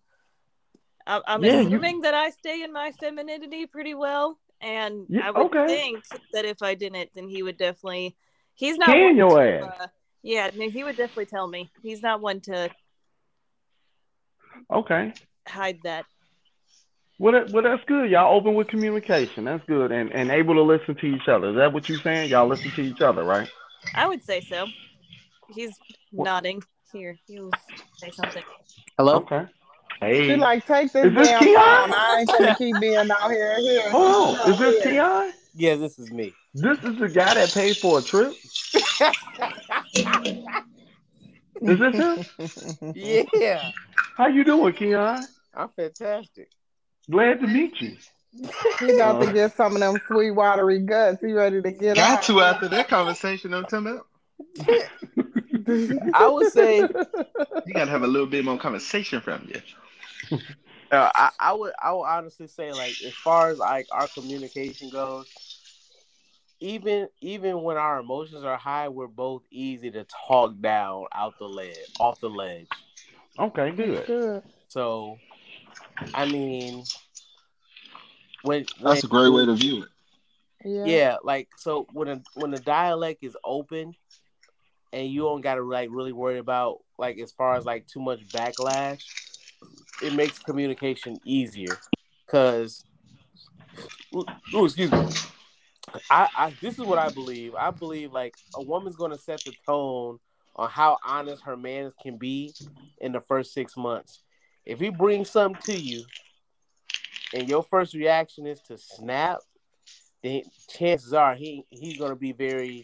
[1.07, 5.27] I, I'm Yeah, you- assuming that I stay in my femininity pretty well, and Yeah,
[5.27, 5.65] I would okay.
[5.67, 6.03] think
[6.33, 8.15] that if I didn't, then he would definitely.
[8.53, 8.89] He's not.
[8.89, 9.73] Can one your to, ass.
[9.81, 9.87] uh,
[10.21, 11.71] yeah, no, he would definitely tell me.
[11.81, 12.69] He's not one to
[14.71, 15.13] Okay.
[15.47, 16.05] hide that.
[17.19, 18.09] Well, that, well, that's good.
[18.09, 19.43] Y'all open with communication.
[19.43, 21.49] That's good, and and able to listen to each other.
[21.49, 22.29] Is that what you're saying?
[22.29, 23.49] Y'all listen to each other, right?
[23.93, 24.67] I would say so.
[25.53, 25.77] He's
[26.11, 26.63] What- nodding.
[26.91, 27.51] Here, you
[27.97, 28.41] say something.
[28.97, 29.17] Hello.
[29.17, 29.45] Okay.
[30.01, 31.55] She like, take this Is this damn Keon?
[31.55, 31.93] phone.
[31.93, 33.59] I ain't gonna keep being out here.
[33.59, 33.89] here.
[33.91, 34.51] Hold oh, on.
[34.53, 35.33] Is this Keon?
[35.55, 36.33] Yeah, this is me.
[36.55, 38.33] This is the guy that paid for a trip.
[41.61, 42.93] Is this him?
[42.95, 43.71] yeah,
[44.15, 45.27] How you doing, Keon?
[45.53, 46.49] I'm fantastic.
[47.09, 47.97] Glad to meet you.
[48.79, 51.21] He about to get some of them sweet watery guts.
[51.21, 52.23] He ready to get Got out.
[52.25, 54.05] to after that conversation, I'm talking about.
[56.13, 56.81] I would say
[57.65, 60.39] You gotta have a little bit more conversation from you.
[60.91, 64.89] Uh, I, I would I would honestly say like as far as like our communication
[64.89, 65.27] goes,
[66.59, 71.45] even even when our emotions are high, we're both easy to talk down out the
[71.45, 72.67] ledge, off the ledge.
[73.37, 74.07] Okay, good.
[74.07, 74.43] Good.
[74.67, 75.17] So,
[76.13, 76.83] I mean,
[78.43, 79.89] when, That's a great way to view it.
[80.65, 80.85] Yeah.
[80.85, 83.95] Yeah, like so when a when the dialect is open,
[84.91, 88.01] and you don't got to like really worry about like as far as like too
[88.01, 89.01] much backlash,
[90.01, 91.79] it makes communication easier.
[92.29, 92.83] Cause,
[94.13, 95.05] ooh, ooh, excuse me.
[96.09, 97.55] I, I this is what I believe.
[97.55, 100.19] I believe like a woman's gonna set the tone
[100.55, 102.53] on how honest her man can be
[102.99, 104.23] in the first six months.
[104.65, 106.03] If he brings something to you,
[107.33, 109.39] and your first reaction is to snap,
[110.23, 112.83] then chances are he he's gonna be very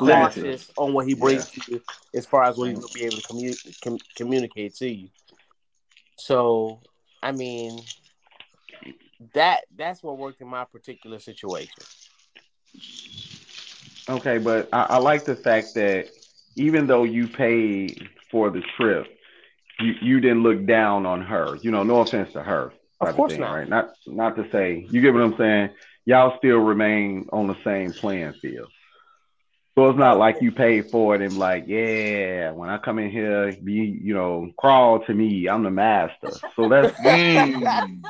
[0.00, 0.42] Limited.
[0.42, 1.82] cautious on what he brings to you
[2.14, 5.08] as far as what he's gonna be able to commu- com- communicate to you.
[6.16, 6.80] So,
[7.22, 7.80] I mean,
[9.34, 11.84] that that's what worked in my particular situation.
[14.08, 16.08] Okay, but I, I like the fact that
[16.56, 19.06] even though you paid for the trip,
[19.80, 21.56] you, you didn't look down on her.
[21.62, 22.72] You know, no offense to her.
[23.00, 23.52] Of type course thing, not.
[23.52, 23.68] Right?
[23.68, 25.70] Not not to say you get what I'm saying.
[26.06, 28.70] Y'all still remain on the same playing field.
[29.74, 33.10] So it's not like you paid for it and like, yeah, when I come in
[33.10, 35.48] here, be you know, crawl to me.
[35.48, 36.30] I'm the master.
[36.56, 38.02] So that's Mm.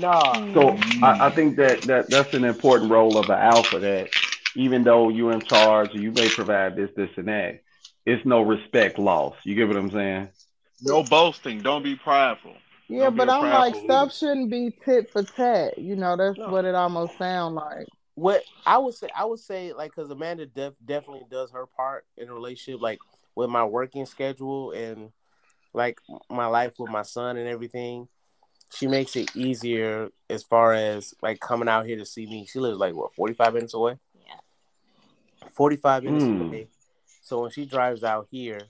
[0.00, 4.10] Nah, so I, I think that, that that's an important role of an alpha that
[4.56, 7.60] even though you're in charge, you may provide this, this, and that.
[8.06, 9.36] It's no respect lost.
[9.44, 10.28] You get what I'm saying?
[10.84, 11.62] No boasting.
[11.62, 12.54] Don't be prideful.
[12.88, 15.78] Yeah, Don't be but I'm like, prideful stuff shouldn't be tit for tat.
[15.78, 16.48] You know, that's No.
[16.50, 17.88] what it almost sound like.
[18.16, 22.04] what I would say, I would say, like, because Amanda def- definitely does her part
[22.16, 23.00] in a relationship, like
[23.34, 25.10] with my working schedule and
[25.72, 25.98] like
[26.30, 28.06] my life with my son and everything.
[28.72, 32.46] She makes it easier as far as like coming out here to see me.
[32.46, 33.98] She lives like what forty five minutes away.
[34.26, 34.34] Yeah.
[35.52, 36.42] Forty five minutes Hmm.
[36.42, 36.68] away.
[37.22, 38.60] So when she drives out here,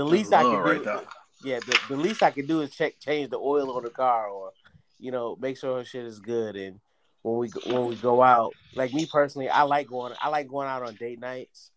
[0.00, 1.00] the least I love can do, right there.
[1.44, 4.28] yeah, the, the least I can do is check change the oil on the car
[4.28, 4.52] or,
[4.98, 6.56] you know, make sure her shit is good.
[6.56, 6.80] And
[7.22, 10.48] when we go- when we go out, like me personally, I like going I like
[10.48, 11.70] going out on date nights,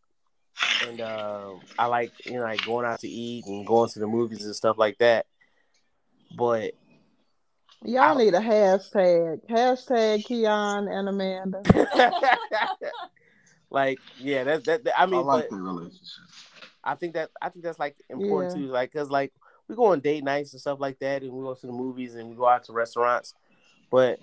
[0.87, 4.07] and uh, I like you know like going out to eat and going to the
[4.07, 5.25] movies and stuff like that.
[6.37, 6.75] But
[7.85, 9.45] Y'all I- need a hashtag.
[9.49, 11.61] Hashtag Keon and Amanda.
[13.69, 16.23] Like, yeah, that's that, that- I I mean, like but the relationship.
[16.83, 18.61] I think that I think that's like important Yeah.
[18.61, 19.33] too, like because like
[19.67, 22.15] we go on date nights and stuff like that, and we go to the movies
[22.15, 23.33] and we go out to restaurants.
[23.89, 24.19] But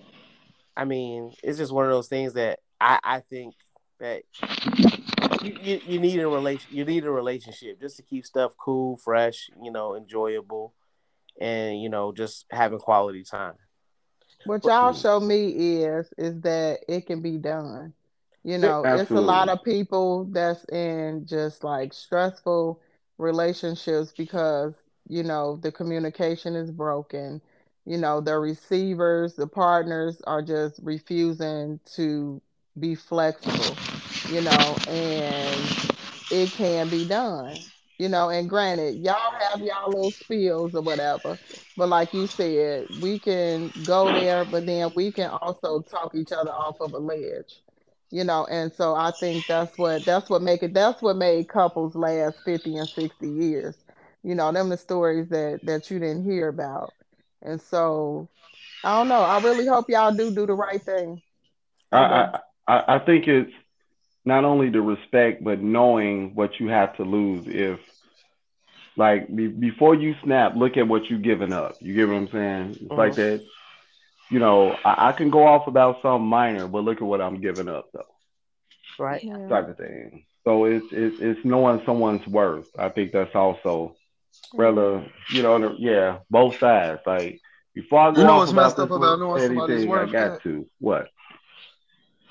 [0.77, 3.55] I mean, it's just one of those things that I I think
[3.99, 4.23] that
[5.43, 8.97] you, you, you need a relation you need a relationship just to keep stuff cool,
[8.97, 10.75] fresh, you know, enjoyable,
[11.41, 13.55] and you know, just having quality time.
[14.45, 17.93] What y'all show me is is that it can be done.
[18.45, 22.81] You know, it's a lot of people that's in just like stressful
[23.19, 24.75] relationships because,
[25.09, 27.43] you know, the communication is broken.
[27.85, 32.41] You know, the receivers, the partners are just refusing to
[32.79, 33.81] be flexible,
[34.27, 35.75] you know, and
[36.31, 37.73] it can be done.
[37.99, 41.39] You know, and granted, y'all have y'all little spills or whatever,
[41.77, 46.33] but like you said, we can go there, but then we can also talk each
[46.33, 47.63] other off of a ledge.
[48.11, 51.49] You know, and so I think that's what that's what make it that's what made
[51.49, 53.77] couples last 50 and 60 years.
[54.23, 56.93] You know, them the stories that that you didn't hear about.
[57.43, 58.29] And so
[58.83, 59.21] I don't know.
[59.21, 61.23] I really hope y'all do do the right thing.
[61.93, 63.53] I, I I I think it's
[64.25, 67.81] not only the respect, but knowing what you have to lose if,
[68.97, 71.77] like, be, before you snap, look at what you've given up.
[71.81, 72.71] You get what I'm saying?
[72.83, 73.39] It's like mm-hmm.
[73.39, 73.45] that.
[74.31, 77.41] You know, I, I can go off about something minor, but look at what I'm
[77.41, 78.05] giving up, though.
[78.99, 79.23] Right.
[79.23, 79.49] Yeah.
[79.49, 80.25] Type of thing.
[80.45, 82.69] So it's it's it's knowing someone's worth.
[82.79, 83.97] I think that's also
[84.55, 87.03] rather, you know, yeah, both sides.
[87.07, 87.41] Like
[87.75, 89.89] before I go You know off what's about messed up about knowing petty somebody's thing,
[89.89, 90.41] I worth, got man?
[90.45, 91.09] to what?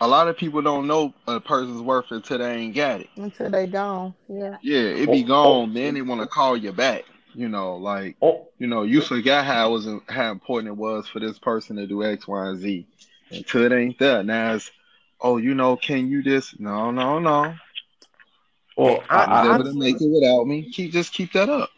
[0.01, 3.09] A lot of people don't know a person's worth until they ain't got it.
[3.17, 4.13] Until they gone.
[4.27, 4.57] Yeah.
[4.61, 5.27] Yeah, it be Oh, oh.
[5.27, 5.73] gone.
[5.73, 7.03] Then they want to call you back.
[7.33, 11.07] You know, like Oh, you know, you forgot how it was how important it was
[11.07, 12.85] for this person to do X, Y, and Z.
[13.31, 14.23] Until it ain't there.
[14.23, 14.71] Now it's,
[15.21, 16.59] oh, you know, can you this?
[16.59, 17.53] No, no, no.
[18.75, 20.63] well, Hey, I- I, I was I, able to make it without me.
[20.63, 21.69] Keep just keep that up.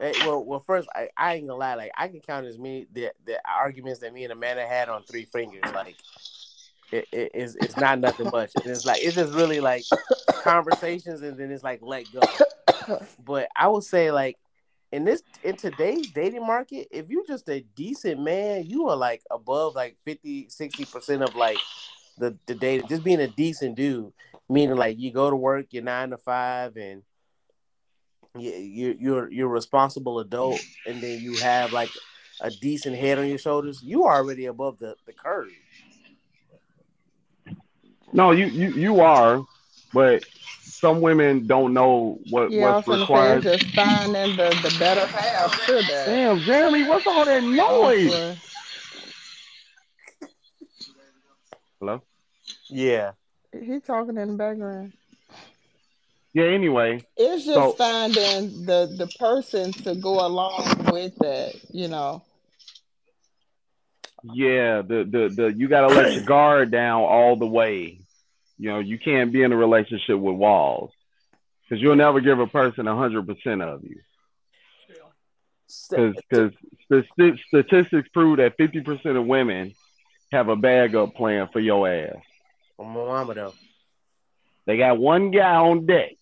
[0.00, 1.74] Hey, well, well, first, I, I ain't gonna lie.
[1.74, 5.04] Like, I can count as me the, the arguments that me and Amanda had on
[5.04, 5.62] three fingers.
[5.72, 5.96] Like,
[6.90, 8.56] it, it, it's, it's not nothing much.
[8.56, 9.86] And it's like it's just really like
[10.42, 12.22] conversations, and then it's like let go.
[13.24, 14.38] But I would say, like,
[14.92, 19.22] in this in today's dating market, if you're just a decent man, you are like
[19.30, 21.56] above like 50, 60 percent of like
[22.18, 22.88] the the dating.
[22.88, 24.12] Just being a decent dude,
[24.48, 27.02] meaning like you go to work, you're nine to five, and
[28.38, 31.90] you you you're you're a responsible adult, and then you have like
[32.42, 33.80] a decent head on your shoulders.
[33.82, 35.48] You are already above the the curve.
[38.12, 39.42] no, you, you you are,
[39.94, 40.22] but
[40.82, 43.46] some women don't know what Yeah, I what's was gonna say required.
[43.46, 46.06] it's just finding the, the better half to that.
[46.06, 48.10] Damn, Jeremy, what's all that noise?
[48.10, 48.36] boy.
[51.78, 52.02] Hello.
[52.68, 53.12] Yeah.
[53.52, 54.92] He talking in the background.
[56.32, 56.46] Yeah.
[56.46, 62.22] Anyway, It's just So- finding the the person to go along with that, you know.
[64.34, 67.98] yeah, the the the you got to let your guard down all the way.
[68.58, 70.92] You know, you can't be in a relationship with walls
[71.62, 74.00] because you'll never give a person a hundred percent of you.
[75.90, 76.52] Because
[77.48, 79.74] statistics prove that fifty percent of women
[80.30, 82.16] have a bag up plan for your ass.
[82.78, 83.54] My mama though.
[84.66, 86.12] They got one guy on deck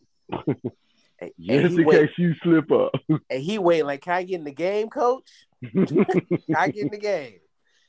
[1.19, 2.93] Hey, just in wait, case you slip up.
[3.28, 5.28] hey, he waiting like, can I get in the game, coach?
[5.74, 6.07] Can
[6.57, 7.35] I get in the game?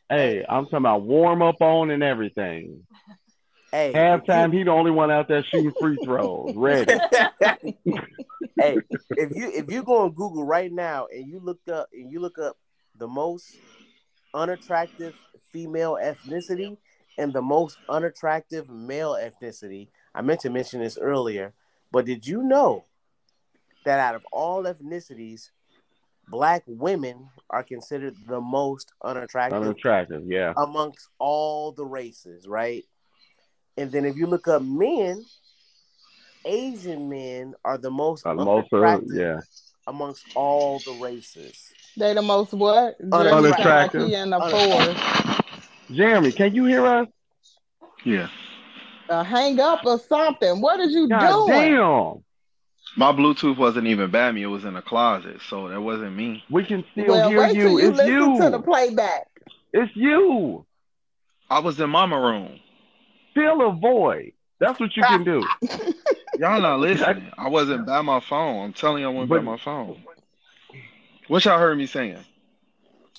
[0.09, 2.85] hey, I'm talking about warm up on and everything.
[3.71, 6.93] Hey, Halftime, he the only one out there shooting free throws, ready.
[8.59, 8.77] hey,
[9.11, 12.19] if you if you go on Google right now and you look up and you
[12.19, 12.57] look up
[12.97, 13.55] the most
[14.33, 15.15] unattractive
[15.53, 16.77] female ethnicity
[17.17, 21.53] and the most unattractive male ethnicity, I meant to mention this earlier,
[21.93, 22.83] but did you know
[23.85, 25.51] that out of all ethnicities,
[26.27, 30.53] black women are considered the most unattractive Unattractive, yeah.
[30.57, 32.83] amongst all the races, right?
[33.77, 35.25] And then if you look up men,
[36.45, 39.39] Asian men are the most Uh, most of unattractive yeah.
[39.87, 41.73] amongst all the races.
[41.97, 42.97] They the most what?
[42.99, 43.57] Jeremy Unattractive.
[43.63, 44.97] sound like he in the Unattractive.
[45.91, 47.07] Jeremy, can you hear us?
[48.05, 48.27] Yeah.
[49.09, 50.61] Uh, hang up or something.
[50.61, 51.47] What did you God doing?
[51.47, 52.23] damn.
[52.97, 54.43] My Bluetooth wasn't even by me.
[54.43, 56.43] It was in a closet, so that wasn't me.
[56.49, 57.61] We can still Well, hear wait you.
[57.63, 58.41] till you It's listen you.
[58.43, 59.27] to the playback.
[59.73, 60.65] It's you.
[61.49, 62.59] I was in mama room.
[63.61, 64.31] Fill a void.
[64.59, 65.43] That's what you can do.
[66.39, 67.31] Y'all not listening.
[67.37, 68.65] I wasn't by my phone.
[68.65, 70.01] I'm telling y'all, I wasn't by my phone.
[71.27, 72.17] What y'all heard me saying?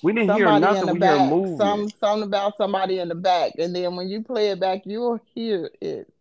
[0.01, 0.85] We didn't hear Somebody in nothing.
[0.87, 1.29] the We hear back.
[1.29, 1.57] movement.
[1.59, 3.53] Some something about somebody in the back.
[3.59, 6.11] And then when you play it back, you'll hear it.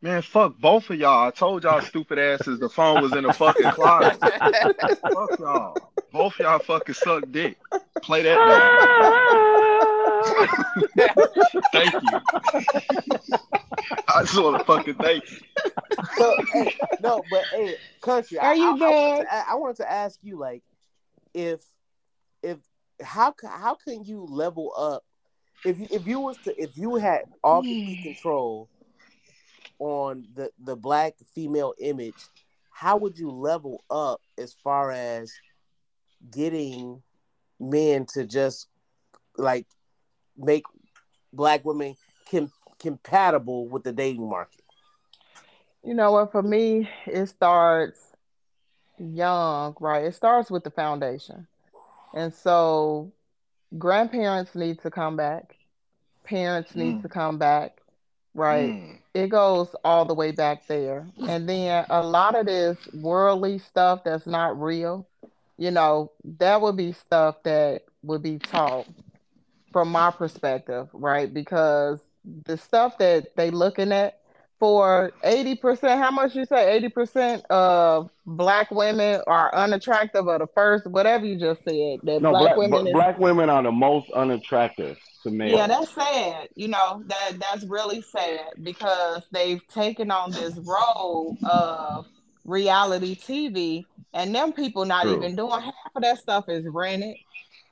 [0.00, 1.26] Man, fuck both of y'all.
[1.26, 4.20] I told y'all stupid asses the phone was in the fucking closet.
[4.20, 5.90] fuck y'all.
[6.12, 7.56] Both y'all fucking suck dick.
[8.02, 9.50] Play that back.
[11.72, 12.20] thank you.
[14.08, 15.38] I just want to fucking thank you.
[16.16, 16.72] So, hey,
[17.02, 18.38] no, but hey, country.
[18.38, 19.22] Are I, you I, I, wanted dead?
[19.22, 20.62] to, a- I wanted to ask you, like,
[21.32, 21.60] if,
[22.42, 22.58] if,
[23.02, 25.04] how, how can you level up
[25.64, 28.02] if you, if you was to if you had all complete hmm.
[28.02, 28.68] control
[29.78, 32.14] on the the black female image,
[32.70, 35.32] how would you level up as far as
[36.30, 37.02] getting
[37.58, 38.68] men to just
[39.36, 39.66] like
[40.36, 40.64] make
[41.32, 41.96] black women
[42.30, 44.62] com- compatible with the dating market?
[45.82, 46.32] You know what?
[46.32, 48.00] For me, it starts
[48.98, 50.04] young, right?
[50.04, 51.46] It starts with the foundation.
[52.14, 53.12] And so
[53.76, 55.56] grandparents need to come back,
[56.24, 57.02] parents need Mm.
[57.02, 57.80] to come back,
[58.34, 58.70] right?
[58.72, 58.98] Mm.
[59.14, 61.06] It goes all the way back there.
[61.28, 65.06] And then a lot of this worldly stuff that's not real,
[65.58, 68.86] you know, that would be stuff that would be taught
[69.74, 71.34] from my perspective, right?
[71.34, 71.98] Because
[72.46, 74.20] the stuff that they looking at
[74.60, 80.86] for 80%, how much you say 80% of black women are unattractive or the first,
[80.86, 83.72] whatever you just said, that No, black black women b- is black women are the
[83.72, 85.58] most unattractive to males.
[85.58, 86.48] yeah, that's sad.
[86.54, 92.06] You know, that that's really sad because they've taken on this role of
[92.44, 93.84] reality TV
[94.14, 95.16] and them people not True.
[95.16, 97.16] even doing half of that stuff is rented.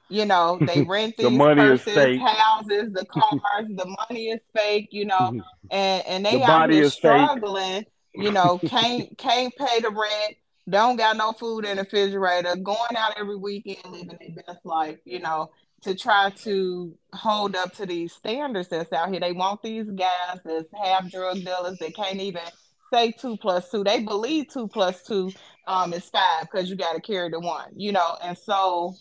[0.09, 2.21] You know, they rent The these is purses, fake.
[2.21, 5.33] houses, the cars, the money is fake, you know,
[5.71, 10.37] and and they The out here struggling, you know, can't can't pay the rent,
[10.69, 14.99] don't got no food in the refrigerator, going out every weekend, living their best life,
[15.05, 15.51] you know,
[15.83, 19.21] to try to hold up to these standards that's out here.
[19.21, 22.43] They want these guys that's half drug dealers that can't even
[22.93, 23.83] say two plus two.
[23.85, 25.33] They believe two plus two
[25.67, 28.95] um is five because you got to carry the one, you know, and so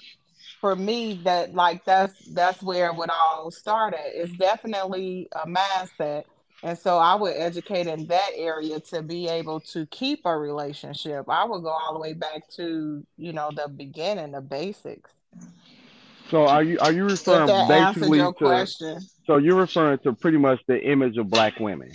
[0.62, 5.48] for me that like that's that's where it would all start at it's definitely a
[5.48, 6.24] mindset.
[6.64, 11.26] And so i would educate in that area to be able to keep a relationship.
[11.28, 15.12] I would go all the way back to you know the beginning the basics.
[16.30, 18.32] So are you are you referring basically to?
[18.32, 19.00] question?
[19.26, 21.92] So you're referring to pretty much the image of black women,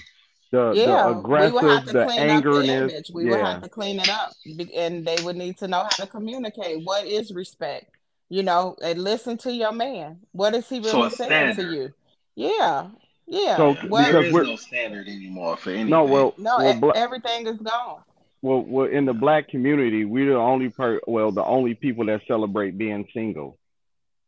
[0.50, 2.90] the yeah the we would have aggressive, the the angerness.
[2.90, 3.10] image.
[3.14, 4.32] We would have to clean it up
[4.74, 6.84] and they would need to know how to communicate.
[6.84, 7.95] What is respect
[8.28, 11.92] you know and listen to your man what is he really a saying to you
[12.34, 12.88] yeah
[13.26, 16.92] yeah So Yeah, what there because we're no standard anymore for no well No, well
[16.94, 18.02] everything is gone.
[18.42, 22.22] well, well in the black community we're the only per well the only people that
[22.26, 23.58] celebrate being single.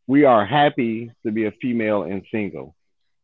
[0.07, 2.75] We are happy to be a female and single.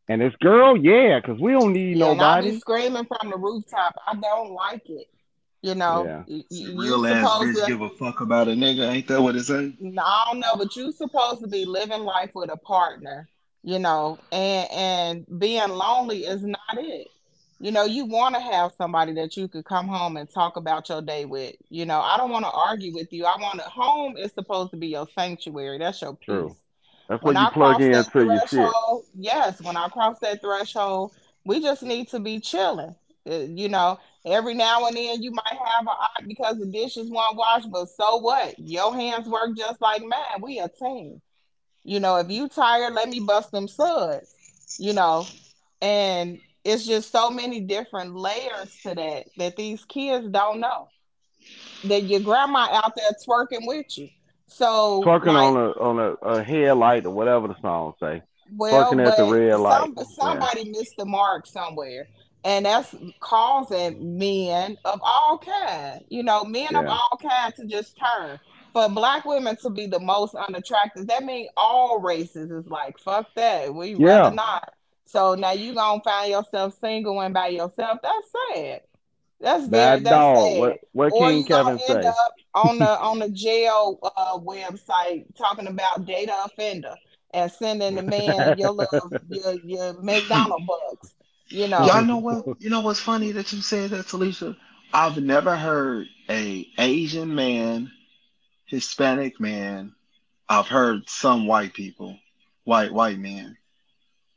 [0.06, 2.60] And it's girl, yeah, because we don't need Yeah, and I'll be nobody.
[2.60, 3.94] screaming from the rooftop.
[4.06, 5.06] I don't like it.
[5.64, 6.22] You know, Yeah.
[6.26, 7.66] you, It's you real ass supposed bitch to.
[7.66, 8.86] give a fuck about a nigga.
[8.86, 9.72] Ain't that what it say?
[9.80, 13.26] No, I don't know, but you supposed to be living life with a partner.
[13.62, 17.08] You know, and and being lonely is not it.
[17.60, 20.90] You know, you want to have somebody that you could come home and talk about
[20.90, 21.54] your day with.
[21.70, 23.24] You know, I don't want to argue with you.
[23.24, 23.64] I want to.
[23.64, 25.78] Home is supposed to be your sanctuary.
[25.78, 26.48] That's your True.
[26.48, 26.58] peace.
[27.08, 28.70] That's where when you I plug cross that into your shit.
[29.18, 31.12] yes, when I cross that threshold,
[31.46, 32.94] we just need to be chilling.
[33.26, 37.10] Uh, You know, every now and then you might have a eye because the dishes
[37.10, 38.58] won't wash, but so what?
[38.58, 40.40] Your hands work just like mine.
[40.40, 41.20] We a team.
[41.84, 44.34] You know, if you tired, let me bust them suds.
[44.78, 45.26] You know,
[45.82, 50.88] and it's just so many different layers to that that these kids don't know.
[51.84, 54.08] That your grandma out there twerking with you.
[54.46, 58.22] So Twerking like on a on a, a headlight or whatever the song say.
[58.56, 59.80] Well, Twerking at the red light.
[59.80, 60.04] some Yeah.
[60.04, 62.08] somebody missed the mark somewhere,
[62.44, 66.04] and that's causing men of all kinds.
[66.08, 68.38] You know, men of all kinds to just turn.
[68.72, 73.28] For black women to be the most unattractive, that means all races is like fuck
[73.36, 73.74] that.
[73.74, 74.18] We Yeah.
[74.22, 74.74] rather not.
[75.06, 78.00] So now you gonna find yourself single and by yourself.
[78.02, 78.80] That's sad.
[79.40, 80.36] That's very Bad that's dog.
[80.36, 80.58] sad.
[80.58, 82.06] What what Or King Kevin end say?
[82.08, 86.94] up on the on the jail uh, website talking about data offender
[87.32, 91.13] and sending the man your little your your McDonald bucks.
[91.48, 92.60] You know, Y'all know what?
[92.60, 94.56] You know what's funny that you said that, Talesha?
[94.92, 97.90] I've never heard a Asian man,
[98.66, 99.94] Hispanic man.
[100.48, 102.18] I've heard some white people,
[102.64, 103.56] white white men,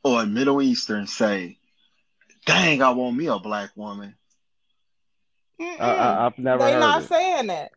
[0.02, 1.58] or a Middle Eastern say,
[2.46, 4.14] "Dang, I want me a black woman."
[5.60, 5.80] I, Mm-mm.
[5.80, 7.72] I, I've never they heard not it, saying that.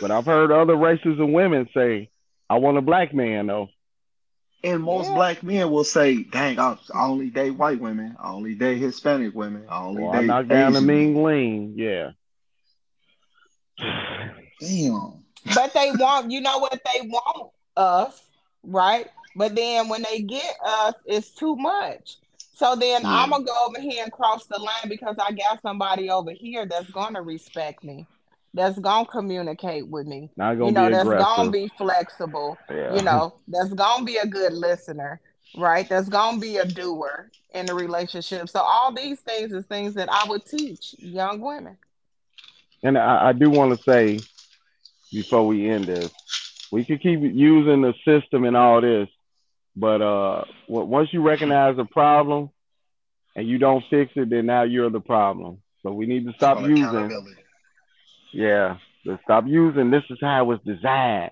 [0.00, 2.10] but I've heard other races of women say,
[2.48, 3.68] "I want a black man though."
[4.64, 5.14] And most Yeah.
[5.14, 8.16] black men will say, "Dang, I I only date white women.
[8.20, 9.66] I only date Hispanic women.
[9.68, 11.74] I only Or I date knock down the Asian women." mean lean.
[11.76, 12.12] Yeah.
[14.60, 15.24] Damn.
[15.54, 18.28] But they want, you know what they want us,
[18.62, 19.06] right?
[19.34, 22.16] But then when they get us, it's too much.
[22.54, 23.08] So then Yeah.
[23.08, 26.66] I'm gonna go over here and cross the line because I got somebody over here
[26.66, 28.06] that's gonna respect me,
[28.54, 32.94] that's gonna communicate with me, Not you gonna know, be that's gonna be flexible, Yeah.
[32.94, 35.20] you know, that's gonna be a good listener,
[35.56, 35.88] right?
[35.88, 38.48] That's gonna be a doer in the relationship.
[38.48, 41.76] So all these things is things that I would teach young women.
[42.82, 44.20] And I, I do want to say
[45.12, 46.10] before we end this,
[46.70, 49.08] we could keep using the system and all this,
[49.76, 52.50] but uh, once you recognize a problem
[53.36, 55.62] and you don't fix it, then now you're the problem.
[55.82, 57.10] So we need to stop Called using.
[58.32, 58.78] Yeah,
[59.24, 59.90] stop using.
[59.90, 61.30] This is how it's designed.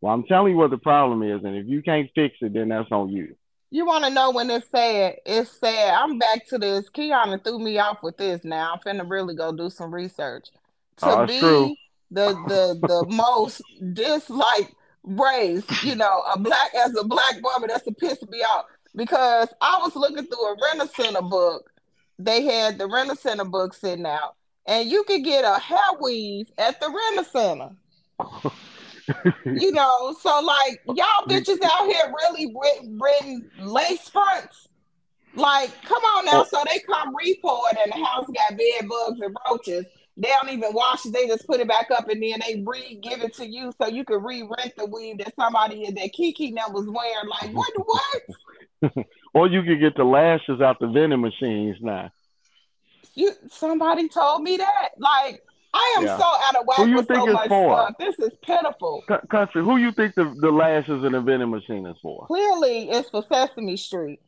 [0.00, 2.68] Well, I'm telling you what the problem is, and if you can't fix it, then
[2.68, 3.36] that's on you.
[3.70, 5.14] You want to know when it's sad?
[5.24, 5.94] It's sad.
[5.94, 6.88] I'm back to this.
[6.90, 8.44] Keon threw me off with this.
[8.44, 10.48] Now I'm finna really go do some research
[10.98, 11.74] to Oh, be true.
[12.10, 13.62] the the the most
[13.94, 14.74] disliked
[15.04, 15.64] race.
[15.84, 17.68] You know, a black as a black woman.
[17.68, 21.70] That's to piss me off because I was looking through a Rent-A-Center book.
[22.18, 24.34] They had the Rent-A-Center book sitting out,
[24.66, 27.70] and you could get a hair weave at the Rent-A-Center.
[29.44, 32.54] You know, so like y'all bitches out here really
[33.00, 34.68] written lace fronts.
[35.34, 36.42] Like, come on now.
[36.42, 36.46] Oh.
[36.48, 39.86] So they come report and the house got bed bugs and roaches.
[40.16, 41.12] They don't even wash it.
[41.12, 43.88] They just put it back up and then they re give it to you so
[43.88, 47.28] you can re-rent the weave that somebody that Kiki now was wearing.
[47.28, 49.06] Like, what what?
[49.34, 52.10] Or you could get the lashes out the vending machines now.
[53.14, 54.90] You somebody told me that.
[54.98, 55.42] Like,
[55.74, 56.18] I am Yeah.
[56.18, 57.76] so out of whack Who you with so think it's much for?
[57.76, 57.94] stuff.
[57.98, 59.02] This is pitiful.
[59.08, 62.26] C- country, who you think the, the lashes in the vending machine is for?
[62.26, 64.20] Clearly, it's for Sesame Street.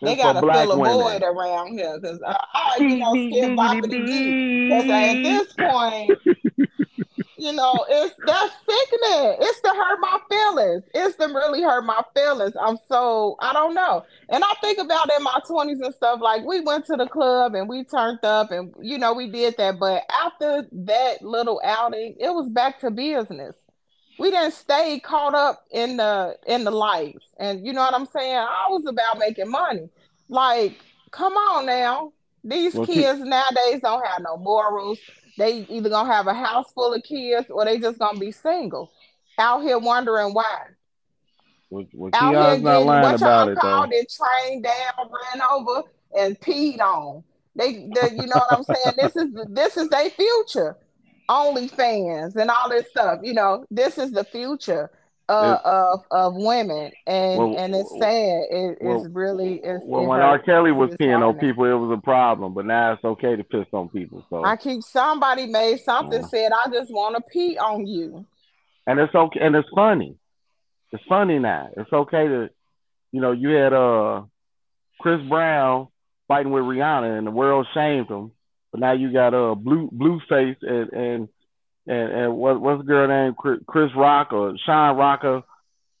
[0.00, 0.98] They gotta fill a women.
[0.98, 4.68] void around here because I, uh, I, you know, skip boppity dee.
[4.68, 6.10] Because at this point,
[7.38, 9.36] you know, it's that's sickening.
[9.40, 10.84] It's to hurt my feelings.
[10.94, 12.54] It's to really hurt my feelings.
[12.60, 14.04] I'm so I don't know.
[14.28, 17.54] And I think about in my 20s and stuff, like we went to the club
[17.54, 19.80] and we turned up and you know, we did that.
[19.80, 23.56] But after that little outing, it was back to business.
[24.18, 27.26] We didn't stay caught up in the in the lights.
[27.38, 28.36] And you know what I'm saying?
[28.36, 29.88] I was about making money.
[30.28, 30.74] Like,
[31.10, 32.12] come on now.
[32.44, 34.98] These Well, keep- kids nowadays don't have no morals.
[35.36, 38.90] They either gonna have a house full of kids or they just gonna be single.
[39.38, 40.66] Out here wondering why.
[41.70, 43.60] Well, well, Out here not getting lying what y'all about it though.
[43.60, 45.82] called it trained down, ran over,
[46.18, 47.22] and peed on.
[47.54, 48.94] They, they you know what I'm saying?
[48.96, 50.76] This is this is their future.
[51.28, 53.20] OnlyFans and all this stuff.
[53.22, 54.90] You know, this is the future
[55.28, 58.44] uh, of of women, and Well, and it's sad.
[58.50, 59.84] It, well, it's really it's.
[59.84, 60.38] Well, it when R.
[60.38, 63.66] Kelly was peeing on people, it was a problem, but now it's okay to piss
[63.72, 64.24] on people.
[64.30, 66.26] So, I keep somebody made something Yeah.
[66.28, 68.24] said I just want to pee on you.
[68.86, 70.16] and it's okay, and it's funny.
[70.92, 71.68] It's funny now.
[71.76, 72.48] It's okay to,
[73.12, 74.22] you know, you had uh
[75.00, 75.88] Chris Brown
[76.26, 78.32] fighting with Rihanna, and the world shamed him.
[78.70, 81.28] But now you got uh blue Blueface and and
[81.86, 85.42] and, and what what's the girl name Chris, Chris Rock or Sean Rocker,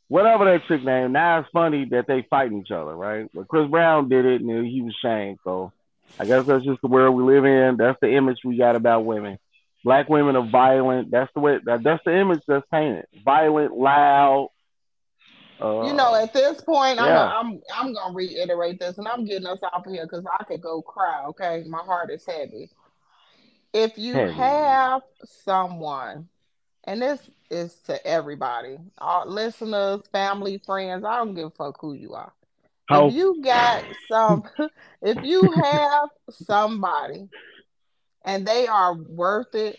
[0.08, 1.12] whatever that chick name.
[1.12, 3.28] Now it's funny that they fighting each other, right?
[3.32, 5.38] But Chris Brown did it, and he was shamed.
[5.44, 5.72] So
[6.18, 7.76] I guess that's just the world we live in.
[7.76, 9.38] That's the image we got about women.
[9.84, 11.10] Black women are violent.
[11.10, 11.58] That's the way.
[11.64, 13.06] That, that's the image that's painted.
[13.24, 14.50] Violent, loud.
[15.60, 17.26] Uh, You know, at this point, yeah.
[17.26, 20.44] I'm I'm I'm gonna reiterate this, and I'm getting us off of here because I
[20.44, 21.24] could go cry.
[21.26, 22.70] Okay, my heart is heavy.
[23.72, 24.32] If you Heavy.
[24.32, 26.28] have someone,
[26.84, 31.92] and this is to everybody, all listeners, family, friends, I don't give a fuck who
[31.94, 32.32] you are.
[32.88, 34.44] How- If you got some,
[35.02, 37.28] if you have somebody,
[38.24, 39.78] and they are worth it,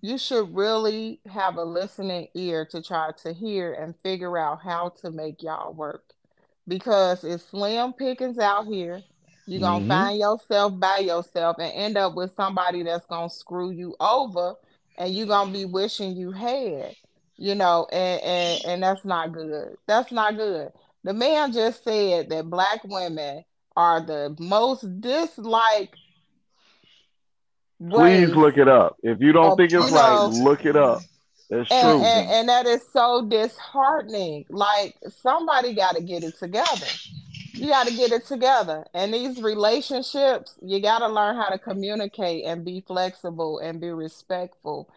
[0.00, 4.90] you should really have a listening ear to try to hear and figure out how
[5.02, 6.04] to make y'all work.
[6.66, 9.04] Because it's slim pickings out here.
[9.46, 9.86] You're gonna Mhm.
[9.86, 14.56] find yourself by yourself and end up with somebody that's gonna screw you over
[14.96, 16.96] and you're gonna be wishing you had,
[17.36, 19.76] you know, and, and and that's not good.
[19.86, 20.72] That's not good.
[21.04, 23.44] The man just said that black women
[23.76, 25.96] are the most disliked
[27.86, 28.96] Please look it up.
[29.02, 31.02] If you don't of- think it's right, look it up.
[31.50, 32.04] It's and, true.
[32.04, 34.44] and and that is so disheartening.
[34.50, 36.86] Like somebody got to get it together.
[37.54, 38.84] You got to get it together.
[38.94, 43.90] And these relationships, you got to learn how to communicate and be flexible and be
[43.90, 44.90] respectful.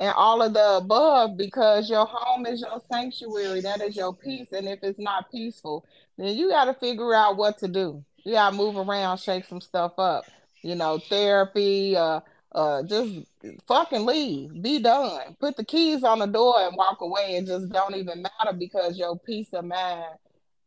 [0.00, 3.60] and all of the above because your home is your sanctuary.
[3.60, 4.48] That is your peace.
[4.52, 5.84] And if it's not peaceful,
[6.16, 8.04] then you got to figure out what to do.
[8.24, 10.24] You got to move around, shake some stuff up.
[10.68, 12.20] You know, therapy, uh,
[12.52, 13.26] uh, just
[13.66, 14.62] fucking leave.
[14.62, 15.36] Be done.
[15.40, 17.36] Put the keys on the door and walk away.
[17.36, 20.04] It just don't even matter because your peace of mind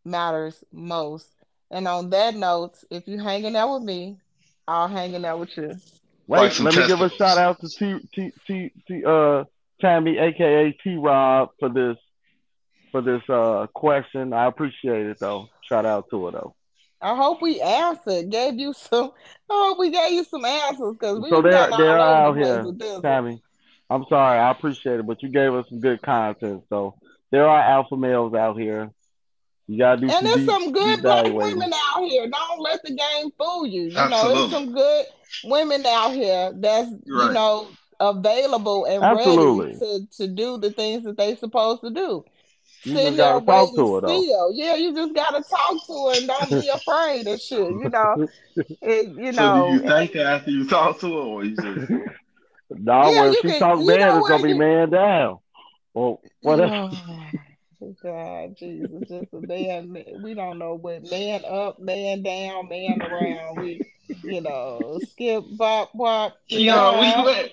[0.04, 1.28] matters most.
[1.70, 4.18] And on that note, if you hanging out with me,
[4.68, 5.76] I'll hanging out with you.
[6.28, 9.44] Wait, Like some let me give a shout out to T T T T uh
[9.80, 11.98] Tammy, aka T Rob, for this
[12.92, 14.34] for this uh question.
[14.34, 15.50] I appreciate it though.
[15.62, 16.56] Shout out to her though.
[17.02, 19.12] I hope we answered, gave you some.
[19.50, 22.28] I hope we gave you some answers because we So was they're they're all out
[22.30, 22.64] over the here,
[22.94, 23.42] with Tammy.
[23.90, 26.64] I'm sorry, I appreciate it, but you gave us some good content.
[26.70, 26.96] So
[27.32, 28.92] there are alpha males out here.
[29.68, 31.58] You gotta do And some there's deep, some good deep black evaluating.
[31.60, 32.30] women out here.
[32.30, 33.84] Don't let the game fool you.
[33.84, 35.06] You know, there's some good
[35.46, 37.68] women out here that's you know
[38.00, 39.74] available and Absolutely.
[39.74, 42.24] ready to to do the things that they're supposed to do.
[42.84, 44.22] You Sitting just there gotta talk waiting to her though.
[44.24, 44.52] still.
[44.54, 47.60] Yeah, you just gotta talk to her and don't be afraid of shit.
[47.60, 48.28] You know,
[48.82, 49.68] it, you So do know.
[49.74, 51.90] you think that after you talk to her, or you just
[52.72, 54.50] No, Yeah, well, you if she can- talks you bad, know it's gonna what, be
[54.50, 55.40] you- man down.
[55.94, 56.90] Well, whatever.
[57.84, 60.04] Oh, God, Jesus, just a man.
[60.24, 63.58] We don't know what man up, man down, man around.
[63.60, 63.82] We,
[64.24, 66.38] you know, skip, bop, bop.
[66.48, 67.52] she always yeah, wet?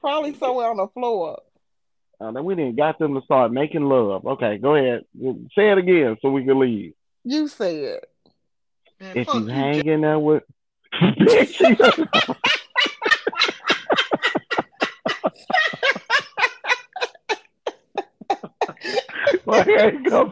[0.00, 1.40] probably somewhere on the floor.
[2.22, 4.24] Uh, then we didn't got them to start making love.
[4.24, 5.04] Okay, go ahead.
[5.56, 6.94] Say it again so we can leave.
[7.24, 7.98] You said.
[9.00, 10.44] Man, If you you, hanging there with
[10.94, 12.08] Bitch,
[19.44, 20.30] Why ain't come?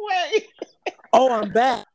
[0.00, 0.48] Wait.
[1.12, 1.86] Oh, I'm back.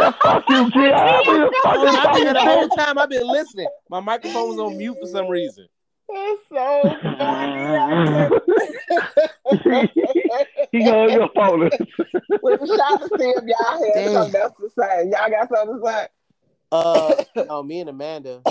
[0.00, 2.98] I've been the whole time.
[2.98, 3.68] I've been listening.
[3.88, 5.66] My microphone was on mute for some reason.
[6.08, 8.30] That's so funny.
[10.72, 11.72] he hung up on us.
[12.42, 14.12] we was trying to see if y'all had Damn.
[14.12, 15.10] something else to say.
[15.10, 16.08] Y'all got something to say?
[16.70, 17.14] Uh,
[17.46, 18.42] no, me and Amanda.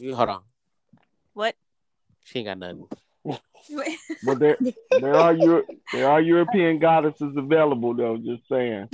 [0.00, 0.42] Hold on.
[1.34, 1.54] What?
[2.24, 2.88] She ain't got nothing.
[4.24, 4.56] But there,
[4.90, 5.62] there are Euro,
[5.92, 8.16] there are European goddesses available though.
[8.16, 8.88] Just saying.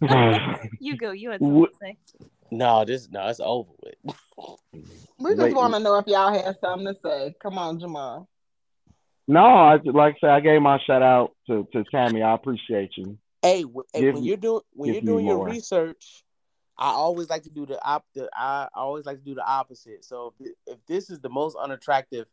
[0.80, 1.12] you go.
[1.12, 1.96] You had something to say.
[2.50, 4.16] No, this no, it's over with.
[5.18, 7.34] We just want to know if y'all had something to say.
[7.40, 8.28] Come on, Jamal.
[9.28, 12.20] no, I like I said, I gave my shout out to, to Tammy.
[12.22, 13.16] I appreciate you.
[13.40, 15.46] Hey, w- hey, when me- you're doing when you're doing your more.
[15.46, 16.24] research,
[16.76, 18.04] I always like to do the op.
[18.14, 20.04] The, I always like to do the opposite.
[20.04, 22.26] So if, if this is the most unattractive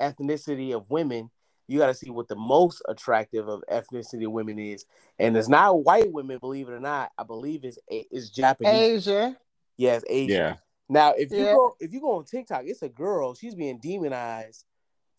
[0.00, 1.30] ethnicity of women,
[1.66, 4.84] you got to see what the most attractive of ethnicity women is,
[5.18, 6.38] and it's not white women.
[6.38, 9.08] Believe it or not, I believe it's it's Japanese.
[9.08, 9.36] Asia.
[9.76, 10.36] Yes, Asian.
[10.36, 10.56] Yeah.
[10.88, 13.34] Now, if you go if you go on TikTok, it's a girl.
[13.34, 14.64] She's being demonized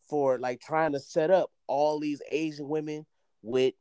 [0.08, 3.06] for like trying to set up all these Asian women
[3.42, 3.74] with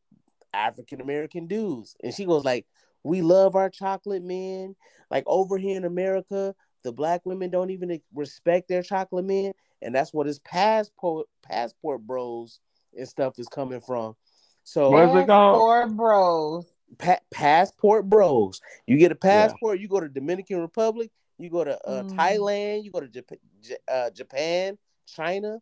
[0.55, 2.67] African American dudes, and she goes like,
[3.03, 4.75] "We love our chocolate men.
[5.11, 9.53] Like over here in America, the black women don't even respect their chocolate men,
[9.85, 12.61] and that's what his passport passport bros
[12.97, 14.17] and stuff is coming from."
[14.65, 15.61] So What is it called?
[15.61, 16.67] Passport bros.
[16.99, 18.61] pa- passport bros.
[18.87, 22.11] You get a passport, you go to Dominican Republic, you go to uh, Mm.
[22.17, 25.59] Thailand, you go to Jap- J- uh, Japan, China.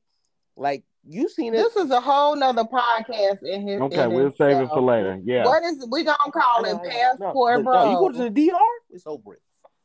[0.56, 1.56] Like you seen it?
[1.56, 3.82] This is a whole nother podcast in here.
[3.82, 5.18] Okay, in we'll save it for later.
[5.24, 5.46] Yeah.
[5.46, 6.74] What is we gonna call it?
[6.74, 7.84] No, Passport no, bros.
[7.86, 8.58] no, you go to the DR,
[8.90, 9.38] it's over.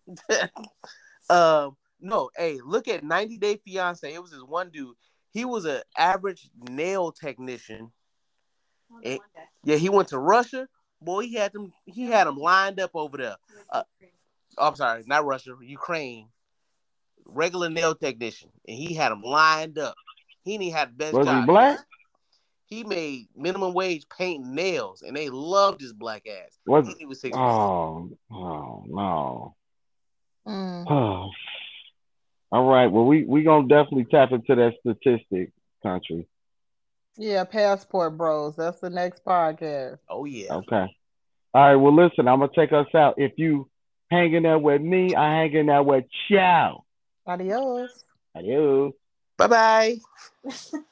[0.10, 0.50] it.
[1.30, 4.14] um, no, hey, look at 90 Day Fiance.
[4.14, 4.96] It was this one dude.
[5.32, 7.92] He was an average nail technician.
[9.04, 9.18] Eh,
[9.64, 10.68] Yeah, he went to Russia.
[11.02, 11.72] Boy, he had them.
[11.86, 13.36] He had them lined up over there.
[13.70, 13.84] Uh,
[14.58, 16.30] oh, I'm sorry, not Russia, Ukraine.
[17.26, 19.96] Regular nail technician, and he had them lined up.
[20.44, 21.42] He didn't have the best Was job.
[21.42, 21.80] he black?
[22.66, 26.58] He made minimum wage painting nails, and they loved his black ass.
[26.66, 27.36] Was he was six.
[27.38, 29.56] oh oh no.
[30.48, 30.86] Mm.
[30.90, 31.30] Oh.
[32.52, 32.88] All right.
[32.88, 35.52] Well, we we gonna definitely tap into that statistic,
[35.84, 36.28] country.
[37.18, 38.56] Yeah, passport bros.
[38.56, 40.00] That's the next podcast.
[40.10, 40.54] Oh yeah.
[40.54, 40.88] Okay.
[41.54, 41.76] All right.
[41.76, 42.28] Well, listen.
[42.28, 43.16] I'm gonna take us out.
[43.18, 43.70] If you
[44.10, 46.84] hanging there with me, I hanging there with Chow.
[47.26, 48.06] Adios.
[48.36, 48.94] Adios.
[49.38, 49.98] Bye bye.